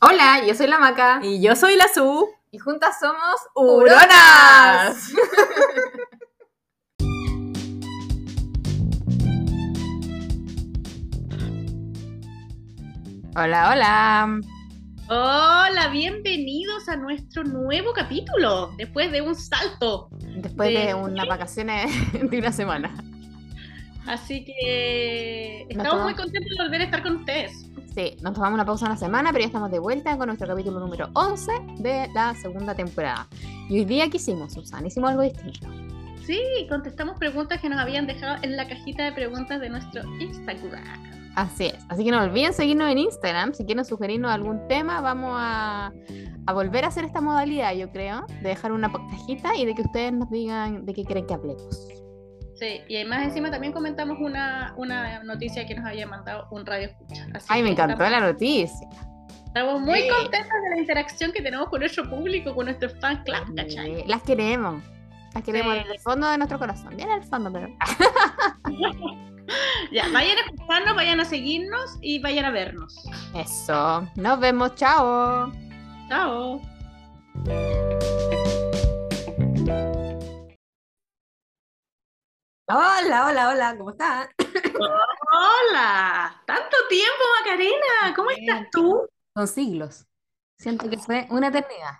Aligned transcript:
Hola, 0.00 0.42
yo 0.46 0.54
soy 0.54 0.66
la 0.66 0.78
Maca. 0.78 1.20
Y 1.22 1.40
yo 1.40 1.56
soy 1.56 1.76
la 1.76 1.88
Su. 1.88 2.28
Y 2.50 2.58
juntas 2.58 2.98
somos 3.00 3.36
¡Huronas! 3.54 5.12
hola, 13.36 13.70
hola. 13.72 14.40
Hola, 15.08 15.88
bienvenidos 15.92 16.88
a 16.88 16.96
nuestro 16.96 17.44
nuevo 17.44 17.92
capítulo, 17.92 18.72
después 18.76 19.12
de 19.12 19.20
un 19.22 19.34
salto. 19.34 20.08
Después 20.36 20.70
de, 20.74 20.86
De- 20.86 20.94
unas 20.94 21.26
vacaciones 21.28 21.90
de 22.30 22.38
una 22.38 22.52
semana. 22.52 22.92
Así 24.06 24.44
que 24.44 25.66
estamos 25.68 26.02
muy 26.04 26.14
contentos 26.14 26.56
de 26.56 26.62
volver 26.64 26.80
a 26.80 26.84
estar 26.84 27.02
con 27.02 27.16
ustedes. 27.16 27.65
Sí, 27.96 28.14
nos 28.20 28.34
tomamos 28.34 28.56
una 28.56 28.66
pausa 28.66 28.84
una 28.84 28.96
semana, 28.98 29.32
pero 29.32 29.40
ya 29.40 29.46
estamos 29.46 29.70
de 29.70 29.78
vuelta 29.78 30.18
con 30.18 30.26
nuestro 30.26 30.46
capítulo 30.46 30.78
número 30.78 31.08
11 31.14 31.50
de 31.78 32.10
la 32.12 32.34
segunda 32.34 32.74
temporada. 32.74 33.26
Y 33.70 33.78
hoy 33.78 33.86
día, 33.86 34.10
¿qué 34.10 34.18
hicimos, 34.18 34.52
Susana? 34.52 34.86
Hicimos 34.86 35.08
algo 35.08 35.22
distinto. 35.22 35.66
Sí, 36.26 36.38
contestamos 36.68 37.18
preguntas 37.18 37.58
que 37.58 37.70
nos 37.70 37.78
habían 37.78 38.06
dejado 38.06 38.36
en 38.42 38.54
la 38.54 38.68
cajita 38.68 39.02
de 39.04 39.12
preguntas 39.12 39.62
de 39.62 39.70
nuestro 39.70 40.02
Instagram. 40.20 41.32
Así 41.36 41.68
es. 41.68 41.86
Así 41.88 42.04
que 42.04 42.10
no 42.10 42.22
olviden 42.22 42.52
seguirnos 42.52 42.90
en 42.90 42.98
Instagram. 42.98 43.54
Si 43.54 43.64
quieren 43.64 43.86
sugerirnos 43.86 44.30
algún 44.30 44.68
tema, 44.68 45.00
vamos 45.00 45.32
a, 45.34 45.90
a 46.44 46.52
volver 46.52 46.84
a 46.84 46.88
hacer 46.88 47.06
esta 47.06 47.22
modalidad, 47.22 47.74
yo 47.74 47.90
creo, 47.92 48.26
de 48.42 48.50
dejar 48.50 48.72
una 48.72 48.92
cajita 48.92 49.56
y 49.56 49.64
de 49.64 49.74
que 49.74 49.80
ustedes 49.80 50.12
nos 50.12 50.28
digan 50.28 50.84
de 50.84 50.92
qué 50.92 51.02
quieren 51.02 51.26
que 51.26 51.32
hablemos. 51.32 51.88
Sí, 52.58 52.80
y 52.88 52.96
además 52.96 53.24
encima 53.24 53.50
también 53.50 53.72
comentamos 53.72 54.16
una, 54.20 54.72
una 54.76 55.22
noticia 55.24 55.66
que 55.66 55.74
nos 55.74 55.84
había 55.84 56.06
mandado 56.06 56.48
un 56.50 56.64
radio 56.64 56.86
escucha. 56.88 57.26
Así 57.34 57.46
Ay, 57.50 57.62
me 57.62 57.70
encantó 57.70 58.02
estamos, 58.02 58.12
la 58.20 58.26
noticia. 58.32 58.88
estamos 59.46 59.80
muy 59.82 60.00
Sí. 60.02 60.08
contentos 60.08 60.52
de 60.64 60.70
la 60.74 60.80
interacción 60.80 61.32
que 61.32 61.42
tenemos 61.42 61.68
con 61.68 61.80
nuestro 61.80 62.08
público, 62.08 62.54
con 62.54 62.64
nuestros 62.66 62.94
fan 63.00 63.22
club, 63.24 63.54
¿cachai? 63.56 64.04
Las 64.06 64.22
queremos. 64.22 64.82
Las 65.34 65.44
queremos 65.44 65.72
Sí. 65.74 65.78
desde 65.80 65.92
el 65.94 66.00
fondo 66.00 66.28
de 66.30 66.38
nuestro 66.38 66.58
corazón. 66.58 66.96
Bien 66.96 67.10
al 67.10 67.22
fondo, 67.24 67.52
pero. 67.52 67.68
Ya, 69.92 70.02
vayan 70.12 70.36
a 70.38 70.40
escucharnos, 70.40 70.96
vayan 70.96 71.20
a 71.20 71.24
seguirnos 71.24 71.98
y 72.00 72.18
vayan 72.18 72.46
a 72.46 72.50
vernos. 72.50 72.96
Eso. 73.32 74.04
Nos 74.16 74.40
vemos. 74.40 74.74
Chao. 74.74 75.52
Chao. 76.08 76.60
Hola, 82.68 83.26
hola, 83.26 83.48
hola, 83.50 83.76
¿cómo 83.78 83.90
estás? 83.90 84.28
Hola, 85.30 86.42
tanto 86.44 86.76
tiempo 86.88 87.22
Macarena, 87.38 88.14
¿cómo 88.16 88.30
estás 88.30 88.66
tú? 88.72 89.06
Son 89.34 89.46
siglos. 89.46 90.04
Siento 90.58 90.90
que 90.90 90.98
fue 90.98 91.28
una 91.30 91.46
eternidad. 91.46 91.92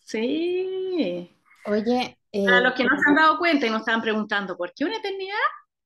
Sí. 0.00 1.34
Oye, 1.64 2.18
eh, 2.32 2.44
Para 2.44 2.60
los 2.60 2.74
que 2.74 2.84
no 2.84 2.90
se 2.98 3.08
han 3.08 3.14
dado 3.16 3.38
cuenta 3.38 3.66
y 3.66 3.70
nos 3.70 3.80
estaban 3.80 4.02
preguntando 4.02 4.58
por 4.58 4.74
qué 4.74 4.84
una 4.84 4.98
eternidad, 4.98 5.38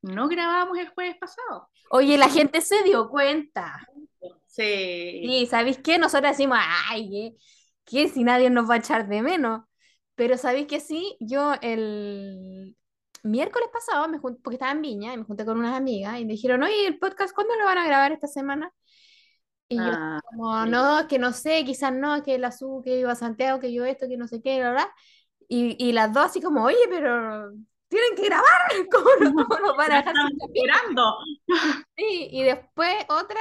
no 0.02 0.26
grabábamos 0.26 0.78
el 0.78 0.88
jueves 0.88 1.16
pasado. 1.20 1.68
oye, 1.90 2.18
la 2.18 2.28
gente 2.28 2.62
se 2.62 2.82
dio 2.82 3.08
cuenta. 3.08 3.86
Sí. 4.46 5.20
Y 5.22 5.46
¿sabéis 5.46 5.78
qué? 5.78 5.96
Nosotros 5.98 6.32
decimos, 6.32 6.58
ay. 6.88 7.36
¿Qué 7.84 8.08
si 8.08 8.24
nadie 8.24 8.50
nos 8.50 8.68
va 8.68 8.74
a 8.74 8.78
echar 8.78 9.06
de 9.06 9.22
menos? 9.22 9.62
Pero 10.16 10.36
¿sabéis 10.36 10.66
que 10.66 10.80
sí? 10.80 11.16
Yo 11.20 11.54
el 11.62 12.76
miércoles 13.26 13.68
pasado, 13.72 14.08
me 14.08 14.18
jun- 14.18 14.40
porque 14.42 14.56
estaba 14.56 14.72
en 14.72 14.82
Viña, 14.82 15.14
y 15.14 15.18
me 15.18 15.24
junté 15.24 15.44
con 15.44 15.58
unas 15.58 15.76
amigas 15.76 16.18
y 16.20 16.24
me 16.24 16.32
dijeron, 16.34 16.62
oye, 16.62 16.86
¿el 16.86 16.98
podcast 16.98 17.34
cuándo 17.34 17.54
lo 17.56 17.64
van 17.64 17.78
a 17.78 17.86
grabar 17.86 18.12
esta 18.12 18.26
semana? 18.28 18.72
Y 19.68 19.86
yo 19.86 19.92
Ah, 19.92 20.20
como, 20.30 20.64
sí. 20.64 20.70
no, 20.70 21.08
que 21.08 21.18
no 21.18 21.32
sé, 21.32 21.64
quizás 21.64 21.92
no, 21.92 22.22
que 22.22 22.38
la 22.38 22.48
SU, 22.48 22.82
que 22.84 22.98
iba 22.98 23.12
a 23.12 23.16
Santiago, 23.16 23.60
que 23.60 23.72
yo 23.72 23.84
esto, 23.84 24.06
que 24.08 24.16
no 24.16 24.28
sé 24.28 24.40
qué, 24.42 24.60
la 24.60 24.70
verdad. 24.70 24.88
Y, 25.48 25.76
y 25.84 25.92
las 25.92 26.12
dos 26.12 26.26
así 26.26 26.40
como, 26.42 26.64
oye, 26.64 26.76
pero 26.88 27.50
tienen 27.88 28.16
que 28.16 28.26
grabar, 28.26 28.46
¿cómo 28.92 29.10
no, 29.20 29.34
cómo 29.48 29.60
nos 29.60 29.76
van 29.76 29.92
a 29.92 29.96
dejar 29.98 30.14
esperando. 30.46 31.02
Sí, 31.96 32.28
y 32.32 32.42
después 32.44 32.94
otra 33.08 33.40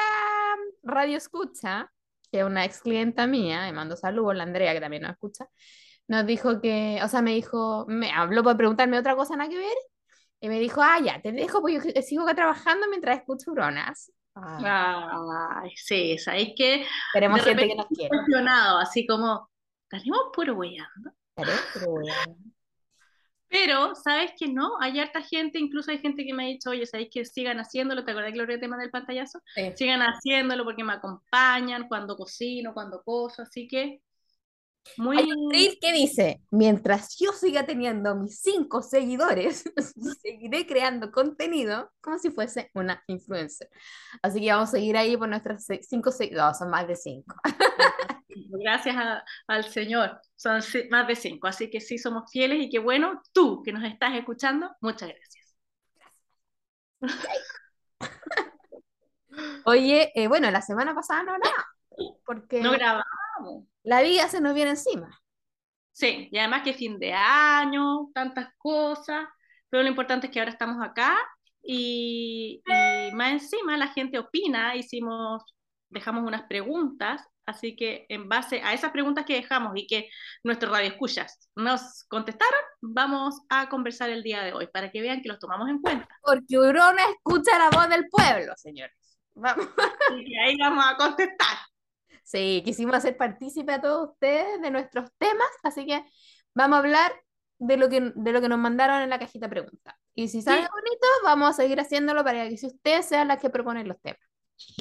radio 0.84 1.18
escucha, 1.18 1.92
que 2.32 2.40
es 2.40 2.46
una 2.46 2.66
ex 2.66 2.82
clienta 2.82 3.28
mía, 3.28 3.62
me 3.62 3.74
mandó 3.74 3.96
saludos, 3.98 4.36
la 4.36 4.44
Andrea, 4.44 4.74
que 4.74 4.82
también 4.82 5.04
nos 5.04 5.12
escucha, 5.12 5.48
nos 6.08 6.26
dijo 6.26 6.62
que, 6.62 7.00
o 7.04 7.08
sea, 7.08 7.22
me 7.22 7.34
dijo, 7.34 7.86
me 7.88 8.12
habló 8.12 8.44
para 8.44 8.58
preguntarme 8.58 9.00
otra 9.00 9.16
cosa 9.16 9.36
nada 9.36 9.50
que 9.50 9.58
ver, 9.58 9.78
y 10.40 10.50
me 10.50 10.60
dijo, 10.60 10.82
ah, 10.82 11.00
ya, 11.04 11.22
te 11.22 11.32
dejo 11.32 11.62
porque 11.62 11.94
yo 11.96 12.02
sigo 12.02 12.24
acá 12.24 12.36
trabajando 12.36 12.88
mientras 12.90 13.18
escucho 13.18 13.52
Bronas. 13.52 14.12
Ah, 14.36 15.62
Ay, 15.64 15.72
sí, 15.76 16.18
¿sabéis 16.18 16.54
qué? 16.58 16.86
Tenemos 17.14 17.42
gente 17.42 17.68
que 17.68 17.76
nos 17.76 17.88
quiere. 17.88 18.10
Así 18.82 19.08
como, 19.08 19.50
estaremos 19.84 20.32
puro 20.34 20.54
weyando. 20.56 21.12
¿Pero? 23.48 23.96
¿sabes 23.96 24.32
que 24.38 24.50
no? 24.50 24.74
Hay 24.82 25.00
harta 25.00 25.22
gente, 25.22 25.58
incluso 25.58 25.90
hay 25.90 26.00
gente 26.00 26.26
que 26.26 26.34
me 26.34 26.44
ha 26.44 26.48
dicho, 26.48 26.72
oye, 26.72 26.86
¿sabéis 26.86 27.10
que 27.12 27.24
sigan 27.24 27.58
haciéndolo? 27.60 28.04
¿Te 28.04 28.12
acordás, 28.12 28.34
Gloria, 28.34 28.56
el 28.56 28.60
tema 28.60 28.78
del 28.78 28.92
pantallazo? 28.92 29.40
Sí. 29.56 29.72
Sigan 29.76 30.02
haciéndolo 30.02 30.66
porque 30.66 30.84
me 30.84 30.94
acompañan 30.94 31.88
cuando 31.88 32.18
cocino, 32.18 32.74
cuando 32.74 33.02
coso, 33.04 33.44
así 33.44 33.68
que 33.68 34.02
muy... 34.98 35.18
Hay 35.18 35.32
un 35.32 35.52
reel 35.52 35.78
que 35.82 35.92
dice, 35.94 36.42
mientras 36.52 37.18
yo 37.20 37.32
siga 37.34 37.66
teniendo 37.66 38.16
mis 38.16 38.40
cinco 38.42 38.82
seguidores, 38.82 39.64
seguiré 40.22 40.66
creando 40.68 41.12
contenido 41.12 41.92
como 42.02 42.18
si 42.20 42.32
fuese 42.32 42.72
una 42.74 43.04
influencer. 43.08 43.70
Así 44.22 44.40
que 44.42 44.52
vamos 44.52 44.70
a 44.70 44.72
seguir 44.74 44.98
ahí 44.98 45.18
por 45.18 45.30
nuestras 45.30 45.66
cinco 45.82 46.12
seguidores, 46.12 46.46
no, 46.54 46.54
son 46.54 46.70
más 46.70 46.88
de 46.88 46.96
cinco. 46.98 47.36
Gracias 48.30 48.96
a- 48.98 49.24
al 49.48 49.64
Señor, 49.66 50.20
son 50.36 50.62
más 50.92 51.08
de 51.08 51.16
cinco, 51.16 51.48
así 51.48 51.70
que 51.70 51.80
sí 51.82 51.98
somos 51.98 52.30
fieles 52.32 52.60
y 52.62 52.70
qué 52.70 52.80
bueno, 52.80 53.22
tú 53.34 53.62
que 53.64 53.72
nos 53.72 53.84
estás 53.84 54.14
escuchando, 54.16 54.72
muchas 54.82 55.10
gracias. 55.10 55.56
Oye, 59.66 60.12
eh, 60.16 60.28
bueno, 60.28 60.50
la 60.52 60.62
semana 60.62 60.94
pasada 60.96 61.24
no 61.24 61.38
nada, 61.38 61.66
porque 62.26 62.62
No 62.62 62.72
la 63.84 64.02
vida 64.02 64.28
se 64.28 64.42
nos 64.42 64.54
viene 64.54 64.72
encima. 64.72 65.10
Sí, 65.92 66.28
y 66.32 66.38
además 66.38 66.64
que 66.64 66.74
fin 66.74 67.00
de 67.00 67.14
año, 67.14 68.10
tantas 68.14 68.50
cosas, 68.58 69.28
pero 69.70 69.84
lo 69.84 69.90
importante 69.90 70.28
es 70.28 70.34
que 70.34 70.40
ahora 70.40 70.52
estamos 70.52 70.86
acá 70.86 71.18
y, 71.64 72.62
y 72.66 73.12
más 73.14 73.32
encima 73.32 73.78
la 73.78 73.88
gente 73.88 74.20
opina, 74.20 74.76
hicimos, 74.76 75.44
dejamos 75.90 76.24
unas 76.26 76.44
preguntas, 76.44 77.26
así 77.46 77.76
que 77.76 78.06
en 78.10 78.28
base 78.28 78.62
a 78.62 78.74
esas 78.74 78.92
preguntas 78.92 79.26
que 79.26 79.36
dejamos 79.36 79.72
y 79.76 79.88
que 79.88 80.10
nuestros 80.44 80.72
radioescuchas 80.72 81.50
nos 81.56 82.04
contestaron, 82.10 82.60
vamos 82.82 83.42
a 83.50 83.70
conversar 83.70 84.10
el 84.10 84.24
día 84.24 84.44
de 84.44 84.54
hoy 84.54 84.68
para 84.68 84.92
que 84.92 85.02
vean 85.02 85.22
que 85.22 85.30
los 85.30 85.40
tomamos 85.40 85.70
en 85.70 85.80
cuenta. 85.80 86.08
Porque 86.22 86.58
Urona 86.58 87.04
escucha 87.10 87.58
la 87.58 87.70
voz 87.70 87.88
del 87.90 88.08
pueblo, 88.10 88.54
señores. 88.58 88.96
Vamos. 89.34 89.68
Y 90.26 90.38
ahí 90.38 90.58
vamos 90.58 90.86
a 90.86 90.98
contestar. 90.98 91.55
Sí, 92.26 92.64
quisimos 92.66 92.96
hacer 92.96 93.16
partícipe 93.18 93.72
a 93.72 93.80
todos 93.82 94.10
ustedes 94.10 94.60
de 94.62 94.72
nuestros 94.72 95.12
temas, 95.20 95.48
así 95.64 95.86
que 95.86 96.04
vamos 96.56 96.78
a 96.78 96.80
hablar 96.80 97.14
de 97.60 97.78
lo 97.78 97.88
que, 97.88 98.12
de 98.16 98.32
lo 98.32 98.42
que 98.42 98.50
nos 98.50 98.58
mandaron 98.58 99.02
en 99.04 99.12
la 99.12 99.20
cajita 99.20 99.48
pregunta. 99.48 99.98
Y 100.16 100.28
si 100.28 100.42
sale 100.42 100.64
Sí. 100.64 100.68
bonito, 100.74 101.08
vamos 101.24 101.52
a 101.52 101.54
seguir 101.54 101.80
haciéndolo 101.80 102.24
para 102.24 102.50
que 102.50 102.58
si 102.58 102.66
ustedes 102.66 103.06
sean 103.06 103.28
las 103.28 103.40
que 103.40 103.52
proponen 103.52 103.88
los 103.88 104.02
temas. 104.02 104.20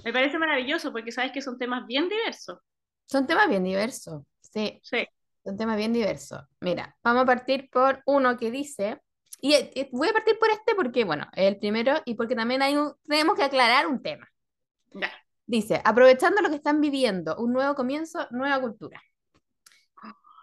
Me 0.04 0.12
parece 0.12 0.38
maravilloso 0.38 0.90
porque 0.90 1.12
sabes 1.12 1.32
que 1.32 1.42
son 1.42 1.58
temas 1.58 1.86
bien 1.86 2.08
diversos. 2.08 2.60
Son 3.06 3.26
temas 3.26 3.48
bien 3.48 3.62
diversos, 3.64 4.22
sí, 4.40 4.80
Sí. 4.82 5.06
son 5.44 5.58
temas 5.58 5.76
bien 5.76 5.92
diversos. 5.92 6.40
Mira, 6.60 6.96
vamos 7.02 7.24
a 7.24 7.26
partir 7.26 7.68
por 7.70 8.02
uno 8.06 8.38
que 8.38 8.50
dice, 8.50 9.02
y 9.42 9.54
voy 9.92 10.08
a 10.08 10.12
partir 10.14 10.38
por 10.38 10.48
este 10.48 10.74
porque, 10.74 11.04
bueno, 11.04 11.26
es 11.34 11.46
el 11.48 11.58
primero 11.58 12.00
y 12.06 12.14
porque 12.14 12.34
también 12.34 12.62
hay 12.62 12.76
un, 12.76 12.94
tenemos 13.06 13.36
que 13.36 13.42
aclarar 13.44 13.86
un 13.86 14.00
tema. 14.02 14.26
Ya. 14.92 15.12
Dice, 15.46 15.80
aprovechando 15.84 16.40
lo 16.40 16.48
que 16.48 16.56
están 16.56 16.80
viviendo, 16.80 17.36
un 17.36 17.52
nuevo 17.52 17.74
comienzo, 17.74 18.26
nueva 18.30 18.60
cultura. 18.60 19.00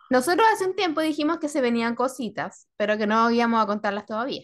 Nosotros 0.09 0.45
hace 0.51 0.65
un 0.65 0.75
tiempo 0.75 0.99
dijimos 1.01 1.39
que 1.39 1.47
se 1.47 1.61
venían 1.61 1.95
cositas, 1.95 2.67
pero 2.77 2.97
que 2.97 3.07
no 3.07 3.31
íbamos 3.31 3.63
a 3.63 3.65
contarlas 3.65 4.05
todavía. 4.05 4.41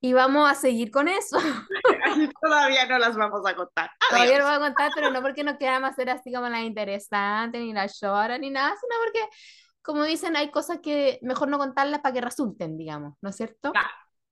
Y 0.00 0.12
vamos 0.14 0.50
a 0.50 0.54
seguir 0.54 0.90
con 0.90 1.08
eso. 1.08 1.38
Todavía 2.40 2.86
no 2.86 2.98
las 2.98 3.16
vamos 3.16 3.42
a 3.46 3.54
contar. 3.54 3.90
Todavía 4.08 4.36
Adiós. 4.36 4.38
lo 4.38 4.44
voy 4.46 4.54
a 4.54 4.60
contar, 4.60 4.90
pero 4.94 5.10
no 5.10 5.20
porque 5.20 5.44
no 5.44 5.58
queramos 5.58 5.90
hacer 5.90 6.08
así 6.08 6.32
como 6.32 6.48
las 6.48 6.62
interesantes, 6.62 7.60
ni 7.60 7.72
las 7.74 7.98
choras, 7.98 8.40
ni 8.40 8.48
nada, 8.48 8.74
sino 8.80 8.94
porque, 9.04 9.20
como 9.82 10.04
dicen, 10.04 10.36
hay 10.36 10.50
cosas 10.50 10.78
que 10.82 11.18
mejor 11.22 11.48
no 11.48 11.58
contarlas 11.58 12.00
para 12.00 12.14
que 12.14 12.20
resulten, 12.22 12.78
digamos, 12.78 13.14
¿no 13.20 13.28
es 13.30 13.36
cierto? 13.36 13.72
Claro, 13.72 13.88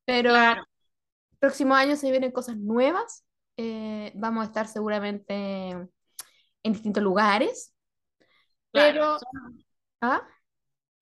Pero 0.06 0.30
Claro. 0.30 0.64
próximo 1.38 1.74
año 1.74 1.96
se 1.96 2.10
vienen 2.10 2.32
cosas 2.32 2.56
nuevas. 2.56 3.24
Eh, 3.58 4.12
vamos 4.14 4.44
a 4.44 4.46
estar 4.46 4.68
seguramente 4.68 5.70
en 5.70 5.90
distintos 6.62 7.02
lugares. 7.02 7.74
Claro, 8.72 9.18
Pero, 9.18 9.18
¿ah? 10.00 10.22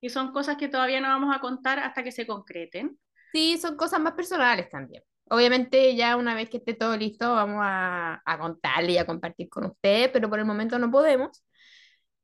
y 0.01 0.09
son 0.09 0.33
cosas 0.33 0.57
que 0.57 0.69
todavía 0.69 1.01
no 1.01 1.09
vamos 1.09 1.35
a 1.37 1.41
contar 1.41 1.79
hasta 1.79 2.03
que 2.03 2.13
se 2.13 2.27
concreten. 2.27 2.99
Sí, 3.33 3.59
son 3.59 3.77
cosas 3.77 4.01
más 4.01 4.15
personales 4.15 4.71
también. 4.71 5.03
Obviamente 5.29 5.95
ya 5.95 6.17
una 6.17 6.35
vez 6.35 6.49
que 6.49 6.59
esté 6.59 6.75
todo 6.75 6.97
listo 6.97 7.35
vamos 7.35 7.61
a, 7.61 8.23
a 8.25 8.39
contarle 8.39 8.93
y 8.93 8.99
a 8.99 9.07
compartir 9.07 9.49
con 9.49 9.67
ustedes, 9.67 10.09
pero 10.11 10.31
por 10.31 10.39
el 10.39 10.45
momento 10.47 10.79
no 10.79 10.91
podemos. 10.91 11.45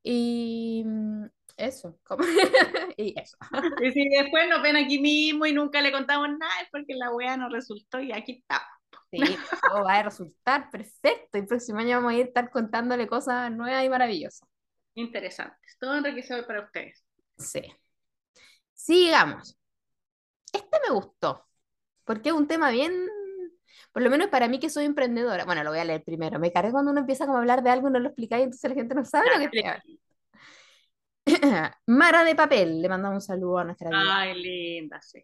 Y 0.01 0.83
mm, 0.85 1.25
eso, 1.57 1.99
y 2.97 3.13
eso. 3.19 3.37
Y 3.81 3.91
si 3.91 4.09
después 4.09 4.49
nos 4.49 4.63
ven 4.63 4.77
aquí 4.77 4.99
mismo 4.99 5.45
y 5.45 5.53
nunca 5.53 5.81
le 5.81 5.91
contamos 5.91 6.29
nada, 6.29 6.53
es 6.63 6.69
porque 6.71 6.95
la 6.95 7.11
wea 7.11 7.37
no 7.37 7.49
resultó 7.49 7.99
y 7.99 8.11
aquí 8.11 8.39
está. 8.39 8.63
Sí, 9.11 9.37
todo 9.67 9.83
va 9.83 9.99
a 9.99 10.03
resultar 10.03 10.69
perfecto. 10.71 11.37
Y 11.37 11.41
el 11.41 11.47
próximo 11.47 11.79
año 11.79 11.97
vamos 11.97 12.13
a 12.13 12.15
ir 12.15 12.27
estar 12.27 12.49
contándole 12.49 13.07
cosas 13.07 13.51
nuevas 13.51 13.83
y 13.83 13.89
maravillosas. 13.89 14.47
Interesantes. 14.95 15.77
Todo 15.79 15.95
enriquecedor 15.97 16.45
para 16.45 16.61
ustedes. 16.61 17.03
Sí. 17.37 17.61
Sigamos. 18.73 19.57
Este 20.51 20.77
me 20.87 20.93
gustó, 20.93 21.47
porque 22.03 22.29
es 22.29 22.35
un 22.35 22.47
tema 22.47 22.69
bien, 22.69 22.93
por 23.91 24.03
lo 24.03 24.09
menos 24.09 24.27
para 24.27 24.47
mí 24.47 24.59
que 24.59 24.69
soy 24.69 24.85
emprendedora. 24.85 25.45
Bueno, 25.45 25.63
lo 25.63 25.71
voy 25.71 25.79
a 25.79 25.85
leer 25.85 26.03
primero. 26.03 26.39
Me 26.39 26.51
carga 26.51 26.71
cuando 26.71 26.91
uno 26.91 26.99
empieza 26.99 27.25
como 27.25 27.37
a 27.37 27.41
hablar 27.41 27.63
de 27.63 27.71
algo 27.71 27.89
y 27.89 27.91
no 27.91 27.99
lo 27.99 28.09
explicáis, 28.09 28.43
entonces 28.43 28.69
la 28.69 28.75
gente 28.75 28.95
no 28.95 29.05
sabe 29.05 29.27
lo 29.31 29.51
que 29.51 29.59
hablando. 29.59 29.99
Mara 31.87 32.23
de 32.23 32.35
Papel, 32.35 32.81
le 32.81 32.89
mandamos 32.89 33.15
un 33.15 33.21
saludo 33.21 33.59
a 33.59 33.63
nuestra 33.63 33.87
amiga. 33.87 34.19
Ay, 34.19 34.41
linda, 34.41 35.01
sí. 35.01 35.23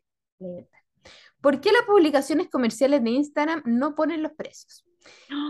¿Por 1.42 1.62
qué 1.62 1.72
las 1.72 1.84
publicaciones 1.84 2.50
comerciales 2.50 3.04
de 3.04 3.10
Instagram 3.12 3.64
no 3.66 3.96
ponen 3.96 4.22
los 4.22 4.34
precios? 4.34 4.86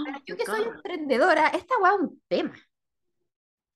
Para 0.05 0.21
yo 0.25 0.37
que 0.37 0.45
soy 0.45 0.61
emprendedora, 0.63 1.47
esta 1.49 1.77
weá 1.79 1.93
es 1.93 1.99
un 1.99 2.21
tema. 2.27 2.55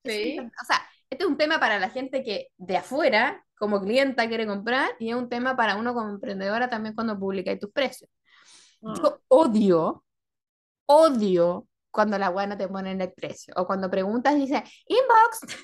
Sí. 0.05 0.37
O 0.39 0.65
sea, 0.65 0.87
este 1.09 1.23
es 1.23 1.29
un 1.29 1.37
tema 1.37 1.59
para 1.59 1.79
la 1.79 1.89
gente 1.89 2.23
que 2.23 2.49
de 2.57 2.77
afuera, 2.77 3.45
como 3.57 3.81
clienta, 3.81 4.27
quiere 4.27 4.45
comprar, 4.45 4.91
y 4.99 5.09
es 5.09 5.15
un 5.15 5.29
tema 5.29 5.55
para 5.55 5.75
uno 5.75 5.93
como 5.93 6.09
emprendedora 6.09 6.69
también 6.69 6.95
cuando 6.95 7.17
publicáis 7.17 7.59
tus 7.59 7.71
precios. 7.71 8.09
Mm. 8.81 8.93
Yo 8.95 9.21
odio, 9.27 10.03
odio 10.85 11.67
cuando 11.91 12.17
la 12.17 12.31
weá 12.31 12.47
no 12.47 12.57
te 12.57 12.67
ponen 12.67 12.99
el 13.01 13.13
precio. 13.13 13.53
O 13.57 13.65
cuando 13.65 13.89
preguntas 13.89 14.35
y 14.35 14.41
dice, 14.41 14.63
inbox. 14.87 15.55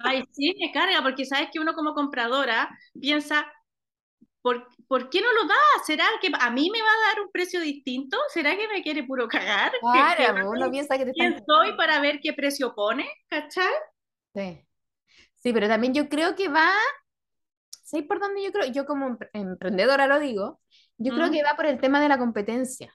Ay, 0.00 0.24
sí, 0.32 0.54
me 0.60 0.72
carga, 0.72 1.02
porque 1.02 1.24
sabes 1.24 1.48
que 1.52 1.60
uno 1.60 1.74
como 1.74 1.94
compradora 1.94 2.68
piensa, 3.00 3.46
¿por, 4.42 4.66
¿por 4.90 5.08
qué 5.08 5.20
no 5.20 5.32
lo 5.32 5.46
da? 5.46 5.54
¿Será 5.86 6.04
que 6.20 6.32
a 6.36 6.50
mí 6.50 6.68
me 6.68 6.82
va 6.82 6.88
a 6.88 7.08
dar 7.14 7.20
un 7.24 7.30
precio 7.30 7.60
distinto? 7.60 8.16
¿Será 8.28 8.56
que 8.56 8.66
me 8.66 8.82
quiere 8.82 9.04
puro 9.04 9.28
cagar? 9.28 9.70
¿Que- 9.70 9.78
Claro, 9.80 10.50
uno 10.50 10.68
piensa 10.68 10.98
que 10.98 11.04
te 11.04 11.12
están... 11.12 11.32
¿Quién 11.34 11.44
soy 11.46 11.76
para 11.76 12.00
ver 12.00 12.18
qué 12.20 12.32
precio 12.32 12.74
pone? 12.74 13.08
¿Cachai? 13.28 13.72
Sí. 14.34 14.66
Sí, 15.36 15.52
pero 15.52 15.68
también 15.68 15.94
yo 15.94 16.08
creo 16.08 16.34
que 16.34 16.48
va, 16.48 16.70
¿sabes 17.84 18.04
por 18.06 18.18
dónde 18.18 18.42
yo 18.42 18.50
creo? 18.50 18.66
Yo 18.72 18.84
como 18.84 19.06
empre- 19.10 19.30
emprendedora 19.32 20.08
lo 20.08 20.18
digo, 20.18 20.60
yo 20.98 21.14
creo 21.14 21.28
Mm. 21.28 21.32
que 21.32 21.42
va 21.44 21.54
por 21.54 21.66
el 21.66 21.80
tema 21.80 22.00
de 22.00 22.08
la 22.08 22.18
competencia, 22.18 22.92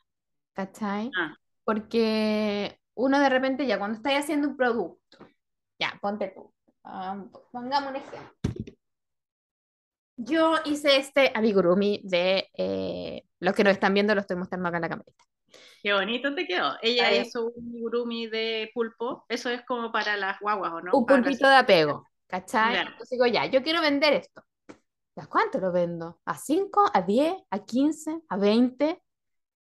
¿cachai? 0.53 1.09
Ah. 1.17 1.33
Porque 1.63 2.77
uno 2.93 3.19
de 3.21 3.29
repente 3.29 3.65
ya 3.65 3.79
cuando 3.79 3.97
estás 3.97 4.13
haciendo 4.19 4.49
un 4.49 4.57
producto, 4.57 5.17
ya, 5.79 5.97
ponte 6.01 6.27
tú, 6.35 6.53
ah, 6.83 7.23
pongamos 7.53 7.89
un 7.91 7.95
ejemplo. 7.95 8.35
Yo 10.17 10.55
hice 10.65 10.97
este 10.97 11.31
amigurumi 11.35 12.01
de, 12.03 12.49
eh, 12.57 13.23
los 13.39 13.53
que 13.53 13.63
nos 13.63 13.73
están 13.73 13.93
viendo 13.93 14.15
lo 14.15 14.21
estoy 14.21 14.37
mostrando 14.37 14.69
acá 14.69 14.77
en 14.77 14.81
la 14.81 14.89
camarita. 14.89 15.23
Qué 15.83 15.93
bonito 15.93 16.33
te 16.33 16.47
quedó. 16.47 16.73
Ella 16.81 17.07
Ahí. 17.07 17.19
hizo 17.19 17.45
un 17.45 17.53
amigurumi 17.69 18.27
de 18.27 18.71
pulpo. 18.73 19.25
Eso 19.29 19.49
es 19.49 19.63
como 19.65 19.91
para 19.91 20.17
las 20.17 20.39
guaguas, 20.39 20.73
¿o 20.73 20.81
no? 20.81 20.91
un 20.97 21.05
Para 21.05 21.21
pulpito 21.21 21.47
de 21.47 21.55
apego, 21.55 22.07
¿cachai? 22.27 22.73
Ya. 22.73 22.81
Entonces 22.81 23.09
digo, 23.11 23.25
ya, 23.27 23.45
yo 23.45 23.61
quiero 23.61 23.81
vender 23.81 24.13
esto. 24.13 24.41
¿A 25.17 25.27
cuánto 25.27 25.59
lo 25.59 25.71
vendo? 25.71 26.19
¿A 26.25 26.37
5? 26.37 26.89
¿A 26.93 27.01
10? 27.01 27.33
¿A 27.49 27.59
15? 27.63 28.19
¿A 28.27 28.37
20? 28.37 29.01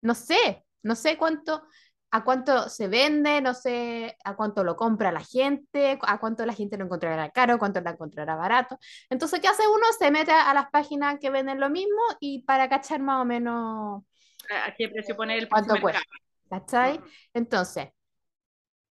No 0.02 0.16
sé, 0.16 0.66
no 0.84 0.96
sé 0.96 1.18
cuánto, 1.18 1.64
a 2.12 2.24
cuánto 2.24 2.70
se 2.70 2.88
vende, 2.88 3.42
no 3.42 3.54
sé 3.54 4.18
a 4.24 4.36
cuánto 4.36 4.64
lo 4.64 4.76
compra 4.76 5.12
la 5.12 5.24
gente, 5.24 5.98
a 6.02 6.20
cuánto 6.20 6.46
la 6.46 6.54
gente 6.54 6.78
lo 6.78 6.86
encontrará 6.86 7.30
caro, 7.32 7.58
cuánto 7.58 7.82
lo 7.82 7.90
encontrará 7.90 8.36
barato. 8.36 8.78
Entonces, 9.10 9.40
¿qué 9.40 9.48
hace 9.48 9.64
uno? 9.68 9.86
Se 9.98 10.12
mete 10.12 10.32
a 10.32 10.54
las 10.54 10.70
páginas 10.72 11.18
que 11.20 11.30
venden 11.30 11.60
lo 11.60 11.70
mismo 11.70 12.02
y 12.20 12.44
para 12.44 12.70
cachar 12.70 13.00
más 13.02 13.22
o 13.22 13.26
menos 13.26 14.04
¿A 14.50 14.74
qué 14.76 14.90
precio 14.90 15.16
poner 15.16 15.40
el 15.40 15.48
¿Cuánto 15.50 15.80
cuesta? 15.80 16.02
¿Cachai? 16.50 17.00
Entonces, 17.34 17.88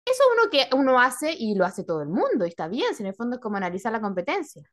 eso 0.05 0.23
es 0.23 0.29
uno 0.33 0.49
que 0.51 0.75
uno 0.75 0.99
hace 0.99 1.33
y 1.33 1.55
lo 1.55 1.65
hace 1.65 1.83
todo 1.83 2.01
el 2.01 2.09
mundo, 2.09 2.45
y 2.45 2.49
está 2.49 2.67
bien, 2.67 2.93
si 2.93 3.03
en 3.03 3.07
el 3.07 3.15
fondo 3.15 3.37
es 3.37 3.41
como 3.41 3.57
analizar 3.57 3.91
la 3.91 4.01
competencia. 4.01 4.63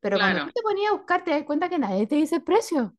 Pero 0.00 0.18
cuando 0.18 0.36
Claro. 0.36 0.52
tú 0.52 0.52
te 0.54 0.62
ponías 0.62 0.92
a 0.92 0.96
buscar, 0.96 1.24
te 1.24 1.30
das 1.32 1.44
cuenta 1.44 1.68
que 1.68 1.78
nadie 1.78 2.06
te 2.06 2.16
dice 2.16 2.36
el 2.36 2.44
precio. 2.44 2.94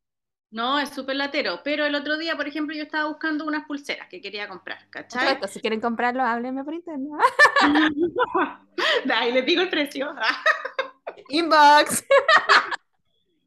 No, 0.54 0.78
es 0.78 0.90
súper 0.90 1.16
latero. 1.16 1.62
Pero 1.64 1.84
el 1.84 1.96
otro 1.96 2.16
día, 2.16 2.36
por 2.38 2.48
ejemplo, 2.48 2.76
yo 2.76 2.84
estaba 2.84 3.10
buscando 3.10 3.44
unas 3.44 3.66
pulseras 3.66 4.08
que 4.08 4.22
quería 4.22 4.48
comprar, 4.48 4.88
¿cachai? 4.92 5.34
esto, 5.34 5.48
si 5.48 5.60
quieren 5.60 5.82
comprarlo, 5.82 6.22
háblenme 6.22 6.64
por 6.64 6.76
internet. 6.76 7.12
Ahí 9.16 9.32
les 9.32 9.46
digo 9.48 9.64
el 9.64 9.70
precio. 9.70 10.14
Inbox. 11.30 12.06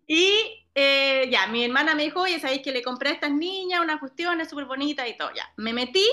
Y 0.09 0.65
eh, 0.73 1.29
ya, 1.33 1.49
mi 1.49 1.65
hermana 1.65 1.97
me 1.97 2.05
dijo, 2.05 2.21
oye, 2.21 2.39
¿sabéis 2.39 2.63
que 2.63 2.71
le 2.71 2.81
compré 2.81 3.11
a 3.11 3.13
estas 3.15 3.33
niñas 3.33 3.81
unas 3.81 3.99
cuestiones 3.99 4.49
súper 4.49 4.67
bonitas 4.67 5.09
y 5.09 5.17
todo? 5.17 5.33
Ya, 5.35 5.53
me 5.57 5.73
metí 5.73 6.07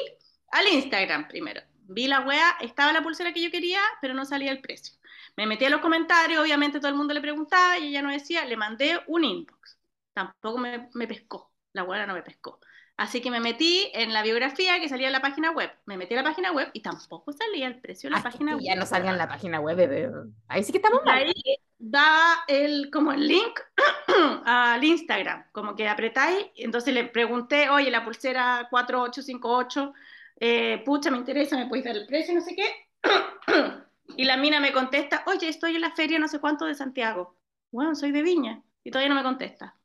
al 0.49 0.67
Instagram 0.67 1.27
primero. 1.27 1.61
Vi 1.83 2.07
la 2.07 2.21
wea, 2.21 2.57
estaba 2.59 2.91
la 2.91 3.03
pulsera 3.03 3.33
que 3.33 3.43
yo 3.43 3.51
quería, 3.51 3.79
pero 4.01 4.15
no 4.15 4.25
salía 4.25 4.51
el 4.51 4.61
precio. 4.61 4.95
Me 5.37 5.45
metí 5.45 5.65
a 5.65 5.69
los 5.69 5.79
comentarios, 5.79 6.41
obviamente 6.41 6.79
todo 6.79 6.89
el 6.89 6.97
mundo 6.97 7.13
le 7.13 7.21
preguntaba 7.21 7.77
y 7.77 7.89
ella 7.89 8.01
no 8.01 8.09
decía, 8.09 8.45
le 8.45 8.57
mandé 8.57 8.99
un 9.05 9.23
inbox. 9.23 9.77
Tampoco 10.13 10.57
me, 10.59 10.89
me 10.93 11.07
pescó, 11.07 11.53
la 11.73 11.83
wea 11.83 12.05
no 12.05 12.13
me 12.13 12.23
pescó. 12.23 12.59
Así 12.97 13.21
que 13.21 13.31
me 13.31 13.39
metí 13.39 13.89
en 13.93 14.13
la 14.13 14.21
biografía 14.23 14.79
que 14.79 14.89
salía 14.89 15.07
en 15.07 15.13
la 15.13 15.21
página 15.21 15.51
web. 15.51 15.71
Me 15.85 15.97
metí 15.97 16.13
a 16.13 16.17
la 16.17 16.23
página 16.23 16.51
web 16.51 16.69
y 16.73 16.81
tampoco 16.81 17.31
salía 17.33 17.67
el 17.67 17.79
precio 17.81 18.09
de 18.09 18.15
la 18.17 18.19
Ah, 18.19 18.23
página 18.23 18.51
que 18.51 18.55
web. 18.55 18.63
ya 18.63 18.75
no 18.75 18.85
salga 18.85 19.09
en 19.11 19.17
la 19.17 19.27
página 19.27 19.59
web. 19.59 19.75
bebé. 19.77 20.09
Ahí 20.47 20.63
sí 20.63 20.71
que 20.71 20.77
estamos 20.77 21.01
mal. 21.05 21.25
ahí 21.25 21.33
daba 21.77 22.43
el, 22.47 22.89
como 22.91 23.11
el 23.11 23.27
link 23.27 23.59
al 24.45 24.83
Instagram, 24.83 25.45
como 25.51 25.75
que 25.75 25.87
apretáis, 25.89 26.47
entonces 26.55 26.93
le 26.93 27.05
pregunté, 27.05 27.69
oye, 27.69 27.91
la 27.91 28.05
pulsera 28.05 28.67
4858, 28.69 29.93
eh, 30.39 30.81
pucha, 30.85 31.11
me 31.11 31.17
interesa, 31.17 31.57
me 31.57 31.67
podéis 31.67 31.85
dar 31.85 31.97
el 31.97 32.05
precio, 32.07 32.33
no 32.33 32.41
sé 32.41 32.55
qué. 32.55 32.65
y 34.17 34.25
la 34.25 34.37
mina 34.37 34.59
me 34.59 34.71
contesta, 34.73 35.23
oye, 35.27 35.49
estoy 35.49 35.75
en 35.75 35.81
la 35.81 35.91
feria 35.91 36.19
no 36.19 36.27
sé 36.27 36.39
cuánto 36.39 36.65
de 36.65 36.75
Santiago. 36.75 37.37
Bueno, 37.71 37.95
soy 37.95 38.11
de 38.11 38.21
Viña, 38.23 38.63
y 38.83 38.91
todavía 38.91 39.09
no 39.09 39.15
me 39.15 39.23
contesta. 39.23 39.75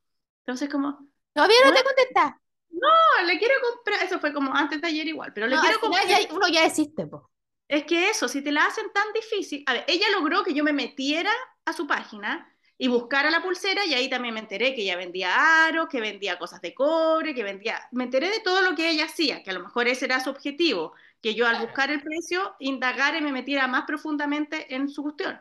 Entonces 0.49 0.71
como, 0.71 1.07
Todavía 1.35 1.57
no 1.67 1.75
te 1.75 1.85
contesta. 1.85 2.41
no, 2.71 3.27
le 3.27 3.39
quiero 3.39 3.55
comprar, 3.63 4.03
eso 4.03 4.19
fue 4.19 4.33
como 4.33 4.55
antes 4.55 4.81
de 4.81 4.89
ayer 4.89 5.07
igual, 5.07 5.33
pero 5.35 5.47
le 5.47 5.57
No, 5.57 5.61
quiero 5.61 5.79
comprar. 5.79 6.09
ya- 6.09 6.35
uno 6.35 6.49
ya 6.49 6.65
existe, 6.65 7.07
po. 7.07 7.31
Es 7.69 7.85
que 7.85 8.09
eso, 8.09 8.29
si 8.29 8.43
te 8.43 8.51
la 8.51 8.65
hacen 8.65 8.87
tan 8.95 9.13
difícil, 9.13 9.63
a 9.67 9.75
ver, 9.75 9.85
ella 9.89 10.07
logró 10.11 10.43
que 10.43 10.55
yo 10.55 10.65
me 10.65 10.73
metiera 10.73 11.31
a 11.67 11.75
su 11.75 11.87
página 11.87 12.51
y 12.79 12.89
buscara 12.89 13.31
la 13.31 13.43
pulsera 13.43 13.85
y 13.85 13.93
ahí 13.93 14.09
también 14.09 14.33
me 14.33 14.41
enteré 14.41 14.75
que 14.75 14.83
ella 14.83 14.97
vendía 14.97 15.67
aros, 15.67 15.89
que 15.91 16.01
vendía 16.01 16.39
cosas 16.39 16.63
de 16.63 16.73
cobre, 16.75 17.35
que 17.35 17.43
vendía, 17.43 17.79
me 17.93 18.05
enteré 18.05 18.31
de 18.31 18.41
todo 18.41 18.63
lo 18.63 18.75
que 18.75 18.89
ella 18.89 19.05
hacía, 19.05 19.43
que 19.43 19.51
a 19.51 19.53
lo 19.53 19.61
mejor 19.61 19.87
ese 19.87 20.07
era 20.07 20.21
su 20.21 20.31
objetivo, 20.31 20.95
que 21.21 21.35
yo 21.35 21.47
al 21.47 21.61
buscar 21.61 21.91
el 21.91 22.01
precio 22.03 22.55
indagara 22.61 23.19
y 23.19 23.23
me 23.23 23.33
metiera 23.33 23.67
más 23.67 23.85
profundamente 23.85 24.75
en 24.75 24.89
su 24.89 25.03
cuestión. 25.03 25.39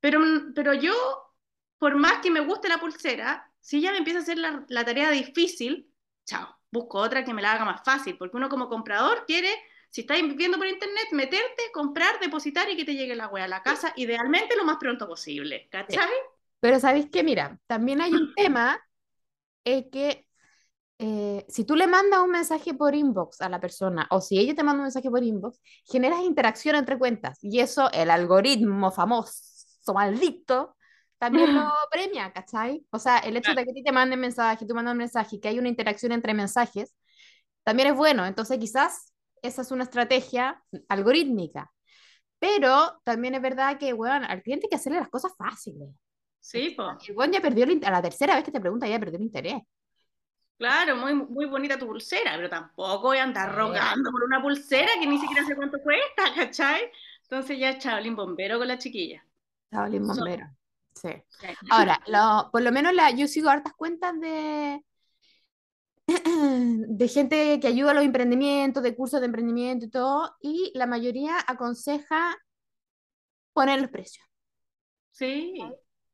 Pero, 0.00 0.20
pero 0.54 0.74
yo, 0.74 0.94
por 1.78 1.96
más 1.96 2.20
que 2.20 2.30
me 2.30 2.40
guste 2.40 2.68
la 2.68 2.78
pulsera, 2.78 3.45
si 3.66 3.78
ella 3.78 3.90
me 3.90 3.98
empieza 3.98 4.20
a 4.20 4.22
hacer 4.22 4.38
la, 4.38 4.64
la 4.68 4.84
tarea 4.84 5.10
difícil, 5.10 5.92
chao, 6.24 6.56
busco 6.70 6.98
otra 6.98 7.24
que 7.24 7.34
me 7.34 7.42
la 7.42 7.50
haga 7.50 7.64
más 7.64 7.82
fácil, 7.84 8.16
porque 8.16 8.36
uno 8.36 8.48
como 8.48 8.68
comprador 8.68 9.24
quiere 9.26 9.48
si 9.90 10.02
estáis 10.02 10.36
viendo 10.36 10.56
por 10.56 10.68
internet, 10.68 11.06
meterte, 11.10 11.64
comprar, 11.72 12.20
depositar 12.20 12.70
y 12.70 12.76
que 12.76 12.84
te 12.84 12.94
llegue 12.94 13.16
la 13.16 13.26
wea 13.26 13.46
a 13.46 13.48
la 13.48 13.64
casa, 13.64 13.92
idealmente 13.96 14.54
lo 14.56 14.64
más 14.64 14.76
pronto 14.76 15.08
posible, 15.08 15.68
¿cachai? 15.68 16.06
Pero 16.60 16.78
¿sabéis 16.78 17.08
qué? 17.10 17.24
Mira, 17.24 17.58
también 17.66 18.00
hay 18.00 18.12
un 18.12 18.32
tema 18.36 18.80
es 19.64 19.86
que 19.90 20.28
eh, 21.00 21.44
si 21.48 21.64
tú 21.64 21.74
le 21.74 21.88
mandas 21.88 22.20
un 22.20 22.30
mensaje 22.30 22.72
por 22.72 22.94
inbox 22.94 23.40
a 23.40 23.48
la 23.48 23.58
persona 23.58 24.06
o 24.10 24.20
si 24.20 24.38
ella 24.38 24.54
te 24.54 24.62
manda 24.62 24.78
un 24.78 24.84
mensaje 24.84 25.10
por 25.10 25.24
inbox, 25.24 25.60
generas 25.84 26.20
interacción 26.20 26.76
entre 26.76 26.98
cuentas 26.98 27.40
y 27.42 27.58
eso 27.58 27.90
el 27.90 28.10
algoritmo 28.10 28.92
famoso, 28.92 29.92
maldito, 29.92 30.75
también 31.18 31.54
lo 31.54 31.62
premia, 31.90 32.32
¿cachai? 32.32 32.84
O 32.90 32.98
sea, 32.98 33.18
el 33.18 33.36
hecho 33.36 33.54
de 33.54 33.64
que 33.64 33.70
a 33.70 33.74
ti 33.74 33.82
te 33.82 33.92
manden 33.92 34.20
mensaje, 34.20 34.66
tú 34.66 34.74
mandas 34.74 34.92
un 34.92 34.98
mensaje 34.98 35.40
que 35.40 35.48
hay 35.48 35.58
una 35.58 35.68
interacción 35.68 36.12
entre 36.12 36.34
mensajes, 36.34 36.94
también 37.64 37.88
es 37.90 37.96
bueno. 37.96 38.26
Entonces 38.26 38.58
quizás 38.58 39.12
esa 39.42 39.62
es 39.62 39.70
una 39.70 39.84
estrategia 39.84 40.62
algorítmica. 40.88 41.70
Pero 42.38 43.00
también 43.04 43.34
es 43.34 43.42
verdad 43.42 43.78
que, 43.78 43.92
bueno, 43.94 44.26
al 44.28 44.42
cliente 44.42 44.66
hay 44.66 44.70
que 44.70 44.76
hacerle 44.76 45.00
las 45.00 45.08
cosas 45.10 45.32
fáciles. 45.38 45.88
Sí, 46.40 46.70
pues. 46.76 47.08
El 47.08 47.16
weón 47.16 47.32
ya 47.32 47.40
perdió 47.40 47.64
el 47.64 47.80
a 47.84 47.90
la 47.90 48.02
tercera 48.02 48.34
vez 48.34 48.44
que 48.44 48.52
te 48.52 48.60
pregunta, 48.60 48.86
ya 48.86 48.98
perdió 48.98 49.16
el 49.18 49.24
interés. 49.24 49.62
Claro, 50.58 50.96
muy, 50.96 51.12
muy 51.14 51.44
bonita 51.44 51.78
tu 51.78 51.86
pulsera, 51.86 52.34
pero 52.36 52.48
tampoco 52.48 53.08
voy 53.08 53.18
a 53.18 53.24
andar 53.24 53.54
rogando 53.54 54.10
por 54.10 54.24
una 54.24 54.40
pulsera 54.40 54.88
que 54.98 55.06
ni 55.06 55.18
siquiera 55.18 55.44
sé 55.44 55.54
cuánto 55.54 55.78
cuesta, 55.82 56.34
¿cachai? 56.34 56.90
Entonces 57.24 57.58
ya 57.58 57.78
chavalín 57.78 58.16
bombero 58.16 58.58
con 58.58 58.68
la 58.68 58.78
chiquilla. 58.78 59.22
Chavalín 59.70 60.04
So- 60.04 60.08
bombero. 60.08 60.46
Sí. 61.00 61.08
Sí. 61.40 61.46
Ahora, 61.70 62.00
lo- 62.06 62.50
por 62.50 62.62
lo 62.62 62.72
menos 62.72 62.94
la, 62.94 63.10
yo 63.10 63.28
sigo 63.28 63.50
hartas 63.50 63.74
cuentas 63.74 64.18
de, 64.18 64.82
de 66.06 67.08
gente 67.08 67.60
que 67.60 67.66
ayuda 67.68 67.90
a 67.90 67.94
los 67.94 68.04
emprendimientos, 68.04 68.82
de 68.82 68.94
cursos 68.96 69.20
de 69.20 69.26
emprendimiento 69.26 69.86
y 69.86 69.90
todo, 69.90 70.34
y 70.40 70.72
la 70.74 70.86
mayoría 70.86 71.36
aconseja 71.46 72.36
poner 73.52 73.80
los 73.80 73.90
precios. 73.90 74.24
Sí, 75.10 75.54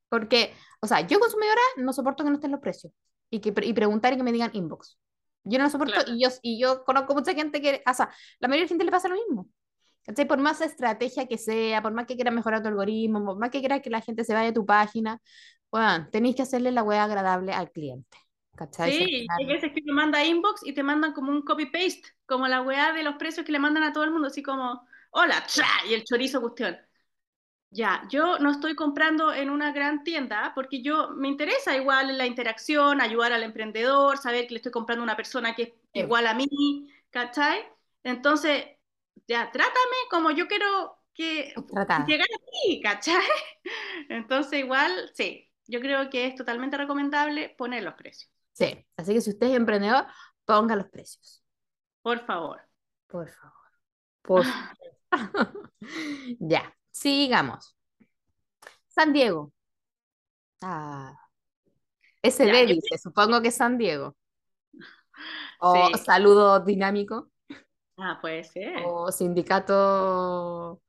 Porque, 0.08 0.54
o 0.80 0.86
sea, 0.86 1.00
yo 1.00 1.18
consumidora 1.18 1.60
no 1.76 1.92
soporto 1.92 2.22
que 2.22 2.30
no 2.30 2.36
estén 2.36 2.52
los 2.52 2.60
precios 2.60 2.92
y, 3.30 3.40
que, 3.40 3.52
y 3.64 3.72
preguntar 3.72 4.12
y 4.12 4.16
que 4.16 4.22
me 4.22 4.32
digan 4.32 4.50
inbox. 4.52 4.98
Yo 5.44 5.58
no 5.58 5.64
lo 5.64 5.70
soporto 5.70 5.94
Claro. 5.94 6.12
y, 6.12 6.22
yo, 6.22 6.28
y 6.42 6.60
yo 6.60 6.84
conozco 6.84 7.14
mucha 7.14 7.34
gente 7.34 7.60
que, 7.60 7.82
o 7.84 7.94
sea, 7.94 8.10
la 8.38 8.48
mayoría 8.48 8.64
de 8.64 8.68
gente 8.68 8.84
le 8.84 8.92
pasa 8.92 9.08
lo 9.08 9.16
mismo. 9.16 9.48
¿Cachai? 10.04 10.26
Por 10.26 10.38
más 10.38 10.60
estrategia 10.60 11.26
que 11.26 11.38
sea, 11.38 11.82
por 11.82 11.92
más 11.92 12.06
que 12.06 12.16
quieras 12.16 12.34
mejorar 12.34 12.62
tu 12.62 12.68
algoritmo, 12.68 13.24
por 13.24 13.38
más 13.38 13.50
que 13.50 13.60
quieras 13.60 13.80
que 13.82 13.90
la 13.90 14.00
gente 14.00 14.24
se 14.24 14.34
vaya 14.34 14.50
a 14.50 14.52
tu 14.52 14.66
página, 14.66 15.20
bueno, 15.70 16.08
tenéis 16.10 16.36
que 16.36 16.42
hacerle 16.42 16.72
la 16.72 16.82
web 16.82 16.98
agradable 16.98 17.52
al 17.52 17.70
cliente. 17.70 18.18
¿Cachai? 18.54 18.92
Sí, 18.92 19.26
hay 19.38 19.46
veces 19.46 19.72
que 19.72 19.80
te 19.80 19.92
manda 19.92 20.24
inbox 20.24 20.66
y 20.66 20.74
te 20.74 20.82
mandan 20.82 21.12
como 21.12 21.32
un 21.32 21.42
copy-paste, 21.42 22.02
como 22.26 22.46
la 22.46 22.60
weá 22.60 22.92
de 22.92 23.02
los 23.02 23.14
precios 23.16 23.46
que 23.46 23.52
le 23.52 23.58
mandan 23.58 23.82
a 23.82 23.92
todo 23.92 24.04
el 24.04 24.10
mundo, 24.10 24.28
así 24.28 24.42
como, 24.42 24.86
hola, 25.10 25.42
¡tra! 25.46 25.66
y 25.88 25.94
el 25.94 26.04
chorizo 26.04 26.40
cuestión. 26.40 26.76
Ya, 27.70 28.06
yo 28.10 28.38
no 28.38 28.50
estoy 28.50 28.74
comprando 28.74 29.32
en 29.32 29.48
una 29.48 29.72
gran 29.72 30.04
tienda 30.04 30.52
porque 30.54 30.82
yo 30.82 31.10
me 31.16 31.28
interesa 31.28 31.74
igual 31.74 32.18
la 32.18 32.26
interacción, 32.26 33.00
ayudar 33.00 33.32
al 33.32 33.42
emprendedor, 33.42 34.18
saber 34.18 34.46
que 34.46 34.50
le 34.52 34.56
estoy 34.56 34.72
comprando 34.72 35.00
a 35.00 35.04
una 35.04 35.16
persona 35.16 35.54
que 35.54 35.62
es 35.62 35.72
igual 35.94 36.26
a 36.26 36.34
mí, 36.34 36.46
¿cachai? 37.08 37.60
Entonces, 38.04 38.66
ya, 39.26 39.50
trátame 39.52 39.96
como 40.10 40.30
yo 40.30 40.46
quiero 40.48 40.98
que 41.14 41.52
Tratada. 41.72 42.06
llegar 42.06 42.26
a 42.26 42.38
ti, 42.50 42.80
¿cachai? 42.82 43.22
Entonces, 44.08 44.60
igual, 44.60 45.10
sí, 45.14 45.50
yo 45.66 45.80
creo 45.80 46.08
que 46.10 46.26
es 46.26 46.34
totalmente 46.34 46.76
recomendable 46.76 47.54
poner 47.58 47.82
los 47.82 47.94
precios, 47.94 48.30
Sí, 48.52 48.86
así 48.96 49.14
que 49.14 49.20
si 49.22 49.30
usted 49.30 49.46
es 49.48 49.56
emprendedor, 49.56 50.06
ponga 50.44 50.76
los 50.76 50.88
precios. 50.88 51.42
por 52.02 52.24
favor. 52.26 52.60
Por 53.06 53.28
favor. 53.30 53.52
Por 54.22 54.44
favor. 54.44 54.72
Ya, 56.38 56.74
sigamos. 56.90 57.76
San 58.88 59.12
Diego. 59.12 59.52
Ah. 60.62 61.18
SD 62.22 62.46
Ya, 62.46 62.60
yo- 62.62 62.74
dice, 62.74 62.98
supongo 62.98 63.42
que 63.42 63.50
San 63.50 63.76
Diego. 63.78 64.16
O 65.58 65.88
Sí. 65.88 65.98
saludo 66.04 66.60
dinámico. 66.60 67.31
Ah, 68.04 68.18
puede 68.20 68.42
ser. 68.42 68.82
O 68.84 69.12
sindicato 69.12 70.80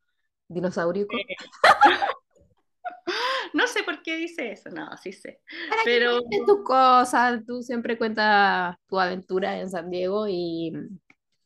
dinosaurico. 0.47 1.15
No 3.53 3.67
sé 3.67 3.83
por 3.83 4.01
qué 4.01 4.15
dice 4.15 4.51
eso, 4.51 4.71
no, 4.71 4.97
sí 4.97 5.11
sé. 5.11 5.39
Para 5.69 5.83
Pero 5.85 6.21
tus 6.47 6.63
cosas, 6.63 7.45
tú 7.45 7.61
siempre 7.61 7.99
cuentas 7.99 8.75
tu 8.87 8.99
aventura 8.99 9.59
en 9.59 9.69
San 9.69 9.91
Diego 9.91 10.27
y 10.27 10.73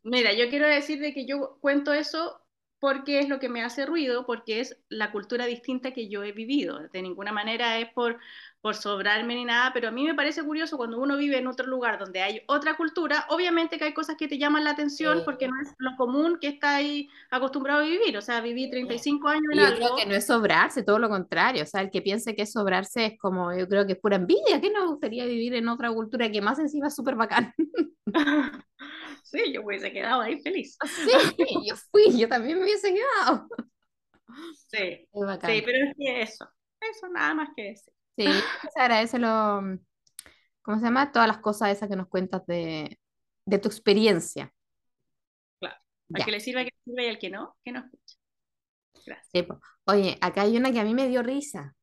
mira, 0.03 0.31
yo 0.31 0.50
quiero 0.50 0.67
decir 0.67 1.01
de 1.01 1.13
que 1.13 1.25
yo 1.25 1.57
cuento 1.59 1.91
eso 1.91 2.39
porque 2.79 3.19
es 3.19 3.27
lo 3.29 3.39
que 3.39 3.50
me 3.50 3.63
hace 3.63 3.86
ruido, 3.86 4.25
porque 4.25 4.60
es 4.60 4.77
la 4.89 5.12
cultura 5.12 5.46
distinta 5.46 5.91
que 5.91 6.10
yo 6.10 6.24
he 6.24 6.31
vivido. 6.31 6.79
De 6.93 7.01
ninguna 7.01 7.31
manera 7.31 7.79
es 7.79 7.89
por, 7.93 8.19
por 8.62 8.75
sobrarme 8.75 9.34
ni 9.36 9.46
nada, 9.46 9.72
pero 9.74 9.88
a 9.88 9.91
mí 9.91 10.03
me 10.05 10.13
parece 10.13 10.43
curioso 10.43 10.77
cuando 10.77 11.00
uno 11.00 11.17
vive 11.17 11.38
en 11.39 11.48
otro 11.48 11.65
lugar 11.65 11.98
donde 11.98 12.22
hay 12.22 12.41
otra 12.48 12.77
cultura, 12.77 13.25
obviamente 13.29 13.77
que 13.79 13.86
hay 13.86 13.93
cosas 13.93 14.15
que 14.17 14.27
te 14.27 14.38
llaman 14.38 14.63
la 14.63 14.72
atención 14.72 15.17
Sí. 15.19 15.24
porque 15.25 15.48
no 15.48 15.53
es 15.62 15.74
lo 15.79 15.96
común 15.96 16.38
que 16.39 16.50
está 16.50 16.75
ahí 16.75 17.10
acostumbrado 17.31 17.81
a 17.81 17.86
vivir. 17.86 18.15
O 18.17 18.22
sea, 18.22 18.41
viví 18.41 18.69
35 18.69 19.27
años 19.27 19.43
en 19.53 19.60
Y 19.60 19.62
yo 19.62 19.74
creo 19.75 19.86
algo. 19.88 19.98
que 19.98 20.05
no 20.05 20.13
es 20.15 20.27
sobrarse, 20.27 20.84
todo 20.84 21.00
lo 21.00 21.10
contrario. 21.10 21.63
O 21.63 21.65
sea, 21.65 21.81
el 21.81 21.89
que 21.89 22.01
piense 22.03 22.36
que 22.36 22.43
es 22.43 22.51
sobrarse 22.51 23.05
es 23.07 23.19
como, 23.19 23.57
yo 23.57 23.67
creo 23.67 23.88
que 23.88 23.93
es 23.93 24.00
pura 24.00 24.17
envidia. 24.17 24.62
¿Qué 24.62 24.69
nos 24.72 24.88
gustaría 24.88 25.25
vivir 25.25 25.55
en 25.55 25.67
otra 25.67 25.91
cultura 25.91 26.29
que 26.31 26.41
más 26.41 26.60
encima 26.60 26.88
es 26.89 26.96
súper 26.96 27.15
bacán? 27.15 27.53
Sí, 29.29 29.51
yo 29.53 29.62
hubiese 29.63 29.91
quedado 29.91 30.22
ahí 30.22 30.39
feliz. 30.39 30.77
Sí, 31.38 31.46
yo 31.67 31.75
fui, 31.91 32.17
yo 32.17 32.29
también 32.29 32.57
me 32.57 32.63
hubiese 32.63 32.93
quedado. 32.93 33.48
Sí, 34.67 35.07
sí, 35.07 35.62
pero 35.65 35.89
es 35.89 35.96
que 35.98 36.22
eso, 36.22 36.48
eso 36.79 37.07
nada 37.10 37.34
más 37.34 37.50
que 37.55 37.63
decir. 37.63 37.93
Sí, 38.17 38.25
se 38.74 38.81
agradece 38.81 39.19
lo, 39.19 39.62
¿cómo 40.62 40.79
se 40.79 40.86
llama? 40.86 41.12
Todas 41.12 41.27
las 41.27 41.39
cosas 41.39 41.69
esas 41.69 41.89
que 41.89 41.96
nos 41.96 42.07
cuentas 42.07 42.46
de, 42.48 43.00
de 43.46 43.60
tu 43.60 43.67
experiencia. 43.67 44.53
Claro. 45.60 45.75
Al 46.13 46.25
que 46.25 46.31
le 46.31 46.39
sirva, 46.39 46.63
que 46.63 46.72
le 46.72 46.84
sirva 46.84 47.03
y 47.03 47.07
al 47.07 47.19
que 47.19 47.29
no, 47.29 47.55
que 47.63 47.72
no 47.72 47.79
escuche. 47.79 48.17
Gracias. 49.05 49.29
Sí. 49.31 49.48
Oye, 49.86 50.17
acá 50.22 50.41
hay 50.41 50.57
una 50.57 50.72
que 50.72 50.79
a 50.79 50.84
mí 50.84 50.93
me 50.93 51.07
dio 51.07 51.22
risa. 51.24 51.75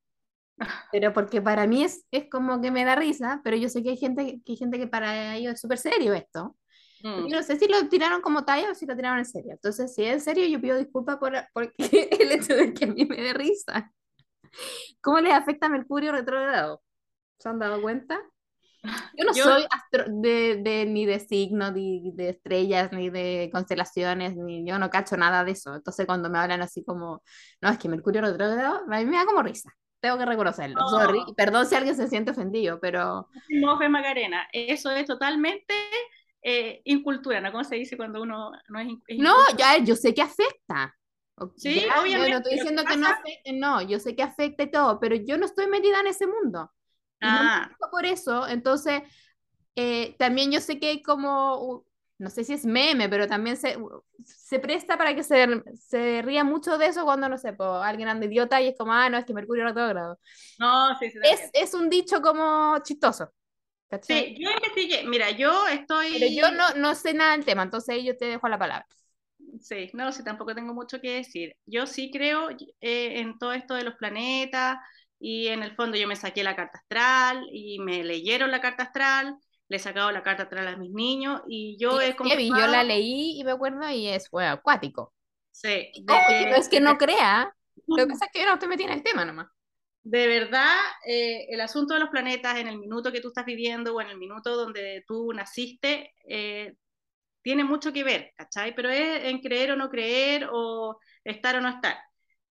Pero 0.92 1.12
porque 1.12 1.42
para 1.42 1.66
mí 1.66 1.84
es, 1.84 2.06
es 2.10 2.28
como 2.30 2.60
que 2.60 2.70
me 2.70 2.84
da 2.84 2.94
risa, 2.94 3.40
pero 3.42 3.56
yo 3.56 3.68
sé 3.68 3.82
que 3.82 3.90
hay 3.90 3.96
gente, 3.96 4.40
que 4.44 4.52
hay 4.52 4.56
gente 4.56 4.78
que 4.78 4.86
para 4.86 5.34
ellos 5.34 5.54
es 5.54 5.60
súper 5.60 5.78
serio 5.78 6.14
esto. 6.14 6.56
Mm. 7.04 7.28
No 7.28 7.42
sé 7.42 7.58
si 7.58 7.68
lo 7.68 7.86
tiraron 7.88 8.22
como 8.22 8.44
talla 8.44 8.70
o 8.70 8.74
si 8.74 8.86
lo 8.86 8.96
tiraron 8.96 9.18
en 9.18 9.26
serio. 9.26 9.52
Entonces, 9.52 9.94
si 9.94 10.04
es 10.04 10.12
en 10.14 10.20
serio, 10.22 10.46
yo 10.46 10.60
pido 10.60 10.78
disculpas 10.78 11.18
por 11.18 11.34
porque 11.52 11.74
el 12.18 12.32
hecho 12.32 12.54
de 12.56 12.72
que 12.72 12.84
a 12.84 12.88
mí 12.88 13.04
me 13.04 13.16
dé 13.16 13.34
risa. 13.34 13.92
¿Cómo 15.00 15.20
les 15.20 15.32
afecta 15.34 15.68
Mercurio 15.68 16.12
retrógrado? 16.12 16.82
¿Se 17.38 17.48
han 17.48 17.58
dado 17.58 17.82
cuenta? 17.82 18.20
Yo 19.16 19.24
no 19.24 19.34
Yo- 19.34 19.44
soy 19.44 19.64
astro- 19.70 20.04
de, 20.08 20.56
de- 20.62 20.86
ni 20.86 21.06
de 21.06 21.18
signos, 21.18 21.72
ni 21.72 22.10
de 22.14 22.30
estrellas, 22.30 22.92
ni 22.92 23.10
de 23.10 23.48
constelaciones, 23.52 24.36
ni 24.36 24.66
yo 24.66 24.78
no 24.78 24.90
cacho 24.90 25.16
nada 25.16 25.44
de 25.44 25.52
eso. 25.52 25.74
Entonces, 25.74 26.06
cuando 26.06 26.28
me 26.30 26.38
hablan 26.38 26.62
así 26.62 26.84
como, 26.84 27.22
no, 27.60 27.68
es 27.70 27.78
que 27.78 27.88
Mercurio 27.88 28.20
retrógrado, 28.22 28.82
a 28.90 28.98
mí 28.98 29.04
me 29.06 29.16
da 29.16 29.24
como 29.26 29.42
risa. 29.42 29.70
Tengo 30.00 30.18
que 30.18 30.26
reconocerlo. 30.26 30.80
No. 30.80 30.88
Sorry. 30.88 31.20
Perdón 31.36 31.64
si 31.66 31.74
alguien 31.74 31.96
se 31.96 32.08
siente 32.08 32.30
ofendido, 32.32 32.78
pero 32.78 33.28
No, 33.48 33.78
Fe 33.78 33.88
Macarena, 33.88 34.46
eso 34.52 34.90
es 34.90 35.06
totalmente 35.06 35.74
eh, 36.44 36.82
incultura, 36.86 37.40
¿no? 37.42 37.52
¿Cómo 37.52 37.64
se 37.64 37.76
dice 37.76 37.96
cuando 37.98 38.22
uno 38.22 38.52
no 38.70 38.80
es, 38.80 38.88
es 39.08 39.18
No, 39.18 39.34
ya, 39.58 39.78
yo 39.78 39.96
sé 39.96 40.14
que 40.14 40.22
afecta. 40.22 40.94
Sí, 41.56 41.80
ya, 41.80 41.92
yo 42.02 42.02
obviamente, 42.02 42.28
no 42.28 42.36
estoy 42.38 42.52
diciendo 42.54 42.86
que 42.86 42.96
no 42.96 43.08
afecte, 43.08 43.52
no, 43.52 43.82
yo 43.82 43.98
sé 43.98 44.14
que 44.14 44.22
afecta 44.22 44.62
y 44.64 44.70
todo, 44.70 45.00
pero 45.00 45.16
yo 45.16 45.36
no 45.38 45.46
estoy 45.46 45.66
metida 45.66 46.00
en 46.00 46.06
ese 46.08 46.26
mundo. 46.26 46.72
No 47.20 47.40
Ah, 47.40 47.68
fijo 47.68 47.90
por 47.90 48.04
eso, 48.06 48.46
entonces, 48.48 49.02
eh, 49.76 50.16
también 50.18 50.52
yo 50.52 50.60
sé 50.60 50.78
que 50.80 50.88
hay 50.88 51.02
como, 51.02 51.86
no 52.18 52.30
sé 52.30 52.44
si 52.44 52.54
es 52.54 52.66
meme, 52.66 53.08
pero 53.08 53.28
también 53.28 53.56
se, 53.56 53.76
se 54.24 54.60
presta 54.60 54.98
para 54.98 55.14
que 55.16 55.22
se, 55.24 55.46
se 55.76 56.22
ría 56.22 56.44
mucho 56.44 56.78
de 56.78 56.86
eso 56.88 57.04
cuando, 57.04 57.28
no 57.28 57.38
sé, 57.38 57.52
po, 57.54 57.64
alguien 57.76 58.08
anda 58.08 58.26
idiota 58.26 58.60
y 58.62 58.68
es 58.68 58.78
como, 58.78 58.92
ah, 58.92 59.08
no, 59.10 59.18
es 59.18 59.24
que 59.26 59.34
Mercurio 59.34 59.64
retrógrado. 59.64 60.18
no, 60.58 60.96
sí, 60.98 61.10
sí. 61.10 61.18
Es, 61.20 61.50
es 61.52 61.74
un 61.74 61.88
dicho 61.90 62.20
como 62.22 62.78
chistoso, 62.82 63.32
¿cachai? 63.88 64.34
Sí, 64.34 64.36
yo 64.38 64.50
investigué, 64.50 65.04
mira, 65.04 65.30
yo 65.30 65.66
estoy... 65.68 66.12
Pero 66.12 66.26
yo 66.30 66.50
no, 66.56 66.74
no 66.80 66.94
sé 66.94 67.14
nada 67.14 67.32
del 67.32 67.44
tema, 67.44 67.62
entonces 67.62 68.02
yo 68.04 68.16
te 68.16 68.26
dejo 68.26 68.48
la 68.48 68.58
palabra. 68.58 68.86
Sí, 69.60 69.90
no, 69.94 70.10
sí, 70.12 70.24
tampoco 70.24 70.54
tengo 70.54 70.74
mucho 70.74 71.00
que 71.00 71.16
decir. 71.16 71.56
Yo 71.66 71.86
sí 71.86 72.10
creo 72.10 72.50
eh, 72.50 73.20
en 73.20 73.38
todo 73.38 73.52
esto 73.52 73.74
de 73.74 73.84
los 73.84 73.94
planetas 73.94 74.78
y 75.20 75.48
en 75.48 75.62
el 75.62 75.74
fondo 75.74 75.96
yo 75.96 76.08
me 76.08 76.16
saqué 76.16 76.42
la 76.42 76.56
carta 76.56 76.78
astral 76.78 77.46
y 77.52 77.78
me 77.78 78.04
leyeron 78.04 78.50
la 78.50 78.60
carta 78.60 78.84
astral, 78.84 79.36
le 79.68 79.76
he 79.76 79.80
sacado 79.80 80.10
la 80.10 80.22
carta 80.22 80.44
astral 80.44 80.68
a 80.68 80.76
mis 80.76 80.90
niños 80.90 81.42
y 81.48 81.76
yo 81.78 82.00
Sí, 82.00 82.14
he 82.26 82.48
yo 82.48 82.66
la 82.66 82.82
leí 82.82 83.40
y 83.40 83.44
me 83.44 83.52
acuerdo 83.52 83.88
y 83.90 84.08
es, 84.08 84.28
bueno, 84.30 84.52
acuático. 84.52 85.14
Sí, 85.50 85.68
de 85.68 85.92
que 86.28 86.50
no 86.50 86.56
es 86.56 86.68
que 86.68 86.80
no 86.80 86.98
crea, 86.98 87.54
lo 87.86 87.96
que 87.96 88.06
pasa 88.08 88.26
es 88.26 88.32
que 88.32 88.44
no 88.44 88.54
estoy 88.54 88.68
metida 88.68 88.88
en 88.88 88.94
el 88.94 89.02
tema 89.02 89.24
nomás. 89.24 89.46
De 90.04 90.26
verdad, 90.26 90.76
eh, 91.06 91.46
el 91.48 91.62
asunto 91.62 91.94
de 91.94 92.00
los 92.00 92.10
planetas 92.10 92.58
en 92.58 92.68
el 92.68 92.78
minuto 92.78 93.10
que 93.10 93.22
tú 93.22 93.28
estás 93.28 93.46
viviendo 93.46 93.94
o 93.94 94.02
en 94.02 94.08
el 94.08 94.18
minuto 94.18 94.54
donde 94.54 95.02
tú 95.06 95.32
naciste, 95.32 96.12
eh, 96.28 96.74
tiene 97.40 97.64
mucho 97.64 97.90
que 97.90 98.04
ver, 98.04 98.32
¿cachai? 98.36 98.74
Pero 98.74 98.90
es 98.90 99.24
en 99.24 99.40
creer 99.40 99.72
o 99.72 99.76
no 99.76 99.88
creer 99.88 100.48
o 100.52 100.98
estar 101.24 101.56
o 101.56 101.62
no 101.62 101.70
estar. 101.70 101.96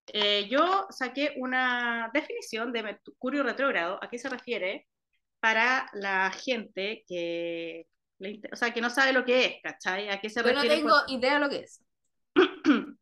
Eh, 0.08 0.48
yo 0.50 0.88
saqué 0.90 1.36
una 1.38 2.10
definición 2.12 2.74
de 2.74 2.84
Mercurio 2.84 3.44
retrógrado, 3.44 4.00
¿a 4.02 4.10
qué 4.10 4.18
se 4.18 4.30
refiere? 4.30 4.88
Para 5.40 5.90
la 5.94 6.32
gente 6.32 7.04
que, 7.08 7.86
le 8.18 8.42
o 8.52 8.56
sea, 8.56 8.74
que 8.74 8.82
no 8.82 8.90
sabe 8.90 9.14
lo 9.14 9.26
que 9.26 9.46
es, 9.46 9.56
¿cachai? 9.62 10.10
¿A 10.10 10.20
qué 10.20 10.30
se 10.30 10.42
Yo 10.42 10.48
no 10.54 10.62
refiere? 10.62 10.78
tengo 10.78 10.96
idea 11.08 11.36
de 11.36 11.40
lo 11.40 11.50
que 11.50 11.60
es. 11.60 11.84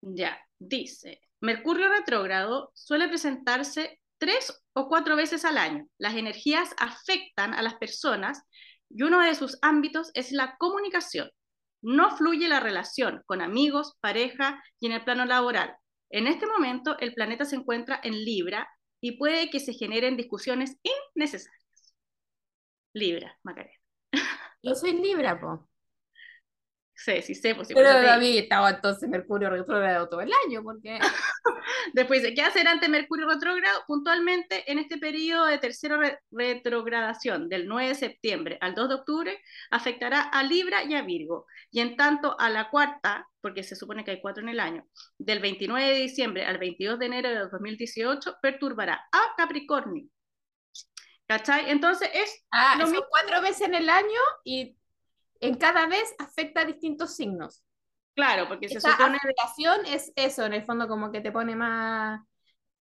Ya, 0.00 0.38
dice, 0.58 1.20
Mercurio 1.40 1.88
retrógrado 1.88 2.72
suele 2.74 3.08
presentarse 3.08 4.00
tres 4.18 4.62
o 4.72 4.88
cuatro 4.88 5.16
veces 5.16 5.44
al 5.44 5.58
año. 5.58 5.86
Las 5.98 6.14
energías 6.14 6.74
afectan 6.78 7.54
a 7.54 7.62
las 7.62 7.74
personas 7.74 8.42
y 8.90 9.02
uno 9.02 9.20
de 9.20 9.34
sus 9.34 9.58
ámbitos 9.62 10.10
es 10.14 10.32
la 10.32 10.56
comunicación. 10.58 11.30
No 11.80 12.16
fluye 12.16 12.48
la 12.48 12.58
relación 12.58 13.22
con 13.26 13.40
amigos, 13.40 13.96
pareja 14.00 14.62
y 14.80 14.86
en 14.86 14.92
el 14.92 15.04
plano 15.04 15.24
laboral. 15.26 15.76
En 16.10 16.26
este 16.26 16.46
momento 16.46 16.98
el 16.98 17.14
planeta 17.14 17.44
se 17.44 17.56
encuentra 17.56 18.00
en 18.02 18.24
Libra 18.24 18.68
y 19.00 19.12
puede 19.12 19.50
que 19.50 19.60
se 19.60 19.74
generen 19.74 20.16
discusiones 20.16 20.76
innecesarias. 21.14 21.94
Libra, 22.94 23.38
Macarena. 23.44 23.78
Yo 24.62 24.74
soy 24.74 24.94
Libra, 24.94 25.38
po. 25.38 25.68
Sí, 27.00 27.22
sí 27.22 27.36
sé, 27.36 27.54
pues 27.54 27.68
sí, 27.68 27.74
por 27.74 27.84
Pero. 27.84 28.02
David 28.02 28.38
estaba 28.38 28.70
entonces 28.70 29.08
Mercurio 29.08 29.50
retrógrado 29.50 30.08
todo 30.08 30.20
el 30.20 30.32
año, 30.46 30.64
porque... 30.64 30.98
Después 31.92 32.22
dice, 32.22 32.34
¿qué 32.34 32.42
hacer 32.42 32.66
ante 32.66 32.88
Mercurio 32.88 33.28
retrógrado? 33.28 33.82
Puntualmente 33.86 34.70
en 34.70 34.80
este 34.80 34.98
periodo 34.98 35.46
de 35.46 35.58
tercera 35.58 35.96
re- 35.96 36.18
retrogradación, 36.32 37.48
del 37.48 37.68
9 37.68 37.90
de 37.90 37.94
septiembre 37.94 38.58
al 38.60 38.74
2 38.74 38.88
de 38.88 38.94
octubre, 38.96 39.40
afectará 39.70 40.22
a 40.22 40.42
Libra 40.42 40.82
y 40.82 40.94
a 40.94 41.02
Virgo. 41.02 41.46
Y 41.70 41.80
en 41.80 41.96
tanto 41.96 42.34
a 42.40 42.50
la 42.50 42.68
cuarta, 42.68 43.28
porque 43.40 43.62
se 43.62 43.76
supone 43.76 44.04
que 44.04 44.10
hay 44.12 44.20
cuatro 44.20 44.42
en 44.42 44.48
el 44.48 44.58
año, 44.58 44.84
del 45.18 45.38
29 45.38 45.86
de 45.86 46.00
diciembre 46.00 46.44
al 46.46 46.58
22 46.58 46.98
de 46.98 47.06
enero 47.06 47.28
de 47.28 47.38
2018, 47.48 48.38
perturbará 48.42 49.06
a 49.12 49.34
Capricornio. 49.36 50.08
¿Cachai? 51.28 51.70
Entonces 51.70 52.08
es 52.14 52.44
Ah, 52.50 52.74
Lo 52.78 52.86
son 52.86 52.92
mismo. 52.92 53.06
cuatro 53.10 53.42
veces 53.42 53.68
en 53.68 53.74
el 53.74 53.88
año 53.90 54.20
y 54.44 54.77
en 55.40 55.56
cada 55.56 55.86
vez 55.86 56.14
afecta 56.18 56.62
a 56.62 56.64
distintos 56.64 57.16
signos. 57.16 57.64
claro, 58.14 58.48
porque 58.48 58.68
se 58.68 58.80
Esta 58.80 58.90
supone 58.92 59.18
afectación 59.18 59.86
es 59.86 60.12
eso, 60.16 60.44
en 60.46 60.52
el 60.54 60.64
fondo 60.64 60.88
como 60.88 61.10
que 61.12 61.20
te 61.20 61.32
pone 61.32 61.56
más, 61.56 62.20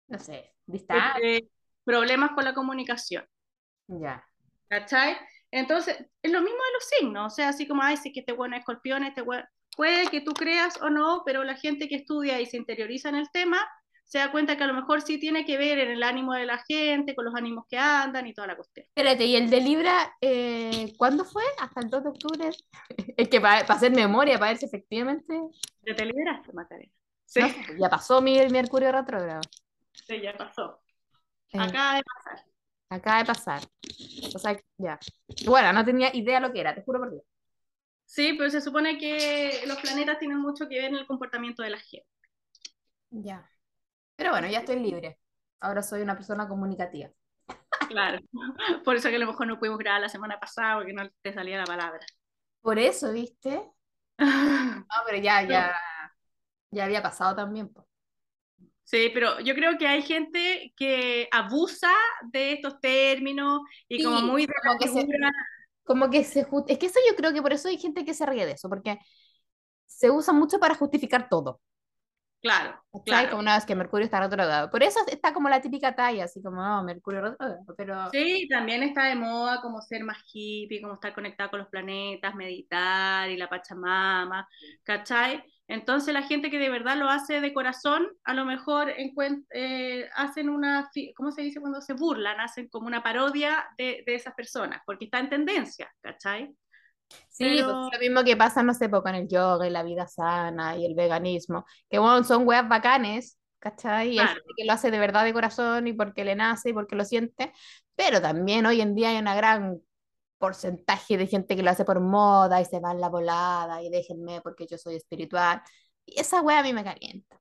no 0.08 0.20
sé, 0.20 0.56
distante. 0.66 1.22
eh, 1.24 1.50
problemas 1.84 2.32
con 2.32 2.46
la 2.46 2.54
comunicación. 2.54 3.26
Ya. 3.90 4.24
¿Cachai? 4.70 5.18
Entonces, 5.52 5.98
es 6.22 6.32
lo 6.32 6.42
mismo 6.42 6.58
de 6.58 6.74
los 6.74 6.84
signos, 7.00 7.34
o 7.34 7.36
sea, 7.36 7.50
así 7.50 7.68
como, 7.68 7.82
ay, 7.82 7.98
sí 7.98 8.12
que 8.14 8.20
este 8.22 8.34
bueno 8.34 8.56
es 8.56 8.60
escorpión, 8.62 9.04
este 9.04 9.22
bueno, 9.22 9.44
puede 9.76 10.08
que 10.10 10.22
tú 10.22 10.34
creas 10.34 10.80
o 10.82 10.90
no, 10.92 11.24
pero 11.26 11.44
la 11.44 11.56
gente 11.56 11.88
que 11.88 11.96
estudia 11.96 12.40
y 12.40 12.46
se 12.46 12.58
interioriza 12.58 13.10
en 13.10 13.16
el 13.16 13.32
tema 13.32 13.58
se 14.10 14.18
da 14.18 14.32
cuenta 14.32 14.58
que 14.58 14.64
a 14.64 14.68
lo 14.68 14.74
mejor 14.74 15.02
sí 15.04 15.20
tiene 15.20 15.46
que 15.46 15.56
ver 15.58 15.78
en 15.78 15.92
el 15.92 16.02
ánimo 16.02 16.34
de 16.34 16.46
la 16.48 16.58
gente, 16.68 17.14
con 17.16 17.26
los 17.26 17.36
ánimos 17.36 17.66
que 17.70 17.78
andan 17.78 18.26
y 18.26 18.34
toda 18.34 18.48
la 18.48 18.56
cuestión. 18.56 18.86
Espérate, 18.88 19.24
¿y 19.24 19.36
el 19.36 19.50
de 19.52 19.62
Libra, 19.62 20.18
eh, 20.20 20.94
cuándo 20.98 21.24
fue? 21.26 21.44
¿Hasta 21.60 21.82
el 21.82 21.90
2 21.92 22.04
de 22.04 22.10
octubre? 22.10 22.50
Es 23.18 23.30
que 23.30 23.40
para 23.40 23.60
hacer 23.60 23.92
memoria, 23.92 24.40
para 24.40 24.52
ver 24.52 24.58
si 24.58 24.66
efectivamente... 24.66 25.40
¿Ya 25.86 25.96
te 25.96 26.06
liberaste, 26.06 26.52
Macarena? 26.54 26.92
Sí, 27.26 27.40
No 27.42 27.48
sé, 27.50 27.56
ya 27.80 27.90
pasó 27.90 28.20
mi 28.22 28.40
Mercurio 28.50 28.92
retrógrado. 28.92 29.42
sí, 29.94 30.20
ya 30.22 30.36
pasó. 30.36 30.82
Eh, 31.52 31.60
Acaba 31.60 31.96
de 31.98 32.04
pasar. 32.04 32.46
acaba 32.90 33.18
de 33.20 33.26
pasar. 33.26 33.62
O 34.36 34.40
sea, 34.40 34.60
ya. 34.78 34.98
Bueno, 35.46 35.72
no 35.72 35.86
tenía 35.86 36.16
idea 36.16 36.40
lo 36.40 36.52
que 36.52 36.62
era, 36.62 36.74
te 36.74 36.82
juro 36.82 37.00
por 37.00 37.12
Dios. 37.12 37.24
Sí, 38.06 38.34
pero 38.38 38.50
se 38.50 38.62
supone 38.62 38.98
que 38.98 39.62
los 39.68 39.78
planetas 39.78 40.18
tienen 40.18 40.40
mucho 40.40 40.68
que 40.68 40.76
ver 40.78 40.86
en 40.86 40.96
el 40.96 41.06
comportamiento 41.06 41.62
de 41.62 41.70
la 41.70 41.78
gente. 41.78 42.08
Ya. 43.12 43.50
Pero 44.20 44.32
bueno, 44.32 44.48
ya 44.50 44.60
estoy 44.60 44.80
libre. 44.80 45.20
Ahora 45.62 45.82
soy 45.84 46.02
una 46.04 46.16
persona 46.16 46.48
comunicativa. 46.48 47.10
Claro. 47.88 48.20
Por 48.86 48.96
eso 48.96 49.10
que 49.10 49.16
a 49.16 49.20
lo 49.20 49.28
mejor 49.28 49.48
no 49.48 49.60
pudimos 49.60 49.80
grabar 49.80 50.02
la 50.02 50.10
semana 50.10 50.40
pasada 50.40 50.76
porque 50.78 50.94
no 50.94 51.10
te 51.22 51.34
salía 51.34 51.58
la 51.58 51.66
palabra. 51.66 52.06
Por 52.62 52.80
eso, 52.80 53.12
¿viste? 53.12 53.62
No, 54.90 54.96
pero 55.06 55.18
ya, 55.22 55.44
ya, 55.44 55.76
ya 56.72 56.86
había 56.86 57.04
pasado 57.04 57.36
también. 57.36 57.70
po. 57.70 57.88
Sí, 58.84 59.12
pero 59.14 59.40
yo 59.42 59.54
creo 59.54 59.78
que 59.78 59.88
hay 59.88 60.02
gente 60.02 60.74
que 60.76 61.28
abusa 61.32 61.92
de 62.32 62.54
estos 62.54 62.80
términos 62.82 63.62
y 63.88 63.98
Sí, 63.98 64.04
como 64.04 64.22
muy 64.22 64.48
de 64.48 64.54
la 64.64 64.70
como 64.70 64.80
que 64.80 64.88
se- 64.88 65.08
Como 65.84 66.10
que 66.10 66.24
se 66.24 66.48
Es 66.68 66.78
que 66.80 66.86
eso 66.88 67.00
yo 67.10 67.16
creo 67.16 67.34
que 67.34 67.42
por 67.42 67.54
eso 67.54 67.68
hay 67.68 67.78
gente 67.78 68.06
que 68.06 68.14
se 68.14 68.26
ríe 68.26 68.46
de 68.46 68.54
eso, 68.54 68.70
porque 68.70 69.00
se 69.88 70.12
usa 70.12 70.34
mucho 70.34 70.60
para 70.60 70.76
justificar 70.76 71.30
todo. 71.30 71.62
Claro, 72.42 72.82
claro. 73.06 73.32
Como 73.32 73.42
una 73.42 73.56
vez 73.56 73.66
que 73.66 73.76
Mercurio 73.76 74.06
está 74.06 74.22
retrogrado. 74.22 74.72
Por 74.72 74.82
eso 74.82 75.00
está 75.08 75.34
como 75.34 75.50
la 75.50 75.62
típica 75.62 75.94
talla, 75.94 76.24
así 76.24 76.42
como, 76.42 76.62
no, 76.62 76.84
Mercurio 76.84 77.22
retrogrado, 77.22 77.66
pero... 77.76 78.10
Sí, 78.12 78.48
también 78.50 78.82
está 78.82 79.06
de 79.06 79.16
moda 79.16 79.60
como 79.62 79.82
ser 79.82 80.06
más 80.06 80.18
hippie, 80.32 80.82
como 80.82 80.94
estar 80.94 81.14
conectado 81.14 81.50
con 81.50 81.60
los 81.60 81.68
planetas, 81.68 82.36
meditar 82.36 83.30
y 83.30 83.36
la 83.36 83.50
Pachamama, 83.50 84.48
¿cachai? 84.84 85.44
Entonces 85.68 86.14
la 86.14 86.24
gente 86.24 86.50
que 86.50 86.60
de 86.60 86.70
verdad 86.70 86.98
lo 86.98 87.10
hace 87.10 87.42
de 87.42 87.54
corazón, 87.54 88.08
a 88.24 88.34
lo 88.34 88.46
mejor 88.46 88.92
eh, 89.54 90.10
hacen 90.16 90.50
una, 90.50 90.90
¿cómo 91.16 91.32
se 91.32 91.42
dice 91.44 91.60
cuando 91.60 91.82
se 91.82 91.94
burlan? 91.94 92.40
Hacen 92.40 92.70
como 92.70 92.88
una 92.88 93.04
parodia 93.04 93.68
de, 93.78 94.04
de 94.06 94.16
esas 94.16 94.34
personas, 94.34 94.82
porque 94.86 95.06
está 95.06 95.20
en 95.20 95.30
tendencia, 95.30 95.94
¿cachai? 96.02 96.56
Sí, 97.30 97.46
Pero- 97.46 97.66
pues 97.66 97.94
es 97.94 97.94
lo 97.94 98.00
mismo 98.00 98.24
que 98.24 98.38
pasa, 98.38 98.64
no 98.64 98.74
sé, 98.74 98.90
pues, 98.90 99.02
con 99.02 99.16
el 99.16 99.28
yoga 99.28 99.68
y 99.68 99.70
la 99.72 99.84
vida 99.84 100.08
sana 100.08 100.76
y 100.78 100.86
el 100.86 100.96
veganismo, 100.96 101.66
que 101.90 102.00
bueno, 102.00 102.24
son 102.24 102.48
weas 102.48 102.68
bacanes, 102.68 103.38
¿cachai? 103.60 104.10
Y 104.10 104.20
hay 104.20 104.26
Claro. 104.26 104.34
gente 104.34 104.54
que 104.58 104.66
lo 104.66 104.74
hace 104.74 104.92
de 104.92 105.00
verdad 105.00 105.24
de 105.24 105.34
corazón 105.34 105.88
y 105.88 105.94
porque 105.94 106.24
le 106.26 106.36
nace 106.36 106.70
y 106.70 106.74
porque 106.74 106.96
lo 106.96 107.06
siente, 107.06 107.54
pero 107.96 108.22
también 108.22 108.66
hoy 108.66 108.82
en 108.82 108.96
día 108.96 109.10
hay 109.10 109.18
una 109.20 109.36
gran 109.36 109.80
porcentaje 110.38 111.18
de 111.18 111.28
gente 111.28 111.56
que 111.56 111.64
lo 111.64 111.72
hace 111.72 111.86
por 111.86 112.00
moda 112.00 112.62
y 112.62 112.66
se 112.66 112.80
va 112.80 112.92
en 112.92 113.02
la 113.02 113.10
volada 113.10 113.82
y 113.84 113.90
déjenme 113.90 114.42
porque 114.42 114.68
yo 114.68 114.78
soy 114.78 114.96
espiritual. 114.96 115.62
Y 116.06 116.20
esa 116.20 116.42
wea 116.42 116.60
a 116.60 116.64
mí 116.64 116.74
me 116.74 116.84
calienta. 116.84 117.40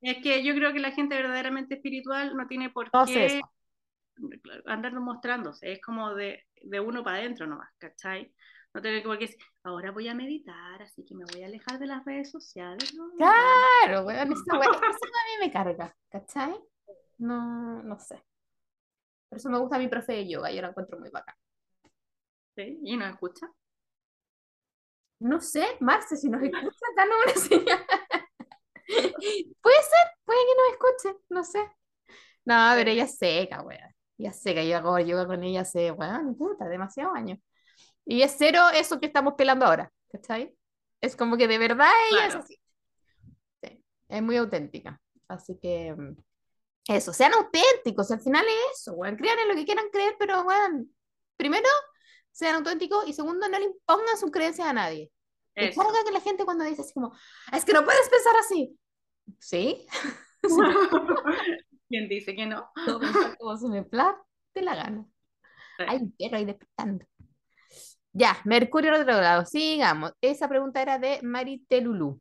Es 0.00 0.18
que 0.22 0.42
yo 0.44 0.54
creo 0.54 0.72
que 0.72 0.80
la 0.80 0.90
gente 0.90 1.16
verdaderamente 1.16 1.76
espiritual 1.76 2.36
no 2.36 2.46
tiene 2.48 2.70
por 2.70 2.90
No 2.92 3.06
qué 3.06 3.40
andar 4.66 4.92
mostrándose, 4.94 5.72
es 5.72 5.80
como 5.80 6.14
de, 6.14 6.44
de 6.62 6.80
uno 6.80 7.02
para 7.02 7.18
adentro 7.18 7.46
nomás, 7.46 7.70
¿cachai? 7.78 8.32
No 8.74 8.80
tiene 8.80 9.02
por 9.02 9.18
qué 9.18 9.26
decir, 9.26 9.40
ahora 9.64 9.90
voy 9.90 10.08
a 10.08 10.14
meditar, 10.14 10.82
así 10.82 11.04
que 11.04 11.14
me 11.14 11.24
voy 11.30 11.42
a 11.42 11.46
alejar 11.46 11.78
de 11.78 11.86
las 11.86 12.04
redes 12.04 12.30
sociales. 12.30 12.94
No, 12.94 13.10
Claro, 13.16 14.04
weón, 14.06 14.32
esa 14.32 14.56
a 14.56 14.58
mí 14.58 15.40
me 15.40 15.52
carga, 15.52 15.94
¿cachai? 16.08 16.58
No, 17.18 17.82
no 17.82 17.98
sé. 17.98 18.22
Por 19.28 19.38
eso 19.38 19.50
me 19.50 19.58
gusta 19.58 19.78
mi 19.78 19.88
profe 19.88 20.12
de 20.12 20.28
yoga, 20.28 20.50
yo 20.50 20.62
la 20.62 20.68
encuentro 20.68 20.98
muy 20.98 21.10
bacán. 21.10 21.34
¿sí? 22.56 22.78
¿Y 22.82 22.96
no 22.96 23.06
escucha? 23.06 23.46
No 25.20 25.40
sé, 25.40 25.64
Marce, 25.80 26.16
si 26.16 26.28
nos 26.28 26.42
escucha, 26.42 26.86
danos 26.96 27.16
una 27.24 27.34
señal. 27.34 27.86
Puede 29.62 29.82
ser, 29.82 30.18
puede 30.24 30.38
que 30.40 30.54
nos 30.56 30.72
escuche, 30.72 31.24
no 31.30 31.44
sé. 31.44 31.60
No, 32.44 32.72
pero 32.74 32.90
ella 32.90 33.04
es 33.04 33.16
seca, 33.16 33.62
weón. 33.62 33.94
Ella 34.18 34.30
es 34.30 34.42
seca, 34.42 34.62
yo 34.62 34.76
hago 34.76 34.98
yoga 34.98 35.26
con 35.26 35.42
ella 35.42 35.62
hace, 35.62 35.92
weón, 35.92 36.36
puta, 36.36 36.68
demasiados 36.68 37.14
años. 37.14 37.38
Y 38.04 38.22
es 38.22 38.34
cero 38.36 38.60
eso 38.74 38.98
que 39.00 39.06
estamos 39.06 39.34
pelando 39.34 39.66
ahora, 39.66 39.92
¿cachai? 40.10 40.54
Es 41.00 41.16
como 41.16 41.36
que 41.36 41.48
de 41.48 41.58
verdad 41.58 41.90
ella 42.10 42.26
es 42.26 42.32
Claro. 42.32 42.44
así. 42.44 42.60
Sí, 43.62 43.84
es 44.08 44.22
muy 44.22 44.36
auténtica. 44.36 45.00
Así 45.28 45.58
que, 45.60 45.94
mm, 45.94 46.16
eso, 46.88 47.12
sean 47.12 47.32
auténticos, 47.34 48.10
al 48.10 48.20
final 48.20 48.44
es 48.44 48.80
eso, 48.80 48.92
weón. 48.94 49.16
Crean 49.16 49.38
en 49.38 49.48
lo 49.48 49.54
que 49.54 49.64
quieran 49.64 49.88
creer, 49.90 50.16
pero, 50.18 50.42
weón, 50.42 50.94
primero, 51.36 51.68
sean 52.32 52.56
auténticos 52.56 53.06
y 53.08 53.12
segundo, 53.12 53.48
no 53.48 53.58
le 53.58 53.66
impongan 53.66 54.18
sus 54.18 54.30
creencias 54.30 54.66
a 54.68 54.72
nadie. 54.72 55.10
Carga 55.54 56.04
que 56.04 56.12
la 56.12 56.20
gente 56.20 56.44
cuando 56.44 56.64
dice 56.64 56.80
así 56.82 56.92
como, 56.94 57.12
es 57.52 57.64
que 57.64 57.72
no 57.72 57.84
puedes 57.84 58.08
pensar 58.08 58.34
así. 58.40 58.78
¿Sí? 59.38 59.86
¿Quién 61.88 62.08
dice 62.08 62.34
que 62.34 62.46
no? 62.46 62.70
Como 63.38 63.56
se 63.56 63.68
me 63.68 63.82
plante 63.84 64.22
la 64.62 64.74
gana. 64.74 65.06
Sí. 65.76 65.84
Hay 65.86 65.98
un 65.98 66.12
perro 66.16 66.36
ahí 66.38 66.44
despertando. 66.44 67.04
Ya, 68.14 68.38
Mercurio 68.44 68.90
retrogrado. 68.92 69.44
Sigamos. 69.46 70.12
Esa 70.20 70.48
pregunta 70.48 70.80
era 70.82 70.98
de 70.98 71.20
Maritelulu. 71.22 72.20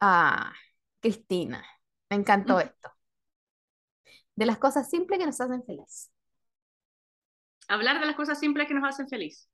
Ah, 0.00 0.52
Cristina. 1.00 1.64
Me 2.10 2.16
encantó 2.16 2.56
Mm. 2.56 2.60
esto. 2.60 2.90
De 4.34 4.44
las 4.46 4.58
cosas 4.58 4.90
simples 4.90 5.20
que 5.20 5.26
nos 5.26 5.40
hacen 5.40 5.62
feliz. 5.64 6.10
Hablar 7.68 8.00
de 8.00 8.06
las 8.06 8.16
cosas 8.16 8.38
simples 8.38 8.68
que 8.68 8.74
nos 8.74 8.86
hacen 8.86 9.08
feliz. 9.08 9.48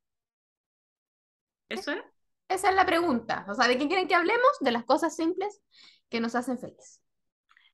¿Eso 1.69 1.92
es? 1.92 2.03
Esa 2.49 2.71
es 2.71 2.75
la 2.77 2.87
pregunta. 2.87 3.45
O 3.49 3.55
sea, 3.55 3.66
¿de 3.69 3.77
qué 3.79 3.87
quieren 3.88 4.09
que 4.09 4.14
hablemos? 4.14 4.51
De 4.61 4.71
las 4.73 4.85
cosas 4.85 5.14
simples 5.16 5.61
que 6.09 6.21
nos 6.21 6.35
hacen 6.35 6.59
feliz. 6.59 7.03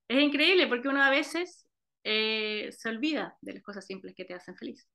Es 0.09 0.21
increíble 0.23 0.67
porque 0.67 0.89
uno 0.89 1.03
a 1.03 1.11
veces 1.11 1.67
eh, 2.05 2.71
se 2.77 2.89
olvida 2.89 3.37
de 3.41 3.55
las 3.55 3.63
cosas 3.63 3.87
simples 3.87 4.15
que 4.17 4.25
te 4.25 4.35
hacen 4.35 4.57
feliz. 4.57 4.87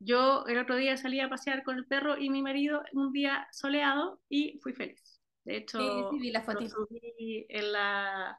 Yo 0.00 0.44
el 0.46 0.58
otro 0.58 0.76
día 0.76 0.96
salí 0.96 1.20
a 1.20 1.28
pasear 1.28 1.62
con 1.62 1.76
el 1.76 1.86
perro 1.86 2.16
y 2.18 2.30
mi 2.30 2.42
marido 2.42 2.82
un 2.92 3.12
día 3.12 3.46
soleado 3.52 4.20
y 4.28 4.58
fui 4.62 4.72
feliz. 4.72 5.20
De 5.44 5.58
hecho, 5.58 5.78
Sí, 5.78 5.84
sí, 6.10 6.18
vi 6.18 6.30
la 6.30 6.40
lo 6.40 6.68
subí 6.68 7.46
en, 7.48 7.72
la, 7.72 8.38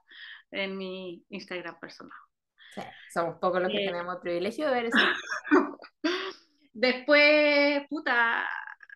en 0.52 0.78
mi 0.78 1.24
Instagram 1.30 1.80
personal. 1.80 2.18
Sí, 2.76 2.82
somos 3.14 3.38
pocos 3.40 3.62
los 3.62 3.70
que 3.72 3.78
Eh. 3.80 3.86
tenemos 3.86 4.16
el 4.16 4.22
privilegio 4.22 4.68
de 4.68 4.74
ver 4.74 4.86
eso. 4.86 4.98
Después, 6.74 7.84
puta, 7.90 8.48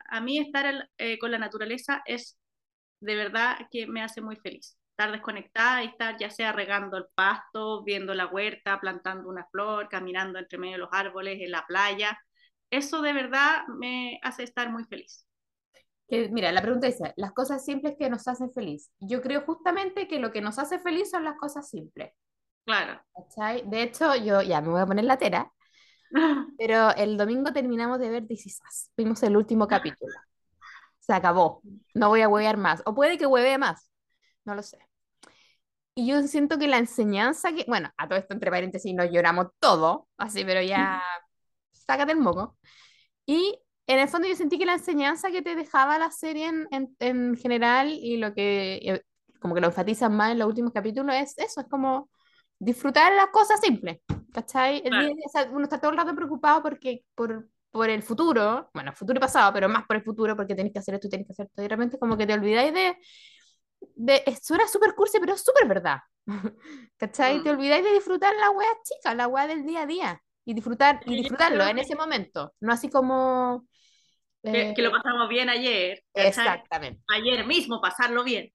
a 0.10 0.22
mí 0.22 0.40
estar 0.40 0.90
eh, 0.98 1.20
con 1.20 1.32
la 1.32 1.38
naturaleza 1.38 2.02
es 2.06 2.38
de 3.02 3.16
verdad 3.16 3.58
que 3.72 3.88
me 3.88 4.02
hace 4.02 4.22
muy 4.22 4.38
feliz. 4.38 4.78
Estar 4.92 5.12
desconectada 5.12 5.84
y 5.84 5.88
estar 5.88 6.18
ya 6.18 6.30
sea 6.30 6.54
regando 6.54 6.98
el 6.98 7.06
pasto, 7.16 7.84
viendo 7.84 8.14
la 8.14 8.28
huerta, 8.28 8.80
plantando 8.80 9.30
una 9.30 9.46
flor, 9.52 9.90
caminando 9.90 10.40
entre 10.40 10.58
medio 10.58 10.74
de 10.74 10.80
los 10.80 10.90
árboles, 10.94 11.40
en 11.42 11.52
la 11.52 11.66
playa. 11.68 12.18
Eso 12.70 13.02
de 13.02 13.14
verdad 13.14 13.68
me 13.68 14.20
hace 14.24 14.44
estar 14.44 14.72
muy 14.72 14.84
feliz. 14.86 15.28
Que, 16.08 16.30
mira, 16.30 16.52
la 16.52 16.62
pregunta 16.62 16.88
dice, 16.88 17.14
las 17.16 17.32
cosas 17.32 17.66
simples 17.66 17.96
que 17.98 18.10
nos 18.10 18.28
hacen 18.28 18.52
feliz. 18.52 18.92
Yo 19.00 19.22
creo 19.22 19.42
justamente 19.42 20.08
que 20.08 20.20
lo 20.20 20.32
que 20.32 20.42
nos 20.42 20.60
hace 20.60 20.80
feliz 20.80 21.10
son 21.10 21.24
las 21.24 21.38
cosas 21.38 21.70
simples. 21.70 22.14
Claro. 22.66 23.02
¿cachai? 23.14 23.64
De 23.68 23.84
hecho, 23.84 24.16
yo 24.16 24.42
ya 24.42 24.62
me 24.62 24.70
voy 24.70 24.82
a 24.82 24.86
poner 24.86 25.06
la 25.06 25.18
tera, 25.18 25.52
Pero 26.58 26.96
el 26.96 27.18
domingo 27.18 27.52
terminamos 27.52 28.00
de 28.00 28.10
ver 28.10 28.28
This 28.28 28.46
Is 28.48 28.62
Us. 28.68 28.92
Vimos 28.98 29.22
el 29.24 29.38
último 29.38 29.68
capítulo. 29.68 30.14
Se 31.00 31.14
acabó. 31.14 31.62
No 31.94 32.10
voy 32.10 32.22
a 32.22 32.30
huevear 32.30 32.58
más. 32.58 32.82
O 32.86 32.96
puede 32.96 33.18
que 33.18 33.26
huevee 33.26 33.58
más. 33.58 33.90
No 34.44 34.56
lo 34.56 34.64
sé. 34.64 34.80
Y 35.94 36.08
yo 36.08 36.22
siento 36.24 36.58
que 36.58 36.68
la 36.68 36.78
enseñanza 36.78 37.54
que, 37.54 37.64
bueno, 37.68 37.90
a 37.98 38.08
todo 38.08 38.20
esto 38.20 38.34
entre 38.34 38.52
paréntesis 38.52 38.94
nos 38.94 39.10
lloramos 39.12 39.48
todo, 39.60 40.10
así, 40.18 40.44
pero 40.44 40.62
ya 40.62 41.02
sácate 41.88 42.12
el 42.14 42.20
moco. 42.20 42.58
Y 43.26 43.60
en 43.88 44.00
el 44.00 44.08
fondo 44.10 44.28
yo 44.28 44.36
sentí 44.36 44.58
que 44.58 44.66
la 44.66 44.74
enseñanza 44.74 45.32
que 45.32 45.42
te 45.42 45.56
dejaba 45.56 45.98
la 46.00 46.12
serie 46.12 46.48
en, 46.48 46.68
en, 46.72 46.96
en 47.00 47.36
general 47.38 47.90
y 47.92 48.18
lo 48.18 48.34
que 48.34 48.76
eh, 48.84 49.02
como 49.40 49.56
que 49.56 49.62
lo 49.62 49.68
enfatizan 49.68 50.16
más 50.16 50.32
en 50.32 50.40
los 50.40 50.48
últimos 50.48 50.74
capítulos 50.74 51.16
es 51.16 51.38
eso, 51.38 51.62
es 51.62 51.68
como 51.70 52.10
disfrutar 52.60 53.14
las 53.14 53.28
cosas 53.28 53.60
simples, 53.62 54.00
¿cachai? 54.34 54.82
El 54.86 54.94
Claro. 54.94 55.10
día- 55.10 55.14
uno 55.52 55.64
está 55.64 55.80
todo 55.80 55.92
el 55.92 55.98
rato 55.98 56.16
preocupado 56.16 56.62
porque, 56.64 57.04
por, 57.16 57.48
por 57.72 57.90
el 57.90 58.02
futuro, 58.02 58.70
bueno, 58.74 58.94
futuro 58.94 59.18
y 59.18 59.22
pasado, 59.22 59.54
pero 59.54 59.70
más 59.70 59.86
por 59.86 59.98
el 59.98 60.04
futuro 60.04 60.36
porque 60.36 60.56
tenés 60.56 60.72
que 60.74 60.80
hacer 60.80 60.96
esto 60.96 61.08
y 61.08 61.10
tenés 61.12 61.28
que 61.28 61.34
hacer 61.34 61.46
esto, 61.48 61.62
y 61.62 61.66
de 61.66 61.70
repente 61.70 62.00
como 62.00 62.18
que 62.18 62.26
te 62.26 62.34
olvidáis 62.34 62.74
de, 62.74 62.98
de 63.96 64.24
eso 64.26 64.56
era 64.56 64.68
súper 64.68 64.96
cursi, 64.96 65.20
pero 65.20 65.34
es 65.34 65.44
súper 65.44 65.68
verdad, 65.68 66.00
¿cachai? 66.98 67.42
Mm. 67.42 67.44
Te 67.44 67.52
olvidáis 67.52 67.84
de 67.84 67.94
disfrutar 67.94 68.34
la 68.36 68.52
wea 68.52 68.70
chica, 68.84 69.14
la 69.16 69.28
wea 69.28 69.48
del 69.48 69.66
día 69.66 69.84
a 69.84 69.86
día, 69.86 70.22
y 70.46 70.54
disfrutar, 70.54 71.02
y 71.06 71.16
disfrutarlo 71.18 71.66
en 71.66 71.76
que- 71.76 71.82
ese 71.82 71.96
momento, 71.96 72.54
no 72.62 72.72
así 72.74 72.90
como... 72.90 73.68
Que, 74.44 74.70
eh, 74.70 74.74
que 74.76 74.82
lo 74.84 74.92
pasamos 74.92 75.28
bien 75.28 75.50
ayer. 75.50 76.04
exactamente, 76.14 77.02
Ayer 77.08 77.46
mismo 77.48 77.82
pasarlo 77.82 78.24
bien. 78.24 78.52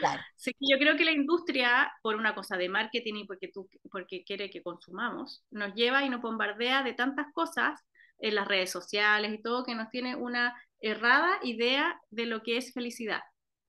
claro. 0.00 0.22
Sí, 0.36 0.52
yo 0.60 0.78
creo 0.78 0.96
que 0.96 1.04
la 1.04 1.12
industria, 1.12 1.92
por 2.02 2.16
una 2.16 2.34
cosa 2.34 2.56
de 2.56 2.68
marketing 2.70 3.14
y 3.16 3.26
porque, 3.26 3.48
tú, 3.48 3.68
porque 3.90 4.24
quiere 4.24 4.48
que 4.48 4.62
consumamos, 4.62 5.44
nos 5.50 5.74
lleva 5.74 6.04
y 6.04 6.08
nos 6.08 6.22
bombardea 6.22 6.82
de 6.82 6.94
tantas 6.94 7.26
cosas 7.34 7.80
en 8.18 8.34
las 8.34 8.48
redes 8.48 8.70
sociales 8.70 9.32
y 9.34 9.42
todo 9.42 9.62
que 9.64 9.74
nos 9.74 9.90
tiene 9.90 10.16
una 10.16 10.54
errada 10.80 11.38
idea 11.42 12.00
de 12.10 12.24
lo 12.26 12.42
que 12.42 12.56
es 12.56 12.72
felicidad. 12.72 13.20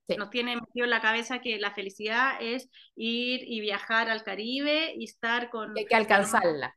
Sí. 0.08 0.16
Nos 0.16 0.30
tiene 0.30 0.56
metido 0.56 0.84
en 0.84 0.90
la 0.90 1.02
cabeza 1.02 1.40
que 1.40 1.58
la 1.58 1.74
felicidad 1.74 2.36
es 2.40 2.70
ir 2.96 3.40
y 3.44 3.60
viajar 3.60 4.08
al 4.08 4.22
Caribe 4.22 4.94
y 4.96 5.04
estar 5.04 5.50
con... 5.50 5.76
Hay 5.76 5.84
que 5.84 5.96
alcanzarla. 5.96 6.74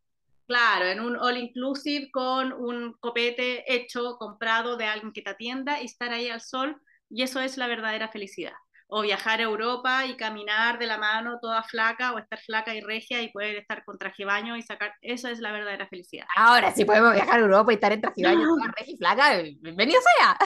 Claro, 0.51 0.85
en 0.85 0.99
un 0.99 1.15
all 1.15 1.37
inclusive 1.37 2.11
con 2.11 2.51
un 2.51 2.91
copete 2.99 3.63
hecho, 3.73 4.17
comprado 4.17 4.75
de 4.75 4.83
alguien 4.83 5.13
que 5.13 5.21
te 5.21 5.29
atienda 5.29 5.81
y 5.81 5.85
estar 5.85 6.11
ahí 6.11 6.27
al 6.27 6.41
sol, 6.41 6.75
y 7.09 7.21
eso 7.23 7.39
es 7.39 7.55
la 7.55 7.67
verdadera 7.67 8.09
felicidad. 8.09 8.51
O 8.87 9.01
viajar 9.01 9.39
a 9.39 9.43
Europa 9.43 10.05
y 10.05 10.17
caminar 10.17 10.77
de 10.77 10.87
la 10.87 10.97
mano 10.97 11.39
toda 11.41 11.63
flaca, 11.63 12.11
o 12.11 12.19
estar 12.19 12.37
flaca 12.41 12.75
y 12.75 12.81
regia 12.81 13.21
y 13.21 13.31
poder 13.31 13.55
estar 13.55 13.85
con 13.85 13.97
traje 13.97 14.25
baño 14.25 14.57
y 14.57 14.61
sacar, 14.61 14.93
eso 15.01 15.29
es 15.29 15.39
la 15.39 15.53
verdadera 15.53 15.87
felicidad. 15.87 16.25
Ahora, 16.35 16.73
si 16.73 16.83
podemos 16.83 17.13
viajar 17.13 17.39
a 17.39 17.43
Europa 17.43 17.71
y 17.71 17.75
estar 17.75 17.93
en 17.93 18.01
traje 18.01 18.21
baño 18.21 18.43
toda 18.57 18.73
regia 18.77 18.93
y 18.93 18.97
flaca, 18.97 19.37
bienvenido 19.61 20.01
sea. 20.17 20.37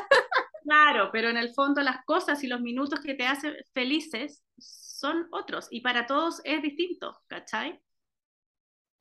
Claro, 0.64 1.10
pero 1.12 1.30
en 1.30 1.38
el 1.38 1.52
fondo 1.56 1.82
las 1.82 2.06
cosas 2.06 2.44
y 2.44 2.48
los 2.48 2.62
minutos 2.62 3.00
que 3.00 3.16
te 3.16 3.26
hacen 3.26 3.56
felices 3.74 4.44
son 4.60 5.28
otros, 5.32 5.68
y 5.72 5.82
para 5.82 6.06
todos 6.06 6.42
es 6.44 6.62
distinto, 6.62 7.20
¿cachai? 7.26 7.82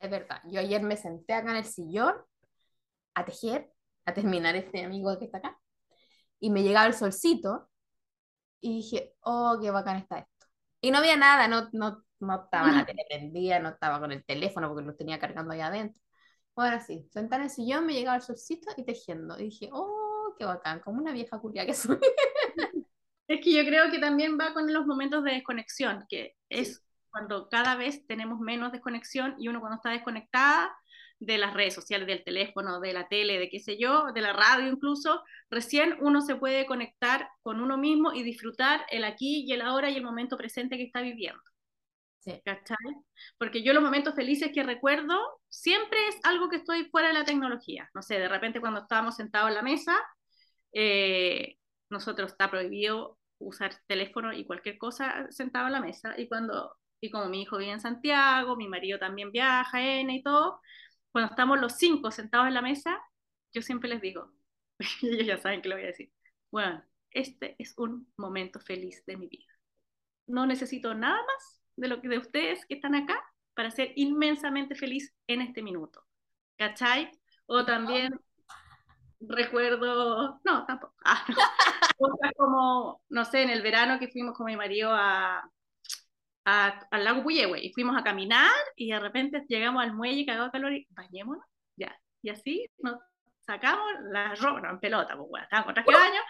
Es 0.05 0.11
verdad, 0.11 0.43
yo 0.45 0.61
ayer 0.61 0.83
me 0.83 0.99
senté 0.99 1.33
acá 1.33 1.51
en 1.53 1.57
el 1.57 1.64
sillón 1.64 2.14
a 3.14 3.25
tejer, 3.25 3.73
a 4.05 4.12
terminar 4.12 4.55
este 4.55 4.85
amigo 4.85 5.19
que 5.19 5.25
está 5.25 5.38
acá, 5.38 5.59
y 6.38 6.51
me 6.51 6.62
llegaba 6.62 6.87
el 6.87 6.93
solcito, 6.93 7.71
y 8.61 8.77
dije, 8.77 9.14
oh, 9.21 9.59
qué 9.62 9.71
bacán 9.71 9.97
está 9.97 10.19
esto. 10.19 10.47
Y 10.83 10.90
no 10.90 10.99
había 10.99 11.17
nada, 11.17 11.49
no, 11.49 11.71
no, 11.73 12.05
no 12.21 12.45
estaba 12.45 12.71
la 12.71 12.85
tele 12.85 13.07
prendida, 13.09 13.61
no 13.61 13.71
estaba 13.71 13.99
con 13.99 14.12
el 14.12 14.23
teléfono 14.27 14.69
porque 14.69 14.85
lo 14.85 14.95
tenía 14.95 15.19
cargando 15.19 15.55
ahí 15.55 15.61
adentro. 15.61 16.03
Bueno, 16.55 16.79
sí, 16.87 17.09
sentada 17.11 17.37
en 17.37 17.45
el 17.45 17.51
sillón, 17.51 17.87
me 17.87 17.95
llegaba 17.95 18.19
el 18.19 18.23
solcito 18.23 18.73
y 18.77 18.85
tejiendo. 18.85 19.38
Y 19.40 19.45
dije, 19.45 19.71
oh, 19.73 20.35
qué 20.38 20.45
bacán, 20.45 20.81
como 20.81 21.01
una 21.01 21.12
vieja 21.12 21.38
culia 21.40 21.64
que 21.64 21.73
soy. 21.73 21.99
Es 23.27 23.40
que 23.43 23.55
yo 23.55 23.64
creo 23.64 23.90
que 23.90 23.99
también 23.99 24.38
va 24.38 24.53
con 24.53 24.71
los 24.71 24.85
momentos 24.85 25.25
de 25.25 25.33
desconexión, 25.33 26.05
que 26.11 26.37
es 26.51 26.84
cuando 27.14 27.48
cada 27.48 27.77
vez 27.77 28.05
tenemos 28.09 28.40
menos 28.40 28.72
desconexión 28.72 29.37
y 29.38 29.46
uno 29.46 29.61
cuando 29.61 29.77
está 29.77 29.90
desconectada 29.90 30.77
de 31.20 31.38
las 31.38 31.55
redes 31.55 31.72
sociales, 31.72 32.09
del 32.09 32.24
teléfono, 32.24 32.81
de 32.81 32.92
la 32.92 33.07
tele, 33.07 33.38
de 33.38 33.48
qué 33.48 33.61
sé 33.61 33.79
yo, 33.79 34.11
de 34.12 34.20
la 34.20 34.33
radio 34.33 34.68
incluso, 34.68 35.22
recién 35.48 35.96
uno 36.00 36.22
se 36.22 36.35
puede 36.35 36.66
conectar 36.66 37.29
con 37.42 37.61
uno 37.61 37.79
mismo 37.79 38.12
y 38.12 38.24
disfrutar 38.24 38.85
el 38.90 39.05
aquí 39.05 39.44
y 39.46 39.53
el 39.53 39.62
ahora 39.62 39.90
y 39.90 39.96
el 39.96 40.03
momento 40.03 40.37
presente 40.37 40.77
que 40.77 40.83
está 40.83 41.03
viviendo. 41.03 41.40
Sí. 42.18 42.42
¿Cachai? 42.44 42.77
Porque 43.38 43.62
yo 43.62 43.72
los 43.74 43.83
momentos 43.83 44.16
felices 44.16 44.50
que 44.53 44.64
recuerdo 44.64 45.16
siempre 45.48 45.98
es 46.09 46.16
algo 46.24 46.48
que 46.48 46.57
estoy 46.57 46.87
fuera 46.87 47.09
de 47.09 47.14
la 47.14 47.24
tecnología. 47.24 47.88
No 47.94 48.03
sé, 48.03 48.18
de 48.18 48.29
repente 48.29 48.61
cuando 48.61 48.81
estábamos 48.81 49.14
sentados 49.14 49.50
en 49.50 49.55
la 49.55 49.62
mesa, 49.62 49.96
eh, 50.72 51.59
nosotros 51.90 52.33
está 52.33 52.50
prohibido 52.50 53.18
usar 53.38 53.77
teléfono 53.87 54.33
y 54.33 54.44
cualquier 54.44 54.79
cosa 54.79 55.29
sentado 55.31 55.66
en 55.66 55.74
la 55.74 55.81
mesa. 55.81 56.14
Y 56.18 56.27
cuando, 56.27 56.77
y 57.05 57.11
como 57.11 57.29
mi 57.29 57.43
hijo 57.43 57.59
vive 57.59 57.73
en 57.73 57.81
Santiago, 57.81 58.57
mi 58.57 58.69
marido 58.69 58.99
también 58.99 59.31
viaja, 59.31 59.83
N 59.83 60.14
y 60.14 60.23
todo, 60.23 60.61
cuando 61.12 61.31
estamos 61.31 61.61
los 61.61 61.75
cinco 61.75 62.11
sentados 62.11 62.49
en 62.49 62.55
la 62.55 62.62
mesa, 62.62 62.99
yo 63.53 63.62
siempre 63.62 63.88
les 63.90 64.01
digo, 64.01 64.33
y 65.03 65.09
ellos 65.09 65.27
ya 65.27 65.38
saben 65.38 65.62
que 65.62 65.69
lo 65.69 65.77
voy 65.77 65.85
a 65.85 65.88
decir, 65.88 66.11
bueno, 66.51 66.83
este 67.11 67.57
es 67.59 67.75
un 67.79 68.11
momento 68.17 68.59
feliz 68.59 69.05
de 69.07 69.17
mi 69.17 69.29
vida. 69.29 69.53
No 70.27 70.47
necesito 70.47 70.95
nada 70.95 71.19
más 71.23 71.62
de 71.77 71.88
lo 71.88 72.01
que 72.01 72.09
de 72.09 72.19
ustedes 72.19 72.64
que 72.67 72.75
están 72.75 72.95
acá 72.95 73.23
para 73.55 73.71
ser 73.71 73.93
inmensamente 73.97 74.75
feliz 74.75 75.14
en 75.27 75.43
este 75.43 75.62
minuto. 75.62 76.05
¿Cachai? 76.57 77.11
O 77.47 77.64
también 77.64 78.19
recuerdo, 79.21 80.40
no, 80.45 80.64
tampoco. 80.67 80.95
Ah, 81.07 81.25
no. 81.29 81.37
Como, 82.37 83.03
no 83.09 83.25
sé, 83.25 83.43
en 83.43 83.51
el 83.51 83.62
verano 83.62 83.99
que 83.99 84.09
fuimos 84.09 84.37
con 84.37 84.47
mi 84.47 84.57
marido 84.57 84.90
a, 84.93 85.49
a- 86.45 86.87
al 86.91 87.05
lago 87.05 87.23
Puyehue 87.23 87.61
y 87.65 87.73
fuimos 87.73 87.97
a 87.97 88.03
caminar 88.05 88.51
y 88.77 88.91
de 88.91 89.01
repente 89.01 89.45
llegamos 89.49 89.83
al 89.83 89.95
muelle 89.95 90.27
cagado 90.27 90.51
calor 90.51 90.73
y 90.73 90.87
bañémonos, 90.91 91.45
ya. 91.77 91.97
Y 92.23 92.31
así 92.31 92.67
nos 92.79 92.99
sacamos 93.47 93.85
la 94.11 94.35
ropa, 94.37 94.61
no, 94.63 94.71
en 94.71 94.81
pelota, 94.81 95.17
pues 95.19 95.29
bueno, 95.29 95.45
estábamos 95.45 95.67
con 95.67 95.75
traje 95.75 95.91
de 95.91 95.97
baño 95.99 96.21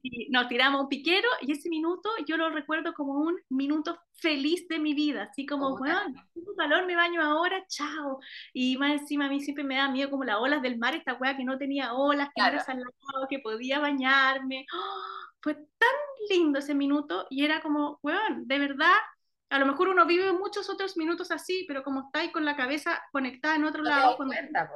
y 0.00 0.30
nos 0.30 0.48
tiramos 0.48 0.80
un 0.80 0.88
piquero 0.88 1.28
y 1.42 1.52
ese 1.52 1.68
minuto 1.68 2.08
yo 2.26 2.38
lo 2.38 2.48
recuerdo 2.48 2.94
como 2.94 3.12
un 3.12 3.38
minuto 3.50 3.98
feliz 4.14 4.66
de 4.68 4.78
mi 4.78 4.94
vida, 4.94 5.24
así 5.24 5.44
como, 5.44 5.76
bueno, 5.76 6.00
tengo 6.32 6.54
calor, 6.56 6.86
me 6.86 6.96
baño 6.96 7.20
ahora, 7.22 7.62
chao. 7.68 8.20
Y 8.54 8.78
más 8.78 8.92
encima 8.92 9.26
a 9.26 9.28
mí 9.28 9.40
siempre 9.42 9.64
me 9.64 9.76
da 9.76 9.88
miedo 9.90 10.08
como 10.10 10.24
las 10.24 10.36
olas 10.38 10.62
del 10.62 10.78
mar, 10.78 10.94
esta 10.94 11.12
weá 11.14 11.36
que 11.36 11.44
no 11.44 11.58
tenía 11.58 11.92
olas, 11.92 12.28
que 12.34 12.40
no 12.40 12.48
era 12.48 12.64
Claro. 12.64 12.80
salado, 12.80 13.26
que 13.28 13.40
podía 13.40 13.78
bañarme. 13.78 14.64
¡Oh! 14.74 15.02
Fue 15.42 15.54
tan 15.54 15.90
lindo 16.30 16.60
ese 16.60 16.74
minuto 16.74 17.26
y 17.28 17.44
era 17.44 17.60
como, 17.60 17.98
weón, 18.02 18.46
de 18.46 18.58
verdad, 18.58 18.94
a 19.52 19.58
lo 19.58 19.66
mejor 19.66 19.88
uno 19.88 20.06
vive 20.06 20.32
muchos 20.32 20.70
otros 20.70 20.96
minutos 20.96 21.30
así, 21.30 21.66
pero 21.68 21.82
como 21.82 22.06
estáis 22.06 22.32
con 22.32 22.46
la 22.46 22.56
cabeza 22.56 23.02
conectada 23.12 23.56
en 23.56 23.64
otro 23.64 23.82
No 23.82 23.90
lado, 23.90 24.16
cuando, 24.16 24.34
cuenta, 24.34 24.70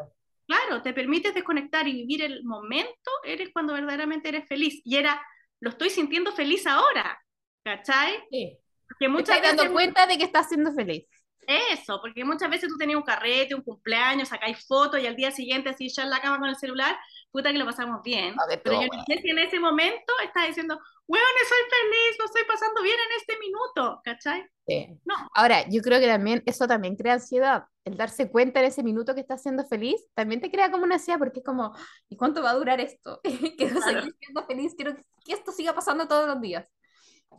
claro, 0.46 0.82
te 0.82 0.92
permites 0.92 1.32
desconectar 1.32 1.88
y 1.88 1.94
vivir 1.94 2.22
el 2.22 2.44
momento, 2.44 3.10
eres 3.24 3.48
cuando 3.54 3.72
verdaderamente 3.72 4.28
eres 4.28 4.46
feliz. 4.46 4.82
Y 4.84 4.96
era, 4.96 5.20
lo 5.60 5.70
estoy 5.70 5.88
sintiendo 5.88 6.30
feliz 6.30 6.66
ahora, 6.66 7.18
¿cachai? 7.64 8.22
Sí. 8.30 8.58
Porque 8.86 9.08
muchas 9.08 9.36
estás 9.36 9.56
dando 9.56 9.62
veces 9.62 9.72
cuenta 9.72 10.06
de 10.06 10.18
que 10.18 10.24
estás 10.24 10.46
siendo 10.46 10.70
feliz. 10.74 11.06
eso, 11.46 11.98
porque 12.02 12.22
muchas 12.22 12.50
veces 12.50 12.68
tú 12.68 12.76
tenías 12.76 12.98
un 12.98 13.04
carrete, 13.04 13.54
un 13.54 13.62
cumpleaños, 13.62 14.28
sacáis 14.28 14.66
fotos 14.66 15.00
y 15.00 15.06
al 15.06 15.16
día 15.16 15.30
siguiente 15.30 15.70
así 15.70 15.88
ya 15.88 16.02
en 16.02 16.10
la 16.10 16.20
cama 16.20 16.38
con 16.38 16.50
el 16.50 16.56
celular, 16.56 16.98
puta 17.30 17.52
que 17.52 17.58
lo 17.58 17.64
pasamos 17.64 18.02
bien. 18.02 18.34
Ver, 18.48 18.62
Pero 18.62 18.76
todo 18.76 18.86
yo 18.86 18.96
no 18.96 19.04
sé 19.06 19.20
si 19.20 19.30
en 19.30 19.38
ese 19.38 19.60
momento 19.60 20.12
estás 20.24 20.48
diciendo, 20.48 20.78
weón, 21.06 21.24
soy 21.48 21.58
feliz, 21.70 22.18
lo 22.18 22.24
estoy 22.26 22.42
pasando 22.46 22.82
bien 22.82 22.96
en 22.96 23.16
este 23.20 23.38
minuto, 23.38 24.00
¿cachai? 24.04 24.46
Sí. 24.66 24.98
No. 25.04 25.14
Ahora, 25.34 25.68
yo 25.68 25.82
creo 25.82 26.00
que 26.00 26.06
también 26.06 26.42
eso 26.46 26.66
también 26.66 26.96
crea 26.96 27.14
ansiedad. 27.14 27.64
El 27.84 27.96
darse 27.96 28.30
cuenta 28.30 28.60
en 28.60 28.66
ese 28.66 28.82
minuto 28.82 29.14
que 29.14 29.20
estás 29.20 29.42
siendo 29.42 29.64
feliz 29.66 30.04
también 30.14 30.40
te 30.40 30.50
crea 30.50 30.70
como 30.70 30.84
una 30.84 30.96
ansiedad 30.96 31.18
porque 31.18 31.40
es 31.40 31.44
como, 31.44 31.74
¿y 32.08 32.16
cuánto 32.16 32.42
va 32.42 32.50
a 32.50 32.54
durar 32.54 32.80
esto? 32.80 33.20
Quiero 33.56 33.80
Claro. 33.80 34.00
seguir 34.00 34.14
siendo 34.18 34.46
feliz, 34.46 34.74
quiero 34.76 34.96
que, 34.96 35.32
esto 35.32 35.52
siga 35.52 35.74
pasando 35.74 36.08
todos 36.08 36.26
los 36.26 36.40
días. 36.40 36.68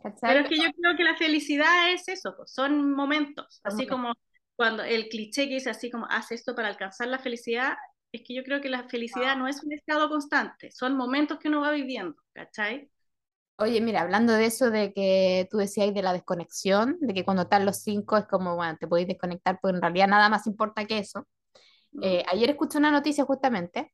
¿Cachai? 0.02 0.30
Pero 0.30 0.40
es 0.40 0.48
que 0.48 0.56
yo 0.56 0.70
creo 0.80 0.96
que 0.96 1.02
la 1.02 1.16
felicidad 1.16 1.92
es 1.92 2.06
eso, 2.08 2.34
pues, 2.36 2.52
son 2.52 2.92
momentos, 2.92 3.60
así 3.64 3.86
como 3.86 4.12
cuando 4.54 4.82
el 4.82 5.08
cliché 5.08 5.48
que 5.48 5.54
dice 5.54 5.70
así 5.70 5.90
como, 5.90 6.06
haz 6.10 6.32
esto 6.32 6.54
para 6.54 6.68
alcanzar 6.68 7.08
la 7.08 7.18
felicidad, 7.18 7.76
es 8.12 8.22
que 8.22 8.34
yo 8.34 8.42
creo 8.42 8.60
que 8.60 8.68
la 8.68 8.88
felicidad 8.88 9.36
no 9.36 9.48
es 9.48 9.62
un 9.62 9.72
estado 9.72 10.08
constante, 10.08 10.70
son 10.70 10.96
momentos 10.96 11.38
que 11.38 11.48
uno 11.48 11.60
va 11.60 11.70
viviendo, 11.72 12.16
¿cachai? 12.32 12.90
Oye, 13.60 13.80
mira, 13.80 14.02
hablando 14.02 14.34
de 14.34 14.46
eso 14.46 14.70
de 14.70 14.92
que 14.92 15.48
tú 15.50 15.58
decías 15.58 15.92
de 15.92 16.02
la 16.02 16.12
desconexión, 16.12 16.96
de 17.00 17.12
que 17.12 17.24
cuando 17.24 17.42
están 17.42 17.66
los 17.66 17.78
cinco 17.82 18.16
es 18.16 18.24
como, 18.26 18.54
bueno, 18.54 18.76
te 18.78 18.86
podéis 18.86 19.08
desconectar, 19.08 19.58
pues 19.60 19.74
en 19.74 19.82
realidad 19.82 20.06
nada 20.06 20.28
más 20.28 20.46
importa 20.46 20.84
que 20.84 20.98
eso. 20.98 21.26
Eh, 22.00 22.22
ayer 22.30 22.50
escuché 22.50 22.78
una 22.78 22.92
noticia 22.92 23.24
justamente 23.24 23.92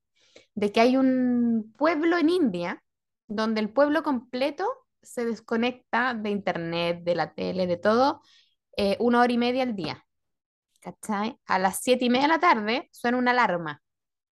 de 0.55 0.71
que 0.71 0.81
hay 0.81 0.97
un 0.97 1.73
pueblo 1.79 2.19
en 2.19 2.29
India 2.29 2.83
donde 3.27 3.61
el 3.61 3.71
pueblo 3.71 4.03
completo 4.03 4.69
se 5.03 5.25
desconecta 5.25 6.13
de 6.15 6.31
internet, 6.31 7.03
de 7.03 7.15
la 7.15 7.33
tele, 7.35 7.67
de 7.67 7.79
todo, 7.79 8.21
eh, 8.77 8.97
una 9.01 9.21
hora 9.21 9.33
y 9.33 9.39
media 9.39 9.63
al 9.63 9.75
día. 9.75 10.05
¿Cachai? 10.81 11.39
A 11.47 11.59
las 11.59 11.81
siete 11.81 12.05
y 12.05 12.11
media 12.11 12.27
de 12.27 12.35
la 12.35 12.41
tarde 12.41 12.91
suena 12.93 13.17
una 13.17 13.31
alarma 13.31 13.84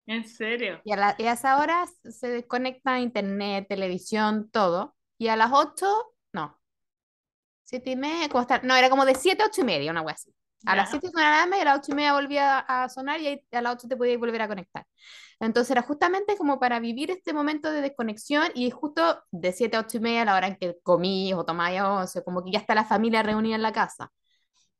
¿En 0.07 0.23
serio? 0.27 0.83
Y 0.83 0.91
a, 0.93 0.95
la- 0.97 1.15
y 1.17 1.25
a 1.25 1.33
esa 1.33 1.57
hora 1.57 1.85
se 2.03 2.29
desconecta 2.29 2.99
internet, 2.99 3.67
televisión, 3.67 4.49
todo. 4.51 4.95
Y 5.17 5.27
a 5.29 5.35
las 5.35 5.51
8, 5.53 5.87
no. 6.33 6.59
Siete 7.63 7.91
y 7.91 7.95
media, 7.95 8.29
¿cómo 8.29 8.41
está? 8.41 8.59
No, 8.61 8.75
era 8.75 8.89
como 8.89 9.05
de 9.05 9.15
7 9.15 9.41
a 9.43 9.47
8 9.47 9.61
y 9.61 9.63
media, 9.63 9.91
una 9.91 10.01
wea 10.01 10.13
así. 10.13 10.31
A 10.65 10.75
las 10.75 10.89
Ya. 10.89 10.89
7 10.89 11.09
sonaba 11.11 11.45
la 11.47 11.57
y 11.57 11.61
a 11.61 11.65
las 11.65 11.79
8 11.79 11.91
y 11.91 11.95
media 11.95 12.13
volvía 12.13 12.59
a 12.59 12.89
sonar 12.89 13.19
y 13.21 13.43
a 13.51 13.61
las 13.61 13.75
8 13.75 13.87
te 13.87 13.97
podías 13.97 14.19
volver 14.19 14.41
a 14.41 14.47
conectar. 14.47 14.85
Entonces 15.39 15.71
era 15.71 15.81
justamente 15.83 16.37
como 16.37 16.59
para 16.59 16.79
vivir 16.79 17.11
este 17.11 17.33
momento 17.33 17.71
de 17.71 17.81
desconexión 17.81 18.47
y 18.55 18.69
justo 18.71 19.23
de 19.31 19.51
7 19.53 19.77
a 19.77 19.81
8 19.81 19.97
y 19.97 19.99
media 20.01 20.25
la 20.25 20.35
hora 20.35 20.47
en 20.47 20.55
que 20.57 20.77
comí 20.83 21.33
o 21.33 21.45
tomáis 21.45 21.81
once, 21.81 22.23
como 22.23 22.43
que 22.43 22.51
ya 22.51 22.59
está 22.59 22.73
la 22.75 22.85
familia 22.85 23.21
reunida 23.23 23.55
en 23.55 23.61
la 23.63 23.73
casa. 23.73 24.11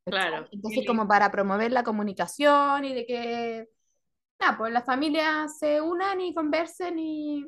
Claro, 0.09 0.49
Entonces 0.51 0.83
sí. 0.83 0.85
como 0.85 1.07
para 1.07 1.31
promover 1.31 1.71
la 1.71 1.83
comunicación 1.83 2.85
y 2.85 2.93
de 2.93 3.05
que, 3.05 3.67
nada, 4.39 4.57
pues 4.57 4.71
las 4.73 4.85
familias 4.85 5.57
se 5.59 5.81
unan 5.81 6.21
y 6.21 6.33
conversen 6.33 6.99
y 6.99 7.45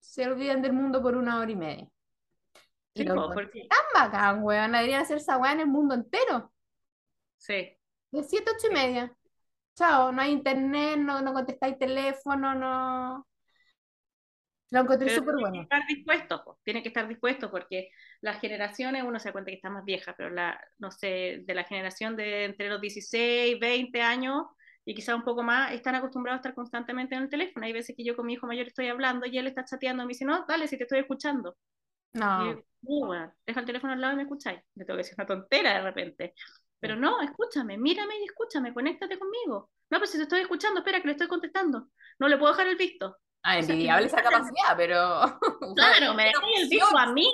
se 0.00 0.26
olviden 0.26 0.62
del 0.62 0.72
mundo 0.72 1.02
por 1.02 1.16
una 1.16 1.38
hora 1.40 1.50
y 1.50 1.56
media. 1.56 1.88
Sí, 2.94 3.04
lo 3.04 3.14
po, 3.14 3.30
porque, 3.32 3.66
tan 3.68 4.10
bacán, 4.10 4.42
weón. 4.42 4.72
Deberían 4.72 5.02
hacer 5.02 5.16
esa 5.18 5.38
weá 5.38 5.52
en 5.52 5.60
el 5.60 5.66
mundo 5.68 5.94
entero. 5.94 6.52
sí. 7.36 7.76
De 8.10 8.22
7 8.22 8.50
a 8.50 8.54
8 8.54 8.66
y 8.70 8.74
media. 8.74 9.16
Chao, 9.74 10.12
no 10.12 10.20
hay 10.20 10.32
internet, 10.32 10.98
no, 10.98 11.22
no 11.22 11.32
contestáis 11.32 11.78
teléfono, 11.78 12.54
no. 12.54 13.26
Lo 14.70 14.80
encontré 14.80 15.06
Pero 15.06 15.18
súper 15.18 15.34
tiene 15.36 15.40
bueno. 15.50 15.54
que 15.54 15.62
estar 15.62 15.86
dispuesto, 15.86 16.44
po, 16.44 16.58
tiene 16.62 16.82
que 16.82 16.88
estar 16.88 17.08
dispuesto 17.08 17.50
porque 17.50 17.90
las 18.22 18.40
generaciones, 18.40 19.02
uno 19.02 19.18
se 19.18 19.28
da 19.28 19.32
cuenta 19.32 19.50
que 19.50 19.56
está 19.56 19.70
más 19.70 19.84
vieja, 19.84 20.14
pero 20.16 20.30
la, 20.30 20.58
no 20.78 20.90
sé, 20.90 21.40
de 21.44 21.54
la 21.54 21.64
generación 21.64 22.16
de 22.16 22.44
entre 22.44 22.68
los 22.68 22.80
16, 22.80 23.58
20 23.60 24.00
años 24.02 24.44
y 24.84 24.94
quizá 24.94 25.14
un 25.14 25.22
poco 25.22 25.42
más, 25.42 25.72
están 25.72 25.94
acostumbrados 25.94 26.38
a 26.38 26.40
estar 26.40 26.54
constantemente 26.54 27.14
en 27.14 27.22
el 27.22 27.28
teléfono. 27.30 27.66
Hay 27.66 27.72
veces 27.72 27.94
que 27.96 28.04
yo 28.04 28.16
con 28.16 28.26
mi 28.26 28.34
hijo 28.34 28.46
mayor 28.46 28.66
estoy 28.66 28.88
hablando 28.88 29.26
y 29.26 29.38
él 29.38 29.46
está 29.46 29.64
chateando 29.64 30.02
y 30.02 30.06
me 30.06 30.10
dice, 30.10 30.24
no, 30.24 30.44
dale, 30.46 30.66
si 30.68 30.76
te 30.76 30.84
estoy 30.84 30.98
escuchando. 31.00 31.56
Y 32.14 32.18
No. 32.18 32.44
yo, 32.46 32.62
"No, 32.82 33.08
weón, 33.08 33.32
deja 33.46 33.60
el 33.60 33.66
teléfono 33.66 33.92
al 33.92 34.00
lado 34.00 34.12
y 34.14 34.16
me 34.16 34.22
escucháis. 34.22 34.60
Le 34.74 34.84
tengo 34.84 34.96
que 34.96 35.02
decir 35.04 35.14
una 35.16 35.26
tontera 35.26 35.74
de 35.74 35.82
repente. 35.82 36.34
Pero 36.80 36.96
no, 36.96 37.20
escúchame, 37.22 37.78
mírame 37.78 38.18
y 38.18 38.24
escúchame, 38.24 38.74
conéctate 38.74 39.18
conmigo. 39.18 39.70
No, 39.88 39.98
pero 39.98 40.06
si 40.06 40.16
te 40.16 40.24
estoy 40.24 40.40
escuchando, 40.40 40.80
espera 40.80 41.00
que 41.00 41.06
le 41.06 41.12
estoy 41.12 41.28
contestando. 41.28 41.88
No 42.18 42.28
le 42.28 42.36
puedo 42.38 42.52
dejar 42.52 42.66
el 42.66 42.76
visto. 42.76 43.18
Ah, 43.44 43.52
sea, 43.52 43.60
envidiable 43.60 44.06
esa 44.06 44.22
capacidad, 44.22 44.76
pero. 44.76 45.20
Claro, 45.76 46.14
me 46.14 46.24
dejáis 46.24 46.62
el 46.62 46.68
visto 46.68 46.98
a 46.98 47.12
mí. 47.12 47.30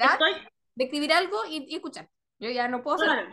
Estoy, 0.00 0.32
de 0.74 0.84
escribir 0.84 1.12
algo 1.12 1.38
y, 1.48 1.66
y 1.68 1.76
escuchar. 1.76 2.08
Yo 2.40 2.50
ya 2.50 2.68
no 2.68 2.82
puedo 2.82 2.96
claro. 2.98 3.30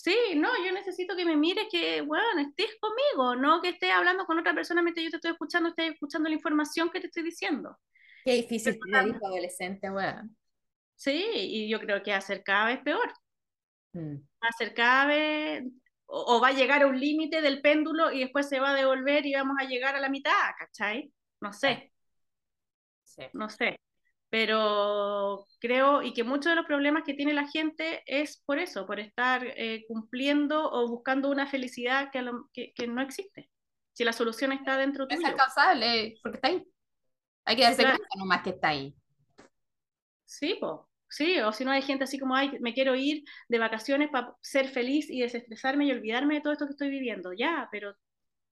Sí, 0.00 0.14
no, 0.36 0.48
yo 0.64 0.70
necesito 0.72 1.16
que 1.16 1.24
me 1.24 1.36
mires, 1.36 1.66
que, 1.72 2.02
bueno, 2.02 2.40
estés 2.40 2.70
conmigo, 2.80 3.34
no 3.34 3.60
que 3.60 3.70
estés 3.70 3.90
hablando 3.90 4.26
con 4.26 4.38
otra 4.38 4.54
persona 4.54 4.80
mientras 4.80 5.02
yo 5.02 5.10
te 5.10 5.16
estoy 5.16 5.32
escuchando, 5.32 5.70
estés 5.70 5.94
escuchando 5.94 6.28
la 6.28 6.36
información 6.36 6.88
que 6.90 7.00
te 7.00 7.08
estoy 7.08 7.24
diciendo. 7.24 7.76
Qué 8.24 8.34
difícil 8.34 8.74
ser 8.74 9.16
adolescente, 9.24 9.90
weón. 9.90 10.36
Sí, 10.94 11.24
y 11.34 11.68
yo 11.68 11.80
creo 11.80 12.00
que 12.04 12.12
va 12.12 12.18
a 12.18 12.20
ser 12.20 12.44
cada 12.44 12.66
vez 12.66 12.78
peor. 12.84 13.12
Mm. 13.92 14.16
va 14.44 14.48
a 14.48 14.52
ser 14.52 14.72
cada 14.72 15.06
vez, 15.06 15.64
o, 16.06 16.36
o 16.36 16.40
va 16.40 16.48
a 16.48 16.52
llegar 16.52 16.82
a 16.82 16.86
un 16.86 17.00
límite 17.00 17.40
del 17.40 17.60
péndulo 17.60 18.12
y 18.12 18.20
después 18.20 18.48
se 18.48 18.60
va 18.60 18.70
a 18.70 18.74
devolver 18.74 19.26
y 19.26 19.34
vamos 19.34 19.56
a 19.58 19.64
llegar 19.64 19.96
a 19.96 20.00
la 20.00 20.08
mitad, 20.10 20.32
¿cachai? 20.58 21.12
No 21.40 21.52
sé, 21.52 21.92
Sí. 23.04 23.22
no 23.32 23.48
sé. 23.48 23.78
Pero 24.30 25.46
creo 25.60 26.02
y 26.02 26.12
que 26.14 26.24
muchos 26.24 26.46
de 26.52 26.56
los 26.56 26.66
problemas 26.66 27.02
que 27.04 27.14
tiene 27.14 27.32
la 27.34 27.48
gente 27.48 28.02
es 28.06 28.42
por 28.46 28.58
eso, 28.58 28.86
por 28.86 29.00
estar 29.00 29.42
eh, 29.56 29.84
cumpliendo 29.88 30.70
o 30.70 30.88
buscando 30.88 31.30
una 31.30 31.46
felicidad 31.46 32.10
que, 32.12 32.18
a 32.18 32.22
lo- 32.22 32.48
que, 32.52 32.72
que 32.74 32.86
no 32.86 33.00
existe. 33.02 33.50
Si 33.94 34.04
la 34.04 34.12
solución 34.12 34.52
está 34.52 34.76
dentro 34.76 35.08
Es 35.08 35.22
tuyo. 35.22 35.24
alcanzable, 35.24 36.18
porque 36.22 36.36
está 36.36 36.48
ahí. 36.48 36.66
Hay 37.46 37.56
que 37.56 37.62
darse 37.64 37.86
Claro. 37.86 37.98
cuenta 37.98 38.08
nomás 38.18 38.42
que 38.42 38.50
está 38.50 38.68
ahí. 38.70 38.96
Sí, 40.24 40.56
po. 40.60 40.88
Sí, 41.10 41.38
o 41.40 41.52
si 41.52 41.64
no 41.64 41.70
hay 41.70 41.80
gente 41.82 42.04
así 42.04 42.18
como, 42.18 42.34
ay, 42.36 42.58
me 42.60 42.74
quiero 42.74 42.94
ir 42.94 43.24
de 43.48 43.58
vacaciones 43.58 44.10
para 44.10 44.34
ser 44.42 44.68
feliz 44.68 45.08
y 45.10 45.20
desestresarme 45.22 45.86
y 45.86 45.92
olvidarme 45.92 46.34
de 46.34 46.40
todo 46.42 46.52
esto 46.52 46.66
que 46.66 46.72
estoy 46.72 46.90
viviendo. 46.90 47.32
Ya, 47.32 47.68
pero 47.72 47.94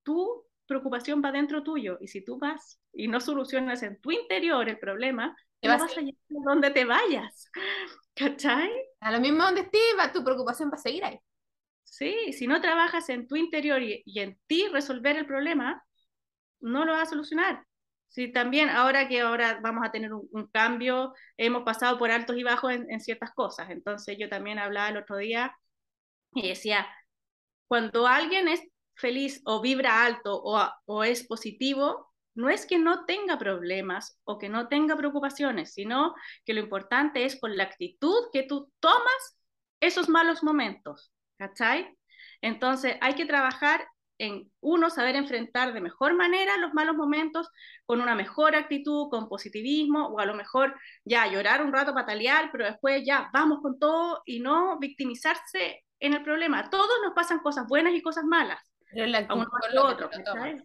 tu 0.04 0.44
preocupación 0.66 1.22
va 1.24 1.32
dentro 1.32 1.62
tuyo 1.64 1.98
y 2.00 2.08
si 2.08 2.24
tú 2.24 2.38
vas 2.38 2.80
y 2.94 3.08
no 3.08 3.20
solucionas 3.20 3.82
en 3.82 4.00
tu 4.00 4.12
interior 4.12 4.68
el 4.68 4.78
problema, 4.78 5.36
no 5.62 5.78
vas 5.78 5.96
a 5.96 6.00
llegar 6.00 6.14
donde 6.28 6.70
te 6.70 6.84
vayas. 6.84 7.50
¿Cachai? 8.14 8.70
A 9.00 9.12
lo 9.12 9.20
mismo 9.20 9.44
donde 9.44 9.62
estés, 9.62 10.12
tu 10.12 10.24
preocupación 10.24 10.70
va 10.70 10.74
a 10.76 10.78
seguir 10.78 11.04
ahí. 11.04 11.18
Sí, 11.84 12.32
si 12.32 12.46
no 12.46 12.60
trabajas 12.60 13.08
en 13.08 13.26
tu 13.28 13.36
interior 13.36 13.82
y, 13.82 14.02
y 14.04 14.20
en 14.20 14.38
ti 14.46 14.68
resolver 14.68 15.16
el 15.16 15.26
problema, 15.26 15.84
no 16.60 16.84
lo 16.84 16.92
vas 16.92 17.08
a 17.08 17.10
solucionar. 17.10 17.64
Sí, 18.08 18.32
también 18.32 18.70
ahora 18.70 19.08
que 19.08 19.20
ahora 19.20 19.60
vamos 19.62 19.84
a 19.86 19.92
tener 19.92 20.12
un, 20.14 20.28
un 20.32 20.46
cambio, 20.48 21.14
hemos 21.36 21.64
pasado 21.64 21.98
por 21.98 22.10
altos 22.10 22.36
y 22.36 22.42
bajos 22.42 22.72
en, 22.72 22.90
en 22.90 23.00
ciertas 23.00 23.32
cosas. 23.34 23.70
Entonces 23.70 24.16
yo 24.18 24.28
también 24.28 24.58
hablaba 24.58 24.88
el 24.90 24.96
otro 24.98 25.16
día 25.18 25.56
y 26.34 26.48
decía, 26.48 26.86
cuando 27.68 28.06
alguien 28.06 28.48
es 28.48 28.62
feliz 28.94 29.42
o 29.44 29.60
vibra 29.62 30.04
alto 30.04 30.40
o, 30.42 30.70
o 30.86 31.04
es 31.04 31.26
positivo, 31.26 32.12
no 32.36 32.50
es 32.50 32.66
que 32.66 32.78
no 32.78 33.04
tenga 33.04 33.38
problemas 33.38 34.20
o 34.24 34.38
que 34.38 34.48
no 34.48 34.68
tenga 34.68 34.96
preocupaciones, 34.96 35.74
sino 35.74 36.14
que 36.44 36.54
lo 36.54 36.60
importante 36.60 37.24
es 37.24 37.40
con 37.40 37.56
la 37.56 37.64
actitud 37.64 38.30
que 38.32 38.44
tú 38.44 38.70
tomas 38.80 39.38
esos 39.80 40.08
malos 40.08 40.42
momentos, 40.42 41.12
¿cachai? 41.38 41.96
Entonces 42.40 42.96
hay 43.00 43.14
que 43.14 43.26
trabajar 43.26 43.86
en 44.18 44.50
uno, 44.60 44.90
saber 44.90 45.16
enfrentar 45.16 45.72
de 45.72 45.80
mejor 45.80 46.14
manera 46.14 46.56
los 46.56 46.72
malos 46.72 46.96
momentos 46.96 47.48
con 47.84 48.00
una 48.00 48.14
mejor 48.14 48.54
actitud, 48.54 49.08
con 49.10 49.28
positivismo, 49.28 50.06
o 50.08 50.20
a 50.20 50.26
lo 50.26 50.34
mejor 50.34 50.74
ya 51.04 51.26
llorar 51.26 51.62
un 51.62 51.72
rato, 51.72 51.94
patalear, 51.94 52.50
pero 52.50 52.64
después 52.64 53.02
ya 53.04 53.30
vamos 53.32 53.60
con 53.62 53.78
todo 53.78 54.22
y 54.24 54.40
no 54.40 54.78
victimizarse 54.78 55.84
en 56.00 56.14
el 56.14 56.22
problema. 56.22 56.70
Todos 56.70 56.96
nos 57.02 57.14
pasan 57.14 57.40
cosas 57.40 57.66
buenas 57.68 57.94
y 57.94 58.02
cosas 58.02 58.24
malas, 58.24 58.60
Pero 58.90 59.04
es 59.04 59.10
la 59.10 59.18
a 59.18 59.20
actitud 59.22 59.78
otro. 59.78 60.10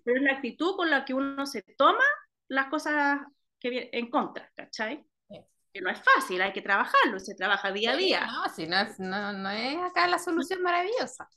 Pero 0.03 0.17
es 0.17 0.21
la 0.21 0.33
actitud 0.33 0.75
con 0.75 0.89
la 0.89 1.05
que 1.05 1.13
uno 1.13 1.45
se 1.45 1.63
toma 1.77 2.03
las 2.47 2.67
cosas 2.67 3.19
que 3.59 3.69
vienen 3.69 3.89
en 3.93 4.09
contra, 4.09 4.51
¿cachai? 4.55 5.05
Sí. 5.29 5.39
Que 5.73 5.81
no 5.81 5.89
es 5.89 6.01
fácil, 6.01 6.41
hay 6.41 6.51
que 6.53 6.61
trabajarlo, 6.61 7.19
se 7.19 7.35
trabaja 7.35 7.71
día 7.71 7.91
a 7.91 7.95
día. 7.95 8.25
No, 8.25 8.49
si 8.49 8.67
no 8.67 8.77
es, 8.79 8.99
no, 8.99 9.33
no 9.33 9.49
es 9.49 9.77
acá 9.77 10.07
la 10.07 10.19
solución 10.19 10.61
maravillosa. 10.61 11.29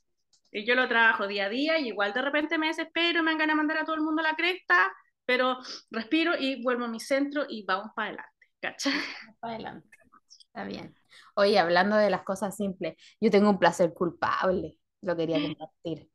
Y 0.51 0.65
yo 0.65 0.75
lo 0.75 0.89
trabajo 0.89 1.27
día 1.27 1.47
a 1.47 1.49
día 1.49 1.79
y 1.79 1.89
igual 1.89 2.13
de 2.13 2.23
repente 2.23 2.59
me 2.59 2.69
desespero, 2.69 3.23
me 3.23 3.33
ganas 3.33 3.49
de 3.49 3.55
mandar 3.55 3.79
a 3.79 3.85
todo 3.85 3.97
el 3.97 4.03
mundo 4.03 4.21
a 4.21 4.31
la 4.31 4.37
cresta, 4.37 4.93
pero 5.25 5.59
respiro 5.91 6.33
y 6.39 6.63
vuelvo 6.63 6.85
a 6.85 6.89
mi 6.89 7.01
centro 7.01 7.45
y 7.49 7.65
vamos 7.65 7.91
para 7.95 8.09
adelante, 8.09 8.47
¿cachai? 8.61 8.93
Para 9.41 9.55
adelante. 9.55 9.89
Está 10.29 10.65
bien. 10.65 10.95
Oye, 11.35 11.59
hablando 11.59 11.97
de 11.97 12.11
las 12.11 12.23
cosas 12.23 12.57
simples, 12.57 12.95
yo 13.21 13.31
tengo 13.31 13.51
un 13.51 13.59
placer 13.59 13.93
culpable, 13.93 14.79
lo 15.03 15.17
quería 15.17 15.37
compartir, 15.59 16.09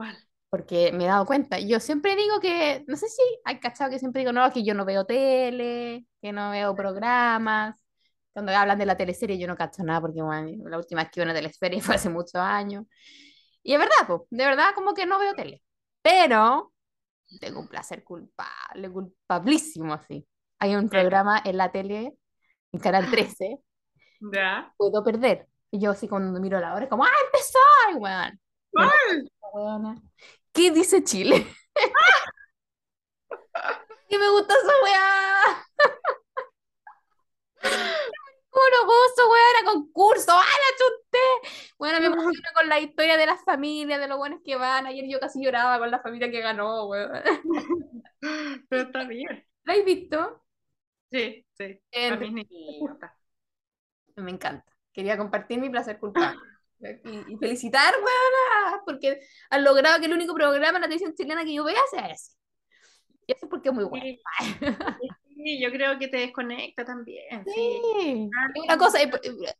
¿Cuál? 0.00 0.16
porque 0.50 0.90
me 0.92 1.04
he 1.04 1.06
dado 1.06 1.24
cuenta, 1.26 1.60
yo 1.60 1.78
siempre 1.78 2.16
digo 2.16 2.40
que, 2.40 2.84
no 2.88 2.96
sé 2.96 3.08
si 3.08 3.22
hay 3.44 3.60
cachado 3.60 3.88
que 3.88 4.00
siempre 4.00 4.20
digo, 4.20 4.32
no, 4.32 4.52
que 4.52 4.64
yo 4.64 4.74
no 4.74 4.84
veo 4.84 5.06
tele, 5.06 6.06
que 6.20 6.32
no 6.32 6.50
veo 6.50 6.74
programas, 6.74 7.86
cuando 8.32 8.52
hablan 8.52 8.78
de 8.78 8.86
la 8.86 8.96
teleserie 8.96 9.38
yo 9.38 9.46
no 9.46 9.56
cacho 9.56 9.84
nada, 9.84 10.00
porque 10.00 10.20
bueno, 10.20 10.68
la 10.68 10.76
última 10.76 11.02
vez 11.02 11.10
que 11.10 11.20
vi 11.20 11.24
una 11.24 11.34
teleserie 11.34 11.80
fue 11.94 11.94
hace 11.94 12.08
muchos 12.10 12.34
años, 12.34 12.84
y 13.62 13.74
es 13.74 13.78
verdad, 13.78 14.06
pues, 14.08 14.22
de 14.30 14.44
verdad 14.44 14.70
como 14.74 14.92
que 14.92 15.06
no 15.06 15.20
veo 15.20 15.34
tele, 15.34 15.62
pero 16.02 16.72
tengo 17.40 17.60
un 17.60 17.68
placer 17.68 18.02
culpable, 18.02 18.90
culpabilísimo 18.90 19.94
así. 19.94 20.26
Hay 20.58 20.74
un 20.74 20.88
programa 20.88 21.40
en 21.44 21.56
la 21.56 21.70
tele, 21.70 22.16
en 22.72 22.80
Canal 22.80 23.08
13, 23.10 23.58
¿Ya? 24.32 24.74
puedo 24.76 25.04
perder. 25.04 25.46
Y 25.70 25.80
yo 25.80 25.92
así 25.92 26.08
cuando 26.08 26.40
miro 26.40 26.58
la 26.58 26.74
hora, 26.74 26.84
es 26.84 26.90
como, 26.90 27.04
¡ah, 27.04 27.10
empezó! 27.26 27.58
¡Ay, 27.86 27.94
weón! 27.94 28.40
¿Cuál? 28.72 29.30
Weona. 29.52 30.00
¿Qué 30.52 30.70
dice 30.70 31.04
Chile? 31.04 31.46
que 34.08 34.18
me 34.18 34.28
gusta 34.30 34.54
esa 34.54 34.72
weá. 34.84 35.64
Puro 38.50 38.78
gozo, 38.84 39.30
weón, 39.30 39.56
a 39.60 39.64
concurso. 39.72 40.32
¡Ah, 40.32 40.42
la 40.42 40.76
chunté! 40.76 41.18
Bueno, 41.78 42.00
me 42.00 42.06
emociona 42.06 42.48
con 42.54 42.68
la 42.68 42.80
historia 42.80 43.16
de 43.16 43.26
las 43.26 43.42
familias, 43.44 44.00
de 44.00 44.08
los 44.08 44.18
buenos 44.18 44.40
que 44.44 44.56
van. 44.56 44.86
Ayer 44.86 45.04
yo 45.08 45.20
casi 45.20 45.42
lloraba 45.42 45.78
con 45.78 45.90
la 45.90 46.00
familia 46.00 46.30
que 46.30 46.40
ganó, 46.40 46.86
weón. 46.86 47.10
Pero 48.68 48.82
está 48.82 49.04
bien. 49.04 49.44
¿La 49.64 49.74
has 49.74 49.84
visto? 49.84 50.42
Sí, 51.12 51.46
sí. 51.56 51.80
A 51.92 52.16
gusta. 52.80 53.16
Me 54.16 54.30
encanta. 54.30 54.72
Quería 54.92 55.16
compartir 55.16 55.60
mi 55.60 55.70
placer 55.70 55.98
culpable. 55.98 56.40
Y, 57.04 57.34
y 57.34 57.36
felicitar, 57.36 57.94
weona, 57.94 58.82
porque 58.86 59.20
han 59.50 59.64
logrado 59.64 60.00
que 60.00 60.06
el 60.06 60.14
único 60.14 60.34
programa 60.34 60.78
en 60.78 60.82
la 60.82 60.88
televisión 60.88 61.14
chilena 61.14 61.44
que 61.44 61.54
yo 61.54 61.64
vea 61.64 61.80
sea 61.90 62.06
ese. 62.08 62.32
Y 63.26 63.32
eso 63.32 63.46
es 63.46 63.50
porque 63.50 63.68
es 63.68 63.74
muy 63.74 63.84
bueno. 63.84 64.04
Sí, 65.42 65.58
yo 65.62 65.70
creo 65.70 65.98
que 65.98 66.08
te 66.08 66.18
desconecta 66.18 66.84
también. 66.84 67.44
Sí. 67.44 67.80
Sí. 68.00 68.30
Es 68.54 68.62
una 68.64 68.76
cosa, 68.76 69.02
eh, 69.02 69.10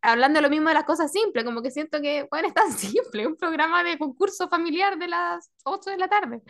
hablando 0.02 0.38
de 0.38 0.42
lo 0.42 0.50
mismo 0.50 0.68
de 0.68 0.74
las 0.74 0.84
cosas 0.84 1.10
simples, 1.10 1.44
como 1.44 1.62
que 1.62 1.70
siento 1.70 2.00
que, 2.02 2.26
bueno, 2.30 2.48
es 2.48 2.54
tan 2.54 2.70
simple, 2.72 3.26
un 3.26 3.36
programa 3.36 3.82
de 3.82 3.96
concurso 3.98 4.48
familiar 4.48 4.98
de 4.98 5.08
las 5.08 5.50
8 5.64 5.90
de 5.90 5.98
la 5.98 6.08
tarde. 6.08 6.42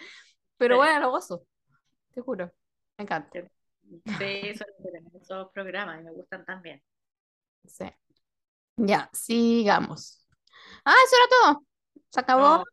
Pero 0.57 0.75
Sí. 0.75 0.79
bueno, 0.79 1.01
lo 1.01 1.11
gozo. 1.11 1.47
Te 2.15 2.21
juro. 2.23 2.53
Me 2.99 3.05
encanta. 3.05 3.41
Sí, 4.19 4.25
eso, 4.45 4.65
esos 5.21 5.49
programas 5.53 6.03
me 6.03 6.13
gustan 6.13 6.45
también. 6.45 6.83
Sí. 7.67 7.85
Ya, 8.77 9.11
sigamos. 9.13 10.20
Ah, 10.91 10.97
eso 11.07 11.17
era 11.17 11.29
todo. 11.55 11.67
Se 12.11 12.21
acabó. 12.21 12.59
No, 12.59 12.65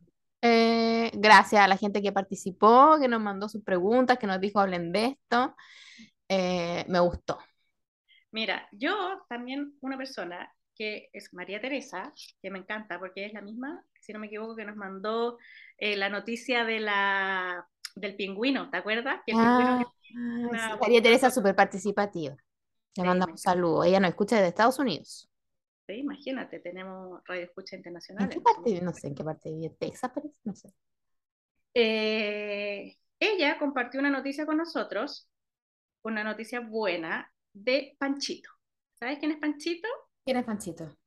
Eh, 0.42 1.12
gracias 1.16 1.62
a 1.64 1.68
la 1.68 1.78
gente 1.78 2.02
que 2.02 2.12
participó, 2.12 2.98
que 3.00 3.08
nos 3.08 3.22
mandó 3.22 3.50
sus 3.50 3.64
preguntas, 3.64 4.18
que 4.20 4.28
nos 4.28 4.40
dijo 4.42 4.60
hablen 4.60 4.92
de 4.92 5.06
esto. 5.08 5.56
Eh, 6.30 6.86
me 6.90 7.00
gustó. 7.02 7.40
Mira, 8.32 8.68
yo 8.72 8.94
también 9.30 9.74
una 9.82 9.98
persona 9.98 10.52
que 10.76 11.10
es 11.14 11.34
María 11.34 11.60
Teresa, 11.62 12.14
que 12.42 12.52
me 12.52 12.60
encanta 12.60 13.00
porque 13.00 13.26
es 13.26 13.34
la 13.34 13.42
misma, 13.42 13.84
si 14.00 14.14
no 14.14 14.20
me 14.20 14.28
equivoco, 14.28 14.56
que 14.56 14.66
nos 14.66 14.76
mandó 14.76 15.38
eh, 15.78 15.96
la 15.98 16.10
noticia 16.10 16.66
de 16.66 16.80
la, 16.80 17.68
del 17.96 18.16
pingüino, 18.16 18.70
¿te 18.70 18.78
acuerdas? 18.78 19.22
Que 19.26 19.34
el 19.34 19.40
pingüino 19.40 19.76
que 19.78 19.84
Ah, 19.84 20.38
una 20.42 20.76
sí, 20.78 20.78
María 20.82 21.02
Teresa 21.02 21.32
súper 21.32 21.56
participativa. 21.56 22.36
Le 22.98 23.04
Sí, 23.04 23.06
mandamos 23.06 23.34
un 23.34 23.38
saludo. 23.40 23.84
Ella 23.84 24.00
nos 24.00 24.10
escucha 24.12 24.38
desde 24.38 24.50
Estados 24.50 24.80
Unidos. 24.80 25.30
Sí, 25.88 25.94
imagínate, 25.94 26.60
tenemos 26.60 27.22
radio 27.26 27.44
escucha 27.44 27.76
¿En 27.76 27.80
internacional. 27.80 28.30
qué 28.30 28.42
parte? 28.42 28.82
No 28.82 28.94
sé 28.94 29.08
en 29.08 29.16
qué 29.16 29.24
parte 29.24 29.50
vive. 29.52 29.70
¿Texas, 29.80 30.12
parece? 30.14 30.40
No 30.44 30.54
sé. 30.54 30.70
Eh, 31.74 32.98
ella 33.20 33.58
compartió 33.58 34.00
una 34.00 34.10
noticia 34.10 34.46
con 34.46 34.58
nosotros, 34.58 35.30
una 36.04 36.24
noticia 36.24 36.60
buena 36.60 37.32
de 37.54 37.96
Panchito. 37.98 38.50
¿Sabes 39.00 39.20
quién 39.20 39.32
es 39.32 39.38
Panchito? 39.38 39.88
¿Quién 40.26 40.38
es 40.38 40.46
Panchito? 40.46 40.98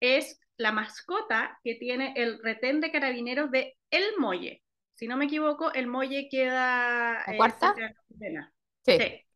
Es 0.00 0.38
la 0.58 0.72
mascota 0.72 1.58
que 1.64 1.76
tiene 1.76 2.12
el 2.16 2.42
retén 2.42 2.80
de 2.80 2.92
carabineros 2.92 3.50
de 3.50 3.76
El 3.90 4.04
Molle. 4.18 4.62
Si 4.94 5.06
no 5.06 5.16
me 5.16 5.24
equivoco, 5.24 5.72
El 5.72 5.86
Molle 5.86 6.28
queda 6.30 7.22
¿La 7.26 7.36
cuarta? 7.36 7.74
de. 7.74 8.48
Sí. 8.84 8.98
Sí. 8.98 9.26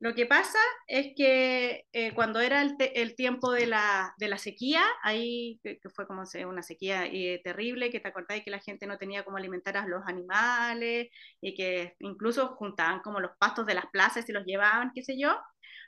Lo 0.00 0.14
que 0.14 0.26
pasa 0.26 0.58
es 0.86 1.08
que 1.16 1.84
eh, 1.92 2.14
cuando 2.14 2.38
era 2.40 2.62
el, 2.62 2.76
el 2.78 3.16
tiempo 3.16 3.50
de 3.50 3.66
la, 3.66 4.14
de 4.18 4.28
la 4.28 4.38
sequía, 4.38 4.80
ahí 5.02 5.58
que, 5.64 5.78
que 5.80 5.90
fue 5.90 6.06
como 6.06 6.22
una 6.48 6.62
sequía 6.62 7.04
eh, 7.06 7.40
terrible, 7.42 7.90
que 7.90 7.98
te 7.98 8.06
acordás 8.08 8.40
que 8.44 8.50
la 8.52 8.60
gente 8.60 8.86
no 8.86 8.96
tenía 8.96 9.24
cómo 9.24 9.38
alimentar 9.38 9.76
a 9.76 9.86
los 9.88 10.02
animales 10.06 11.08
y 11.40 11.54
que 11.54 11.94
incluso 11.98 12.54
juntaban 12.56 13.00
como 13.00 13.18
los 13.20 13.32
pastos 13.40 13.66
de 13.66 13.74
las 13.74 13.86
plazas 13.86 14.28
y 14.28 14.32
los 14.32 14.44
llevaban, 14.46 14.92
qué 14.94 15.02
sé 15.02 15.18
yo. 15.18 15.36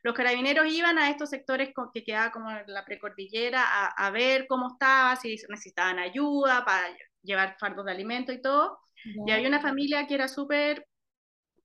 Los 0.03 0.15
carabineros 0.15 0.67
iban 0.73 0.99
a 0.99 1.11
estos 1.11 1.31
sectores 1.31 1.71
co- 1.75 1.91
que 1.95 2.03
quedaban 2.05 2.31
como 2.33 2.51
en 2.51 2.65
la 2.67 2.85
precordillera 2.85 3.63
a, 3.65 3.87
a 4.07 4.11
ver 4.11 4.47
cómo 4.49 4.73
estaba, 4.73 5.15
si 5.17 5.37
necesitaban 5.49 5.99
ayuda 6.01 6.65
para 6.65 6.89
llevar 7.23 7.57
fardos 7.61 7.85
de 7.87 7.93
alimento 7.93 8.33
y 8.33 8.41
todo. 8.43 8.79
Y 9.25 9.31
había 9.33 9.49
una 9.49 9.61
familia 9.61 10.07
que 10.09 10.15
era 10.15 10.27
súper 10.29 10.87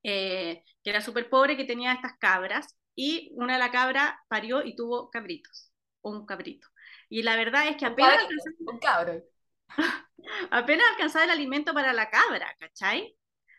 eh, 0.08 0.64
que 0.84 0.90
era 0.92 1.02
súper 1.02 1.30
pobre, 1.30 1.58
que 1.58 1.64
tenía 1.64 1.94
estas 1.94 2.14
cabras, 2.20 2.78
y 2.96 3.32
una 3.34 3.54
de 3.54 3.60
la 3.60 3.72
cabra 3.72 4.24
parió 4.28 4.64
y 4.64 4.76
tuvo 4.76 5.10
cabritos, 5.10 5.72
un 6.02 6.28
cabrito. 6.28 6.68
Y 7.10 7.24
la 7.24 7.36
verdad 7.36 7.68
es 7.68 7.76
que 7.78 7.88
apenas 7.88 8.18
cabrito, 8.18 8.44
alcanzaba, 8.72 9.22
apenas 10.52 10.86
alcanzaba 10.92 11.26
el 11.26 11.32
alimento 11.32 11.74
para 11.74 11.92
la 11.92 12.10
cabra, 12.12 12.56
¿cachai? 12.60 13.18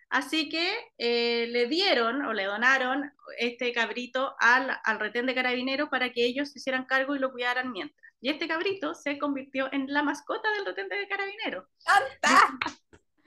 Así 0.09 0.49
que 0.49 0.73
eh, 0.99 1.49
le 1.49 1.67
dieron 1.67 2.25
o 2.25 2.33
le 2.33 2.45
donaron 2.45 3.13
este 3.39 3.73
cabrito 3.73 4.37
al, 4.39 4.79
al 4.85 5.01
retén 5.01 5.27
de 5.27 5.35
carabineros 5.35 5.89
para 5.89 6.13
que 6.13 6.25
ellos 6.25 6.53
se 6.53 6.61
hicieran 6.61 6.87
cargo 6.87 7.17
y 7.17 7.19
lo 7.19 7.33
cuidaran 7.33 7.73
mientras. 7.73 8.01
Y 8.21 8.31
este 8.31 8.47
cabrito 8.47 8.95
se 8.95 9.19
convirtió 9.19 9.69
en 9.73 9.93
la 9.93 10.05
mascota 10.05 10.49
del 10.53 10.65
retén 10.65 10.89
de 10.89 11.09
carabineros. 11.09 11.67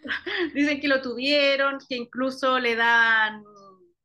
Dicen 0.53 0.79
que 0.79 0.87
lo 0.87 1.01
tuvieron, 1.01 1.77
que 1.87 1.95
incluso 1.95 2.59
le 2.59 2.75
dan 2.75 3.43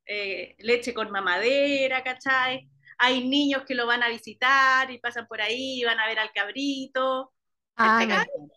eh, 0.07 0.55
leche 0.59 0.95
con 0.95 1.11
mamadera, 1.11 2.03
¿cachai? 2.03 2.69
Hay 2.99 3.27
niños 3.29 3.65
que 3.67 3.75
lo 3.75 3.87
van 3.87 4.03
a 4.03 4.09
visitar 4.09 4.91
y 4.91 4.99
pasan 4.99 5.27
por 5.27 5.41
ahí, 5.41 5.83
van 5.85 5.99
a 6.01 6.07
ver 6.07 6.19
al 6.19 6.33
cabrito. 6.33 7.33
Este 7.77 8.07
cabro. 8.09 8.25
encanta. 8.27 8.55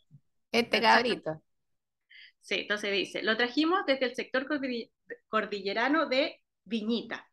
Este 0.51 0.81
cabrito. 0.81 1.43
Sí, 2.41 2.55
entonces 2.61 2.91
dice, 2.93 3.23
lo 3.23 3.35
trajimos 3.37 3.85
desde 3.85 4.05
el 4.05 4.15
sector 4.15 4.47
cordi- 4.47 4.91
cordillerano 5.27 6.07
de 6.07 6.41
Viñita. 6.65 7.27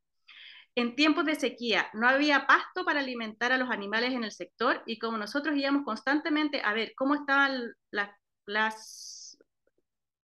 En 0.75 0.97
tiempos 0.97 1.25
de 1.25 1.37
sequía 1.37 1.89
no 1.95 2.09
había 2.09 2.47
pasto 2.47 2.85
para 2.85 3.01
alimentar 3.01 3.53
a 3.53 3.59
los 3.59 3.71
animales 3.71 4.13
en 4.13 4.25
el 4.25 4.33
sector 4.33 4.83
y 4.87 4.99
como 4.99 5.19
nosotros 5.19 5.57
íbamos 5.57 5.85
constantemente 5.85 6.63
a 6.65 6.73
ver 6.75 6.93
cómo 6.97 7.15
estaban 7.15 7.75
la- 7.91 8.17
las 8.47 9.14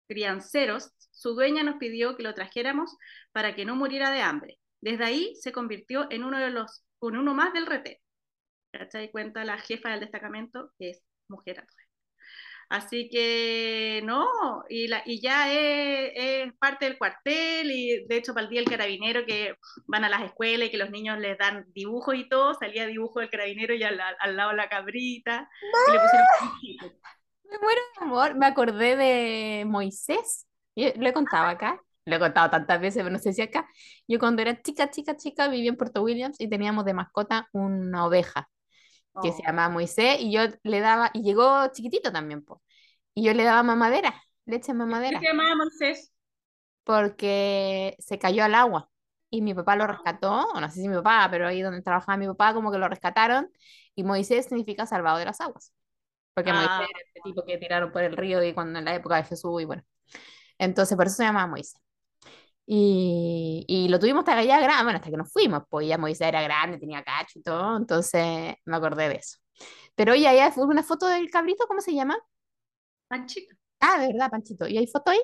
crianceros, 0.06 0.90
su 1.12 1.34
dueña 1.34 1.62
nos 1.62 1.76
pidió 1.76 2.16
que 2.16 2.22
lo 2.22 2.34
trajéramos 2.34 2.96
para 3.32 3.54
que 3.54 3.64
no 3.64 3.76
muriera 3.76 4.10
de 4.10 4.22
hambre. 4.22 4.58
Desde 4.80 5.04
ahí 5.04 5.34
se 5.36 5.52
convirtió 5.52 6.06
en 6.10 6.24
uno 6.24 6.38
de 6.38 6.50
los, 6.50 6.84
con 6.98 7.16
uno 7.16 7.34
más 7.34 7.52
del 7.52 7.66
retén. 7.66 7.98
¿Cachai? 8.72 9.10
Cuenta 9.10 9.44
la 9.44 9.58
jefa 9.58 9.90
del 9.90 10.00
destacamento, 10.00 10.72
que 10.78 10.90
es 10.90 11.02
mujer 11.28 11.60
a. 11.60 11.66
Así 12.68 13.08
que 13.10 14.00
no, 14.04 14.26
y, 14.68 14.88
la, 14.88 15.02
y 15.04 15.20
ya 15.20 15.52
es, 15.52 16.12
es 16.14 16.52
parte 16.58 16.86
del 16.86 16.98
cuartel, 16.98 17.70
y 17.70 18.06
de 18.06 18.16
hecho 18.16 18.32
para 18.32 18.44
el 18.44 18.50
día 18.50 18.60
del 18.60 18.70
carabinero 18.70 19.26
que 19.26 19.54
van 19.86 20.04
a 20.04 20.08
las 20.08 20.22
escuelas 20.22 20.68
y 20.68 20.70
que 20.70 20.78
los 20.78 20.90
niños 20.90 21.18
les 21.18 21.36
dan 21.38 21.66
dibujos 21.72 22.14
y 22.16 22.28
todo, 22.28 22.54
salía 22.54 22.86
dibujo 22.86 23.20
del 23.20 23.30
carabinero 23.30 23.74
y 23.74 23.82
al, 23.82 24.00
al 24.00 24.36
lado 24.36 24.52
la 24.54 24.68
cabrita, 24.68 25.48
y 25.88 25.92
le 25.92 26.00
pusieron 26.00 26.26
Panchito. 26.40 26.92
Me 27.50 27.58
muero 27.58 27.80
de 27.98 28.04
amor. 28.04 28.34
Me 28.36 28.46
acordé 28.46 28.96
de 28.96 29.64
Moisés. 29.66 30.46
Yo 30.76 30.88
lo 30.96 31.08
he 31.08 31.12
contado 31.12 31.46
acá. 31.48 31.80
Lo 32.06 32.16
he 32.16 32.18
contado 32.18 32.50
tantas 32.50 32.80
veces, 32.80 33.02
pero 33.02 33.10
no 33.12 33.18
sé 33.18 33.32
si 33.32 33.42
acá. 33.42 33.66
Yo 34.06 34.18
cuando 34.18 34.42
era 34.42 34.60
chica, 34.62 34.90
chica, 34.90 35.16
chica, 35.16 35.48
vivía 35.48 35.70
en 35.70 35.76
Puerto 35.76 36.02
Williams 36.02 36.36
y 36.40 36.48
teníamos 36.48 36.84
de 36.84 36.94
mascota 36.94 37.48
una 37.52 38.04
oveja 38.06 38.48
que 39.20 39.32
se 39.32 39.42
Oh. 39.42 39.46
llamaba 39.46 39.70
Moisés 39.70 40.18
y 40.20 40.32
yo 40.32 40.42
le 40.64 40.80
daba, 40.80 41.10
y 41.14 41.22
llegó 41.22 41.68
chiquitito 41.72 42.12
también, 42.12 42.44
po, 42.44 42.62
y 43.14 43.24
yo 43.24 43.34
le 43.34 43.44
daba 43.44 43.62
mamadera, 43.64 44.14
leche 44.46 44.72
en 44.72 44.78
¿Por 45.06 45.06
mamadera, 45.06 45.20
qué 45.20 45.26
se 45.26 45.32
llamaba 45.32 45.54
Moisés? 45.56 46.12
porque 46.84 47.96
se 47.98 48.18
cayó 48.18 48.44
al 48.44 48.54
agua 48.54 48.90
y 49.30 49.42
mi 49.42 49.54
papá 49.54 49.76
lo 49.76 49.86
rescató, 49.86 50.46
o 50.54 50.60
no 50.60 50.68
sé 50.70 50.80
si 50.80 50.88
mi 50.88 50.94
papá, 50.96 51.28
pero 51.30 51.48
ahí 51.48 51.60
donde 51.62 51.82
trabajaba 51.82 52.16
mi 52.18 52.26
papá 52.26 52.54
como 52.54 52.70
que 52.70 52.78
lo 52.78 52.88
rescataron 52.88 53.50
y 53.94 54.04
Moisés 54.04 54.46
significa 54.46 54.86
salvado 54.86 55.18
de 55.18 55.24
las 55.24 55.40
aguas, 55.40 55.72
porque 56.34 56.52
Moisés 56.52 56.74
Ah, 56.76 56.86
era 56.90 57.00
este 57.06 57.20
tipo 57.22 57.44
que 57.44 57.58
tiraron 57.58 57.92
por 57.92 58.02
el 58.02 58.16
río 58.16 58.42
y 58.44 58.54
cuando 58.54 58.78
en 58.78 58.84
la 58.86 58.94
época 58.94 59.16
de 59.16 59.24
Jesús 59.24 59.62
y 59.62 59.64
bueno, 59.64 59.82
entonces 60.58 60.96
por 60.96 61.06
eso 61.08 61.16
se 61.16 61.24
llamaba 61.24 61.48
Moisés. 61.48 61.80
Y, 62.66 63.64
y 63.68 63.88
lo 63.88 63.98
tuvimos 63.98 64.20
hasta 64.20 64.38
allá 64.38 64.60
grande, 64.60 64.84
bueno, 64.84 64.98
hasta 64.98 65.10
que 65.10 65.16
nos 65.18 65.32
fuimos, 65.32 65.64
pues 65.68 65.86
ya 65.88 65.98
Moisés 65.98 66.28
era 66.28 66.42
grande, 66.42 66.78
tenía 66.78 67.02
cacho 67.04 67.38
y 67.38 67.42
todo, 67.42 67.76
entonces 67.76 68.54
me 68.64 68.76
acordé 68.76 69.08
de 69.10 69.16
eso. 69.16 69.38
Pero 69.96 70.12
oye, 70.12 70.28
ahí 70.28 70.38
hay 70.40 70.52
una 70.58 70.82
foto 70.84 71.06
del 71.08 71.30
cabrito, 71.30 71.66
¿cómo 71.68 71.80
se 71.80 71.94
llama? 71.94 72.16
Panchito. 73.08 73.56
Ah, 73.80 74.00
de 74.00 74.08
verdad, 74.08 74.30
Panchito. 74.30 74.66
¿Y 74.68 74.78
hay 74.78 74.86
foto 74.88 75.10
ahí? 75.10 75.20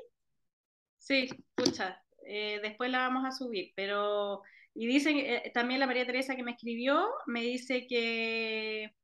Sí, 0.99 1.29
escucha, 1.57 2.03
eh, 2.27 2.61
después 2.63 2.91
la 2.91 2.99
vamos 3.01 3.25
a 3.25 3.33
subir, 3.33 3.73
pero, 3.75 4.43
y 4.75 4.87
dicen, 4.87 5.17
eh, 5.19 5.51
también 5.55 5.81
la 5.81 5.87
María 5.87 6.07
Teresa 6.07 6.37
que 6.37 6.43
me 6.43 6.53
escribió, 6.53 7.09
me 7.27 7.41
dice 7.43 7.87
que, 7.89 8.95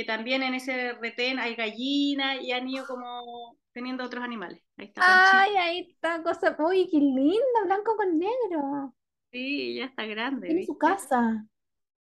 que 0.00 0.06
también 0.06 0.42
en 0.42 0.54
ese 0.54 0.94
retén 0.94 1.38
hay 1.38 1.54
gallinas 1.54 2.40
y 2.40 2.52
han 2.52 2.66
ido 2.68 2.86
como 2.86 3.58
teniendo 3.72 4.04
otros 4.04 4.24
animales. 4.24 4.62
Ahí 4.78 4.86
está. 4.86 5.02
Ay, 5.42 5.56
ahí 5.56 5.90
está 5.90 6.22
cosa. 6.22 6.56
Uy, 6.58 6.88
qué 6.90 6.96
lindo, 6.98 7.36
blanco 7.66 7.96
con 7.96 8.18
negro. 8.18 8.94
Sí, 9.30 9.76
ya 9.76 9.84
está 9.84 10.06
grande, 10.06 10.46
Tiene 10.48 10.64
su 10.64 10.76
casa. 10.78 11.46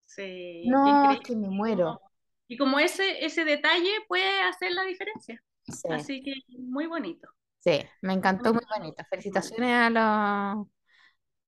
Sí, 0.06 0.64
No, 0.68 1.12
es 1.12 1.20
que 1.20 1.36
me 1.36 1.48
muero. 1.48 2.00
Y 2.48 2.56
como 2.56 2.78
ese, 2.78 3.24
ese 3.24 3.44
detalle 3.44 3.90
puede 4.08 4.40
hacer 4.42 4.72
la 4.72 4.84
diferencia. 4.84 5.42
Sí, 5.64 5.88
Así 5.90 6.22
que 6.22 6.32
muy 6.58 6.86
bonito. 6.86 7.28
sí, 7.60 7.80
me 8.02 8.12
encantó, 8.14 8.52
muy 8.54 8.62
bonito. 8.74 9.02
Felicitaciones 9.10 9.70
a 9.74 9.90
los, 9.90 10.66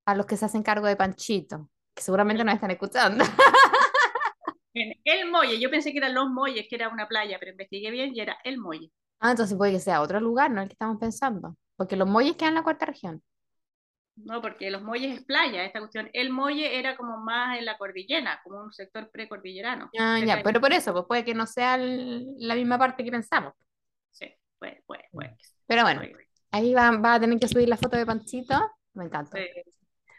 a 0.05 0.15
los 0.15 0.25
que 0.25 0.37
se 0.37 0.45
hacen 0.45 0.63
cargo 0.63 0.87
de 0.87 0.95
Panchito, 0.95 1.69
que 1.93 2.03
seguramente 2.03 2.43
nos 2.43 2.55
están 2.55 2.71
escuchando. 2.71 3.23
En 4.79 4.93
El 5.03 5.29
Molle, 5.31 5.59
yo 5.59 5.69
pensé 5.69 5.91
que 5.91 5.97
eran 5.97 6.13
Los 6.13 6.29
Molles, 6.29 6.67
que 6.69 6.75
era 6.75 6.89
una 6.89 7.07
playa, 7.07 7.37
pero 7.39 7.51
investigué 7.51 7.91
bien 7.91 8.15
y 8.15 8.19
era 8.21 8.37
El 8.43 8.57
Molle. 8.59 8.91
Ah, 9.19 9.31
entonces 9.31 9.57
puede 9.57 9.71
que 9.73 9.79
sea 9.79 10.01
otro 10.01 10.19
lugar, 10.19 10.51
no 10.51 10.61
el 10.61 10.67
que 10.69 10.73
estamos 10.73 10.97
pensando. 10.99 11.55
Porque 11.75 11.95
los 11.95 12.07
Molles 12.07 12.35
quedan 12.35 12.49
en 12.49 12.55
la 12.55 12.63
cuarta 12.63 12.85
región. 12.85 13.23
No, 14.15 14.41
porque 14.41 14.71
Los 14.71 14.81
Molles 14.81 15.19
es 15.19 15.25
playa, 15.25 15.63
esta 15.63 15.79
cuestión. 15.79 16.09
El 16.13 16.31
Molle 16.31 16.79
era 16.79 16.97
como 16.97 17.17
más 17.19 17.57
en 17.59 17.65
la 17.65 17.77
cordillera, 17.77 18.41
como 18.43 18.61
un 18.63 18.73
sector 18.73 19.09
precordillerano. 19.11 19.89
Ah, 19.99 20.19
ya, 20.25 20.41
pero 20.43 20.59
por 20.59 20.73
eso, 20.73 20.91
pues 20.91 21.05
puede 21.07 21.23
que 21.23 21.35
no 21.35 21.45
sea 21.45 21.75
el- 21.75 22.25
la 22.39 22.55
misma 22.55 22.79
parte 22.79 23.03
que 23.03 23.11
pensamos. 23.11 23.53
Sí, 24.11 24.33
puede, 24.57 24.81
puede, 24.87 25.03
puede. 25.13 25.35
Pero 25.67 25.83
bueno, 25.83 26.01
ahí 26.51 26.73
va, 26.73 26.91
va 26.97 27.13
a 27.15 27.19
tener 27.19 27.39
que 27.39 27.47
subir 27.47 27.69
la 27.69 27.77
foto 27.77 27.95
de 27.97 28.05
Panchito. 28.05 28.55
Me 28.93 29.05
encanta. 29.05 29.37
Sí. 29.37 29.45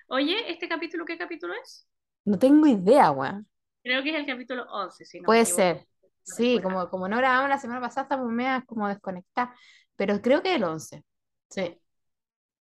Oye, 0.08 0.50
¿este 0.52 0.68
capítulo 0.68 1.04
qué 1.04 1.18
capítulo 1.18 1.54
es? 1.54 1.86
No 2.24 2.38
tengo 2.38 2.66
idea, 2.68 3.10
weón. 3.10 3.48
Creo 3.82 4.02
que 4.02 4.10
es 4.10 4.16
el 4.16 4.26
capítulo 4.26 4.64
11, 4.70 5.04
si 5.04 5.20
no 5.20 5.26
Puede 5.26 5.44
ser. 5.44 5.86
Sí, 6.22 6.60
como, 6.62 6.90
como 6.90 7.08
no 7.08 7.16
grabamos 7.16 7.48
la 7.48 7.58
semana 7.58 7.80
pasada, 7.80 8.02
estamos 8.02 8.30
medio 8.30 8.62
como 8.66 8.86
desconectadas. 8.88 9.58
Pero 9.96 10.20
creo 10.20 10.42
que 10.42 10.54
el 10.54 10.64
11. 10.64 11.02
Sí. 11.48 11.80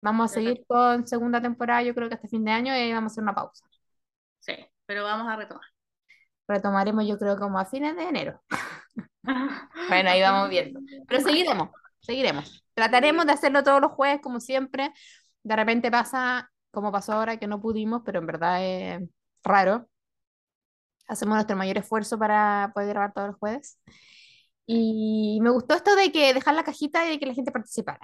Vamos 0.00 0.30
a 0.30 0.34
seguir 0.34 0.64
con 0.68 1.06
segunda 1.06 1.40
temporada, 1.40 1.82
yo 1.82 1.94
creo 1.94 2.08
que 2.08 2.14
hasta 2.14 2.28
fin 2.28 2.44
de 2.44 2.52
año 2.52 2.72
y 2.74 2.78
ahí 2.78 2.92
vamos 2.92 3.10
a 3.10 3.14
hacer 3.14 3.22
una 3.22 3.34
pausa. 3.34 3.64
Sí, 4.40 4.54
pero 4.86 5.02
vamos 5.02 5.26
a 5.26 5.36
retomar. 5.36 5.66
Retomaremos, 6.46 7.06
yo 7.06 7.18
creo, 7.18 7.36
como 7.36 7.58
a 7.58 7.64
fines 7.64 7.96
de 7.96 8.02
enero. 8.04 8.42
Bueno, 9.88 10.10
ahí 10.10 10.22
vamos 10.22 10.48
viendo. 10.48 10.78
Pero 11.08 11.20
seguiremos, 11.20 11.70
seguiremos. 11.98 12.64
Trataremos 12.74 13.26
de 13.26 13.32
hacerlo 13.32 13.64
todos 13.64 13.80
los 13.80 13.90
jueves, 13.90 14.20
como 14.22 14.38
siempre. 14.38 14.92
De 15.42 15.56
repente 15.56 15.90
pasa, 15.90 16.52
como 16.70 16.92
pasó 16.92 17.14
ahora, 17.14 17.36
que 17.36 17.48
no 17.48 17.60
pudimos, 17.60 18.02
pero 18.04 18.20
en 18.20 18.26
verdad 18.26 18.64
es 18.64 19.02
raro. 19.42 19.88
Hacemos 21.08 21.34
nuestro 21.34 21.56
mayor 21.56 21.78
esfuerzo 21.78 22.18
para 22.18 22.72
poder 22.74 22.90
grabar 22.90 23.12
todos 23.12 23.28
los 23.28 23.36
jueves. 23.38 23.78
Y 24.66 25.38
me 25.42 25.50
gustó 25.50 25.74
esto 25.74 25.94
de 25.96 26.10
que 26.12 26.34
dejar 26.34 26.54
la 26.54 26.64
cajita 26.64 27.06
y 27.06 27.10
de 27.10 27.18
que 27.18 27.26
la 27.26 27.34
gente 27.34 27.52
participara. 27.52 28.00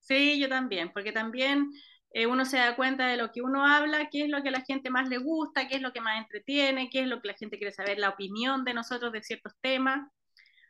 Sí, 0.00 0.40
yo 0.40 0.48
también, 0.48 0.92
porque 0.92 1.12
también 1.12 1.70
eh, 2.12 2.26
uno 2.26 2.44
se 2.44 2.56
da 2.58 2.76
cuenta 2.76 3.06
de 3.06 3.16
lo 3.16 3.30
que 3.30 3.42
uno 3.42 3.66
habla, 3.66 4.08
qué 4.10 4.22
es 4.24 4.28
lo 4.28 4.42
que 4.42 4.48
a 4.48 4.52
la 4.52 4.62
gente 4.62 4.90
más 4.90 5.08
le 5.08 5.18
gusta, 5.18 5.68
qué 5.68 5.76
es 5.76 5.82
lo 5.82 5.92
que 5.92 6.00
más 6.00 6.18
entretiene, 6.18 6.90
qué 6.90 7.02
es 7.02 7.06
lo 7.08 7.20
que 7.20 7.28
la 7.28 7.34
gente 7.34 7.58
quiere 7.58 7.72
saber, 7.72 7.98
la 7.98 8.10
opinión 8.10 8.64
de 8.64 8.74
nosotros 8.74 9.12
de 9.12 9.22
ciertos 9.22 9.54
temas. 9.60 10.08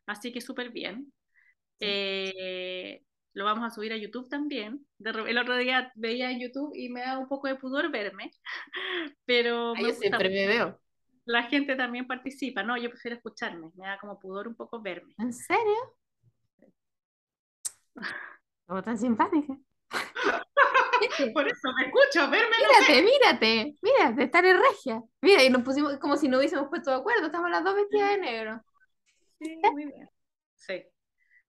Así 0.06 0.32
que 0.32 0.40
súper 0.40 0.70
bien. 0.70 1.12
Eh, 1.80 3.02
lo 3.32 3.44
vamos 3.44 3.64
a 3.64 3.74
subir 3.74 3.92
a 3.92 3.96
YouTube 3.96 4.28
también. 4.28 4.86
De 4.98 5.10
el 5.10 5.38
otro 5.38 5.56
día 5.56 5.92
veía 5.94 6.30
en 6.30 6.40
YouTube 6.40 6.72
y 6.74 6.88
me 6.90 7.00
da 7.00 7.18
un 7.18 7.28
poco 7.28 7.48
de 7.48 7.56
pudor 7.56 7.90
verme, 7.90 8.30
pero 9.24 9.74
me 9.74 9.82
Yo 9.82 9.88
gusta 9.88 10.02
siempre 10.02 10.28
me 10.28 10.46
veo. 10.46 10.79
La 11.24 11.44
gente 11.44 11.76
también 11.76 12.06
participa, 12.06 12.62
no, 12.62 12.76
yo 12.76 12.90
prefiero 12.90 13.16
escucharme, 13.16 13.70
me 13.76 13.86
da 13.86 13.98
como 13.98 14.18
pudor 14.18 14.48
un 14.48 14.54
poco 14.54 14.80
verme. 14.80 15.14
¿En 15.18 15.32
serio? 15.32 15.96
¿Cómo 18.66 18.82
tan 18.82 18.98
simpática? 18.98 19.56
Por 21.34 21.46
eso 21.48 21.68
me 21.76 21.86
escucho, 21.86 22.30
verme. 22.30 22.56
Mírate, 22.58 23.02
mírate, 23.02 23.76
mírate, 23.82 24.24
estar 24.24 24.44
en 24.44 24.58
regia. 24.58 25.02
Mira, 25.22 25.42
y 25.42 25.50
nos 25.50 25.62
pusimos 25.62 25.96
como 25.98 26.16
si 26.16 26.28
no 26.28 26.38
hubiésemos 26.38 26.68
puesto 26.68 26.90
de 26.90 26.96
acuerdo, 26.96 27.26
estamos 27.26 27.50
las 27.50 27.64
dos 27.64 27.74
vestidas 27.74 28.10
de 28.10 28.18
negro. 28.18 28.62
Sí, 29.38 29.56
muy 29.72 29.86
bien. 29.86 30.08
Sí, 30.56 30.82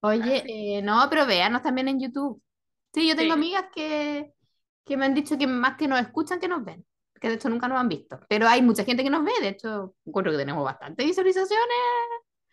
Oye, 0.00 0.42
eh, 0.78 0.82
no, 0.82 1.06
pero 1.10 1.26
véanos 1.26 1.62
también 1.62 1.88
en 1.88 2.00
YouTube. 2.00 2.42
Sí, 2.92 3.08
yo 3.08 3.14
tengo 3.14 3.34
Sí. 3.34 3.38
amigas 3.38 3.66
que, 3.74 4.32
que 4.84 4.96
me 4.96 5.04
han 5.06 5.14
dicho 5.14 5.38
que 5.38 5.46
más 5.46 5.76
que 5.76 5.86
nos 5.86 6.00
escuchan 6.00 6.40
que 6.40 6.48
nos 6.48 6.64
ven, 6.64 6.84
que 7.22 7.28
de 7.28 7.34
hecho 7.34 7.48
nunca 7.48 7.68
nos 7.68 7.78
han 7.78 7.88
visto. 7.88 8.18
Pero 8.28 8.48
hay 8.48 8.60
mucha 8.60 8.84
gente 8.84 9.04
que 9.04 9.10
nos 9.10 9.24
ve, 9.24 9.30
de 9.40 9.50
hecho, 9.50 9.94
encuentro 10.04 10.32
que 10.32 10.38
tenemos 10.38 10.64
bastantes 10.64 11.06
visualizaciones. 11.06 11.78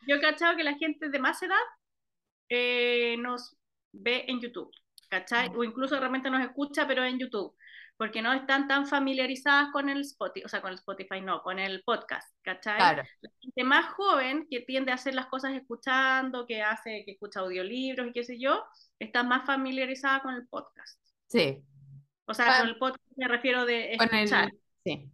yo 0.07 0.15
he 0.15 0.21
cachado 0.21 0.55
que 0.55 0.63
la 0.63 0.75
gente 0.75 1.09
de 1.09 1.19
más 1.19 1.41
edad 1.41 1.57
eh, 2.49 3.17
nos 3.17 3.57
ve 3.91 4.25
en 4.27 4.39
YouTube, 4.39 4.71
¿cachai? 5.09 5.49
O 5.55 5.63
incluso 5.63 5.99
realmente 5.99 6.29
nos 6.29 6.43
escucha, 6.43 6.87
pero 6.87 7.03
en 7.03 7.17
YouTube, 7.17 7.55
porque 7.97 8.21
no 8.21 8.31
están 8.31 8.67
tan 8.67 8.85
familiarizadas 8.85 9.71
con 9.71 9.89
el 9.89 10.01
Spotify, 10.01 10.45
o 10.45 10.49
sea, 10.49 10.61
con 10.61 10.69
el 10.69 10.77
Spotify 10.77 11.19
no, 11.19 11.41
con 11.41 11.57
el 11.57 11.81
podcast, 11.83 12.31
¿cachai? 12.43 12.77
Claro. 12.77 13.03
La 13.21 13.31
gente 13.41 13.63
más 13.63 13.91
joven 13.93 14.45
que 14.51 14.59
tiende 14.59 14.91
a 14.91 14.95
hacer 14.95 15.15
las 15.15 15.25
cosas 15.25 15.53
escuchando, 15.53 16.45
que 16.45 16.61
hace, 16.61 17.03
que 17.05 17.13
escucha 17.13 17.39
audiolibros 17.39 18.07
y 18.07 18.13
qué 18.13 18.23
sé 18.23 18.39
yo, 18.39 18.63
está 18.99 19.23
más 19.23 19.47
familiarizada 19.47 20.21
con 20.21 20.35
el 20.35 20.47
podcast. 20.47 21.01
Sí, 21.27 21.63
O 22.29 22.33
sea, 22.33 22.59
con 22.59 22.67
el 22.69 22.77
podcast 22.77 23.03
me 23.15 23.27
refiero 23.27 23.65
de 23.65 23.93
el- 23.93 24.01
escuchar, 24.01 24.51
sí. 24.83 25.11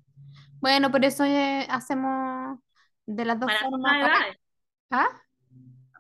Bueno, 0.60 0.92
por 0.92 1.04
eso 1.06 1.24
eh, 1.24 1.66
hacemos 1.70 2.60
de 3.06 3.26
las 3.26 3.40
dos 3.40 3.48
para 3.48 3.60
todas 3.60 3.72
formas. 3.72 3.92
las 3.94 4.02
para- 4.10 4.20
edades. 4.20 4.38
¿Ah? 4.92 5.10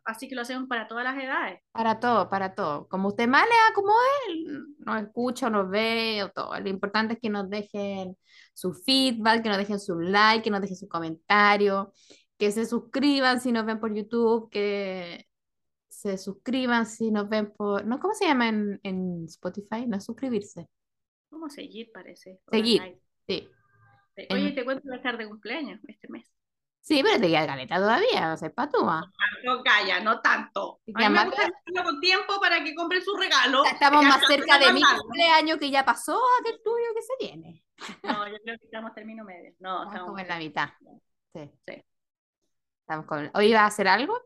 Así 0.05 0.27
que 0.27 0.35
lo 0.35 0.41
hacemos 0.41 0.67
para 0.69 0.87
todas 0.87 1.03
las 1.03 1.17
edades. 1.21 1.61
Para 1.71 1.99
todo, 1.99 2.29
para 2.29 2.53
todo. 2.53 2.87
Como 2.87 3.07
usted 3.07 3.27
más 3.27 3.43
le 3.45 3.55
acomode, 3.71 4.65
nos 4.79 5.01
escucha 5.01 5.47
o 5.47 5.49
nos 5.49 5.67
ve 5.69 6.21
o 6.23 6.29
todo. 6.29 6.59
Lo 6.59 6.69
importante 6.69 7.15
es 7.15 7.19
que 7.19 7.29
nos 7.29 7.49
dejen 7.49 8.15
su 8.53 8.73
feedback, 8.73 9.41
que 9.41 9.49
nos 9.49 9.57
dejen 9.57 9.79
su 9.79 9.99
like, 9.99 10.43
que 10.43 10.51
nos 10.51 10.61
dejen 10.61 10.77
su 10.77 10.87
comentario, 10.87 11.91
que 12.37 12.51
se 12.51 12.65
suscriban 12.67 13.41
si 13.41 13.51
nos 13.51 13.65
ven 13.65 13.79
por 13.79 13.95
YouTube, 13.95 14.47
que 14.51 15.25
se 15.89 16.17
suscriban 16.19 16.85
si 16.85 17.09
nos 17.09 17.27
ven 17.27 17.51
por... 17.51 17.83
¿No? 17.85 17.99
¿Cómo 17.99 18.13
se 18.13 18.25
llama 18.25 18.49
en, 18.49 18.79
en 18.83 19.25
Spotify? 19.25 19.87
No 19.87 19.97
es 19.97 20.03
suscribirse. 20.05 20.69
¿Cómo 21.35 21.49
seguir, 21.49 21.91
parece? 21.91 22.39
Seguir. 22.49 22.97
Sí. 23.27 23.49
Oye, 24.29 24.51
te 24.53 24.63
cuento 24.63 24.83
que 24.83 24.87
voy 24.87 24.93
a 24.95 24.97
estar 24.99 25.17
de 25.17 25.27
cumpleaños 25.27 25.81
este 25.85 26.07
mes. 26.07 26.25
Sí, 26.79 27.01
pero 27.03 27.19
te 27.19 27.27
queda 27.27 27.45
caleta 27.45 27.75
todavía, 27.75 28.29
no 28.29 28.37
sé, 28.37 28.51
patúa. 28.51 29.03
No, 29.43 29.61
calla, 29.61 29.99
no 29.99 30.21
tanto. 30.21 30.75
A 30.75 30.81
mí 30.85 30.93
me 30.95 31.05
además- 31.07 31.25
gusta 31.25 31.41
hacerlo 31.41 31.83
con 31.83 31.99
tiempo 31.99 32.39
para 32.39 32.63
que 32.63 32.73
compren 32.73 33.03
su 33.03 33.17
regalo. 33.17 33.65
Estamos 33.65 34.01
Ya 34.03 34.07
más 34.07 34.25
cerca 34.25 34.57
de 34.59 34.71
mi 34.71 34.81
cumpleaños 34.81 35.57
que 35.57 35.69
ya 35.69 35.83
pasó 35.83 36.15
a 36.15 36.43
que 36.45 36.51
el 36.51 36.63
tuyo 36.63 36.85
que 36.95 37.01
se 37.01 37.13
viene. 37.19 37.65
No, 38.03 38.29
yo 38.29 38.37
creo 38.41 38.57
que 38.57 38.65
estamos 38.65 38.93
término 38.93 39.25
medio. 39.25 39.53
No, 39.59 39.83
Estamos 39.83 39.87
estamos 39.93 40.07
como 40.11 40.19
en 40.19 40.27
la 40.29 40.37
mitad. 40.37 40.69
Sí. 41.33 41.51
Sí. 41.67 41.83
Estamos 42.79 43.05
con... 43.07 43.29
¿Hoy 43.33 43.51
vas 43.51 43.63
a 43.63 43.65
hacer 43.65 43.89
algo? 43.89 44.17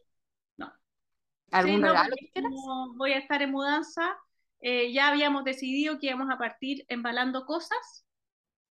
No. 0.57 0.72
¿Algún 1.49 1.76
Sí, 1.78 1.82
no, 1.82 1.88
regalo 1.88 2.10
porque 2.12 2.26
que 2.28 2.32
quieras? 2.34 2.51
como 2.51 2.93
voy 2.97 3.14
a 3.14 3.18
estar 3.18 3.41
en 3.41 3.49
mudanza. 3.51 4.16
Eh, 4.62 4.91
ya 4.91 5.10
habíamos 5.10 5.43
decidido 5.43 5.99
que 5.99 6.07
íbamos 6.07 6.30
a 6.30 6.38
partir 6.38 6.86
embalando 6.88 7.45
cosas 7.45 8.05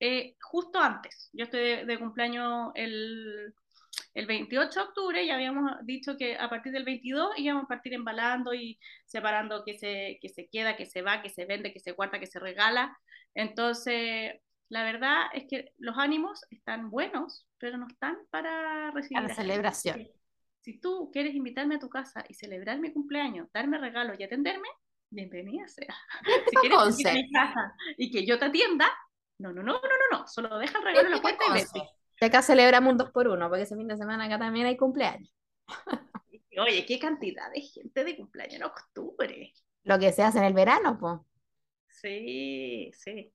eh, 0.01 0.37
justo 0.41 0.81
antes. 0.81 1.31
Yo 1.33 1.45
estoy 1.45 1.61
de, 1.61 1.85
de 1.85 1.99
cumpleaños 1.99 2.73
el, 2.75 3.55
el 4.15 4.27
28 4.27 4.81
de 4.81 4.87
octubre 4.87 5.23
y 5.25 5.31
habíamos 5.31 5.73
dicho 5.85 6.17
que 6.17 6.37
a 6.37 6.49
partir 6.49 6.73
del 6.73 6.85
22 6.85 7.39
íbamos 7.39 7.65
a 7.65 7.69
partir 7.69 7.95
embalando 7.95 8.55
y 8.55 8.79
separando 9.05 9.65
que 9.65 9.79
se, 9.79 10.19
que 10.21 10.29
se 10.29 10.49
queda, 10.49 10.77
que 10.77 10.87
se 10.87 11.03
va, 11.03 11.23
que 11.23 11.31
se 11.31 11.45
vende, 11.45 11.73
que 11.73 11.81
se 11.81 11.93
guarda, 11.93 12.21
que 12.21 12.27
se 12.27 12.39
regala. 12.39 12.97
Entonces, 13.35 14.35
la 14.69 14.85
verdad 14.85 15.27
es 15.33 15.45
que 15.49 15.73
los 15.79 15.99
ánimos 15.99 16.41
están 16.51 16.91
buenos, 16.91 17.47
pero 17.59 17.77
no 17.77 17.87
están 17.87 18.17
para 18.31 18.91
recibir 18.93 19.19
A 19.19 19.23
la 19.23 19.35
celebración. 19.35 20.09
Si 20.61 20.81
tú 20.81 21.11
quieres 21.13 21.35
invitarme 21.35 21.75
a 21.75 21.79
tu 21.79 21.91
casa 21.91 22.25
y 22.29 22.35
celebrar 22.35 22.79
mi 22.79 22.93
cumpleaños, 22.93 23.49
darme 23.53 23.79
regalos 23.79 24.19
y 24.19 24.25
atenderme, 24.25 24.69
bienvenida 25.15 25.67
sea. 25.69 25.95
Si 26.51 26.57
quieres 26.57 26.79
venir 26.97 27.09
a 27.09 27.13
mi 27.15 27.33
casa 27.33 27.75
y 27.97 28.11
que 28.11 28.27
yo 28.27 28.39
te 28.39 28.47
atienda, 28.47 28.87
no, 29.39 29.53
no, 29.53 29.63
no, 29.63 29.73
no, 29.75 29.81
no, 29.81 30.19
no, 30.19 30.27
solo 30.29 30.59
deja 30.59 30.79
el 30.79 30.85
regalo 30.85 31.09
en 31.09 31.15
la 31.15 31.23
puerta 31.23 31.45
y 31.49 31.53
vete. 31.53 31.89
Acá 32.21 32.43
celebramos 32.43 32.93
un 32.93 32.99
2 32.99 33.11
por 33.11 33.29
1 33.29 33.49
porque 33.49 33.63
ese 33.63 33.77
fin 33.77 33.89
de 33.89 33.97
semana 33.97 34.25
acá 34.25 34.39
también 34.39 34.67
hay 34.67 34.77
cumpleaños. 34.77 35.31
Oye, 36.59 36.87
qué 36.87 36.99
cantidad 36.99 37.51
de 37.53 37.61
gente 37.61 38.05
de 38.05 38.17
cumpleaños 38.17 38.55
en 38.55 38.63
octubre. 38.65 39.53
Lo 39.83 39.99
que 39.99 40.13
se 40.13 40.23
hace 40.23 40.39
en 40.39 40.45
el 40.45 40.55
verano, 40.55 40.97
pues. 40.99 41.19
Sí, 41.89 42.91
sí. 42.95 43.33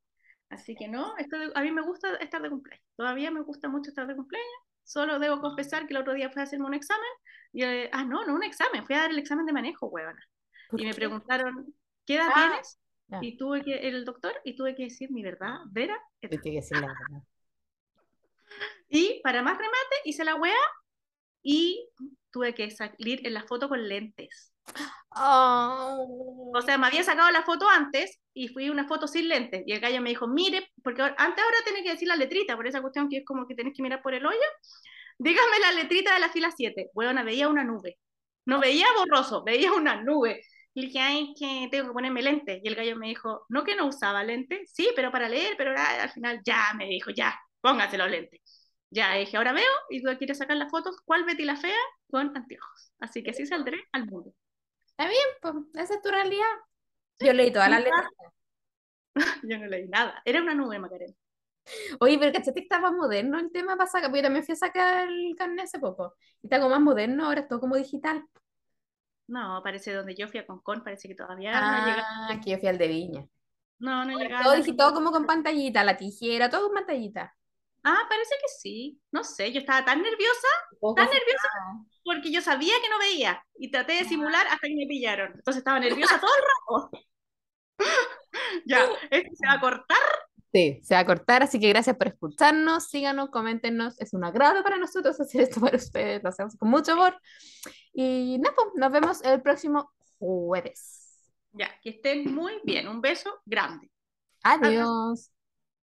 Así 0.50 0.76
que 0.76 0.88
no, 0.88 1.16
esto 1.18 1.38
de- 1.38 1.52
a 1.54 1.62
mí 1.62 1.72
me 1.72 1.82
gusta 1.82 2.16
estar 2.16 2.42
de 2.42 2.50
cumpleaños. 2.50 2.86
Todavía 2.96 3.30
me 3.30 3.42
gusta 3.42 3.68
mucho 3.68 3.90
estar 3.90 4.08
de 4.08 4.16
cumpleaños. 4.16 4.50
Solo 4.84 5.20
debo 5.20 5.42
confesar 5.42 5.86
que 5.86 5.94
el 5.94 6.02
otro 6.02 6.14
día 6.14 6.30
fui 6.32 6.40
a 6.40 6.44
hacerme 6.44 6.66
un 6.66 6.74
examen. 6.74 7.10
Y, 7.54 7.64
eh, 7.64 7.90
ah, 7.94 8.04
no, 8.04 8.26
no 8.26 8.34
un 8.36 8.44
examen, 8.44 8.86
fui 8.86 8.96
a 8.96 9.00
dar 9.02 9.12
el 9.12 9.20
examen 9.20 9.46
de 9.46 9.54
manejo, 9.54 9.88
huevona. 9.88 10.24
Y 10.74 10.86
me 10.86 10.93
preguntaron, 10.93 11.74
¿qué 12.05 12.15
edad 12.15 12.30
Ah, 12.34 12.47
tienes? 12.49 12.80
ya. 13.07 13.20
Y 13.22 13.38
tuve 13.38 13.63
que, 13.63 13.88
el 13.88 14.05
doctor, 14.05 14.34
y 14.43 14.55
tuve 14.55 14.76
que 14.76 14.84
decir 14.84 15.11
mi 15.11 15.24
verdad, 15.24 15.55
Vera. 15.72 15.99
Tuviste 16.22 16.49
que 16.49 16.55
decir 16.57 16.78
la 16.78 16.88
verdad. 16.88 17.24
Y 18.89 19.22
para 19.22 19.43
más 19.43 19.55
remate, 19.57 19.95
hice 20.05 20.24
la 20.24 20.34
wea 20.34 20.55
y 21.43 21.88
tuve 22.32 22.55
que 22.55 22.72
salir 22.72 23.26
en 23.26 23.36
la 23.36 23.43
foto 23.43 23.70
con 23.70 23.88
lentes. 23.88 24.51
Oh. 25.15 26.51
O 26.55 26.61
sea, 26.61 26.78
me 26.78 26.88
había 26.88 27.03
sacado 27.03 27.30
la 27.32 27.43
foto 27.43 27.70
antes 27.70 28.20
y 28.34 28.47
fui 28.47 28.70
una 28.70 28.88
foto 28.88 29.07
sin 29.07 29.28
lentes. 29.28 29.63
Y 29.65 29.74
el 29.74 29.80
gallo 29.80 30.01
me 30.01 30.09
dijo, 30.09 30.28
mire, 30.28 30.72
porque 30.84 31.01
antes 31.03 31.43
ahora 31.43 31.57
tenés 31.65 31.84
que 31.84 31.91
decir 31.91 32.07
la 32.07 32.15
letrita, 32.15 32.55
por 32.55 32.67
esa 32.67 32.82
cuestión 32.82 33.09
que 33.09 33.17
es 33.17 33.26
como 33.26 33.47
que 33.47 33.55
tenés 33.55 33.74
que 33.76 33.84
mirar 33.84 34.01
por 34.01 34.13
el 34.15 34.26
hoyo. 34.26 34.38
Dígame 35.17 35.59
la 35.59 35.72
letrita 35.74 36.13
de 36.13 36.20
la 36.20 36.30
fila 36.30 36.49
7. 36.55 36.89
Bueno, 36.93 37.24
veía 37.24 37.47
una 37.49 37.63
nube. 37.63 37.99
No 38.45 38.59
veía 38.59 38.88
borroso, 38.97 39.43
veía 39.43 39.72
una 39.74 40.01
nube. 40.01 40.41
Y 40.80 40.84
le 40.84 40.88
dije, 40.88 41.00
ay, 41.00 41.34
que 41.38 41.68
tengo 41.70 41.90
que 41.90 41.94
ponerme 41.94 42.22
lentes. 42.22 42.62
Y 42.64 42.68
el 42.70 42.76
gallo 42.76 42.96
me 42.96 43.08
dijo, 43.08 43.46
no 43.50 43.66
que 43.66 43.76
no 43.76 43.88
usaba 43.88 44.24
lentes. 44.24 44.72
Sí, 44.74 44.90
pero 44.96 45.12
para 45.12 45.28
leer, 45.28 45.56
pero 45.58 45.74
ah, 45.78 46.04
al 46.04 46.10
final 46.12 46.40
ya, 46.46 46.74
me 46.78 46.86
dijo, 46.86 47.12
ya, 47.12 47.38
póngase 47.60 47.98
los 47.98 48.10
lentes. 48.10 48.40
Ya, 48.90 49.14
dije, 49.16 49.36
ahora 49.36 49.52
veo, 49.52 49.70
y 49.90 50.02
tú 50.02 50.10
quieres 50.18 50.38
sacar 50.38 50.56
las 50.56 50.72
fotos, 50.72 50.96
¿cuál 51.04 51.26
Betty 51.26 51.44
la 51.44 51.58
Fea? 51.58 51.76
Con 52.10 52.36
anteojos. 52.36 52.94
Así 53.00 53.22
que 53.22 53.32
así 53.32 53.46
saldré 53.46 53.78
al 53.92 54.06
mundo. 54.06 54.34
Está 54.88 55.10
bien, 55.10 55.26
pues, 55.42 55.84
esa 55.84 55.96
es 55.96 56.02
tu 56.02 56.10
realidad. 56.12 56.46
Yo 57.20 57.34
leí 57.34 57.52
todas 57.52 57.70
las 57.70 57.84
letras. 57.84 58.08
Yo 59.44 59.58
no 59.58 59.68
leí 59.68 59.86
nada. 59.90 60.22
Era 60.24 60.42
una 60.42 60.56
nube, 60.56 60.80
Macarena. 60.80 61.14
Oye, 62.00 62.18
pero 62.18 62.32
cachate 62.32 62.54
que 62.54 62.62
estaba 62.62 62.92
moderno 62.92 63.38
el 63.38 63.52
tema 63.52 63.76
para 63.76 63.90
sacar, 63.90 64.10
porque 64.10 64.20
yo 64.20 64.24
también 64.24 64.46
fui 64.46 64.54
a 64.54 64.56
sacar 64.56 65.10
el 65.10 65.36
carnet 65.38 65.66
hace 65.66 65.78
poco. 65.80 66.16
Y 66.42 66.48
está 66.48 66.58
como 66.60 66.72
más 66.72 66.82
moderno, 66.82 67.26
ahora 67.26 67.42
es 67.42 67.48
todo 67.50 67.60
como 67.60 67.76
digital. 67.76 68.24
No, 69.30 69.62
parece 69.64 69.94
donde 69.94 70.16
yo 70.16 70.28
fui 70.28 70.40
a 70.40 70.46
Concón, 70.46 70.84
parece 70.84 71.08
que 71.08 71.14
todavía 71.14 71.52
no 71.52 71.86
llega. 71.86 72.04
Ah, 72.08 72.42
que 72.44 72.52
yo 72.52 72.58
fui 72.58 72.68
al 72.68 72.80
de 72.80 72.88
Viña. 72.88 73.28
No, 73.78 74.04
no 74.04 74.18
llegaba. 74.18 74.44
Todo 74.44 74.76
todo 74.76 74.94
como 74.94 75.12
con 75.12 75.28
pantallita, 75.28 75.84
la 75.84 75.96
tijera, 75.96 76.50
todo 76.50 76.66
con 76.66 76.74
pantallita. 76.74 77.36
Ah, 77.84 78.06
parece 78.10 78.36
que 78.42 78.48
sí. 78.60 79.00
No 79.12 79.24
sé, 79.24 79.52
yo 79.52 79.60
estaba 79.60 79.86
tan 79.86 80.02
nerviosa 80.02 80.48
Tan 80.96 81.06
nerviosa 81.06 81.48
porque 82.04 82.32
yo 82.32 82.42
sabía 82.42 82.74
que 82.82 82.90
no 82.90 82.98
veía 82.98 83.44
y 83.58 83.70
traté 83.70 83.94
de 83.94 84.06
simular 84.06 84.48
hasta 84.48 84.68
que 84.68 84.76
me 84.76 84.88
pillaron. 84.88 85.32
Entonces 85.36 85.60
estaba 85.60 85.80
nerviosa 85.80 86.20
todo 86.20 86.32
el 86.36 86.44
rato. 86.44 87.06
Ya, 88.66 88.86
esto 89.12 89.30
se 89.36 89.48
va 89.48 89.54
a 89.54 89.60
cortar. 89.60 89.98
Sí, 90.52 90.80
se 90.84 90.95
va 90.95 91.02
a 91.02 91.06
cortar, 91.06 91.43
así 91.43 91.60
que 91.60 91.70
gracias 91.70 91.95
por 91.95 92.08
escucharnos, 92.08 92.88
síganos, 92.88 93.30
coméntenos, 93.30 94.00
es 94.02 94.14
un 94.14 94.24
agrado 94.24 94.64
para 94.64 94.78
nosotros 94.78 95.20
hacer 95.20 95.41
esto 95.41 95.62
para 95.62 95.78
ustedes, 95.78 96.24
lo 96.24 96.30
hacemos 96.30 96.56
con 96.56 96.70
mucho 96.70 96.93
amor. 96.93 97.16
Y 97.93 98.38
nada, 98.39 98.56
pues, 98.56 98.68
nos 98.76 98.91
vemos 98.91 99.24
el 99.24 99.41
próximo 99.41 99.91
jueves. 100.18 101.30
Ya, 101.54 101.70
que 101.82 101.89
estén 101.91 102.34
muy 102.34 102.54
bien. 102.64 102.88
Un 102.88 103.02
beso 103.02 103.41
grande. 103.45 103.91
Adiós. 104.43 105.32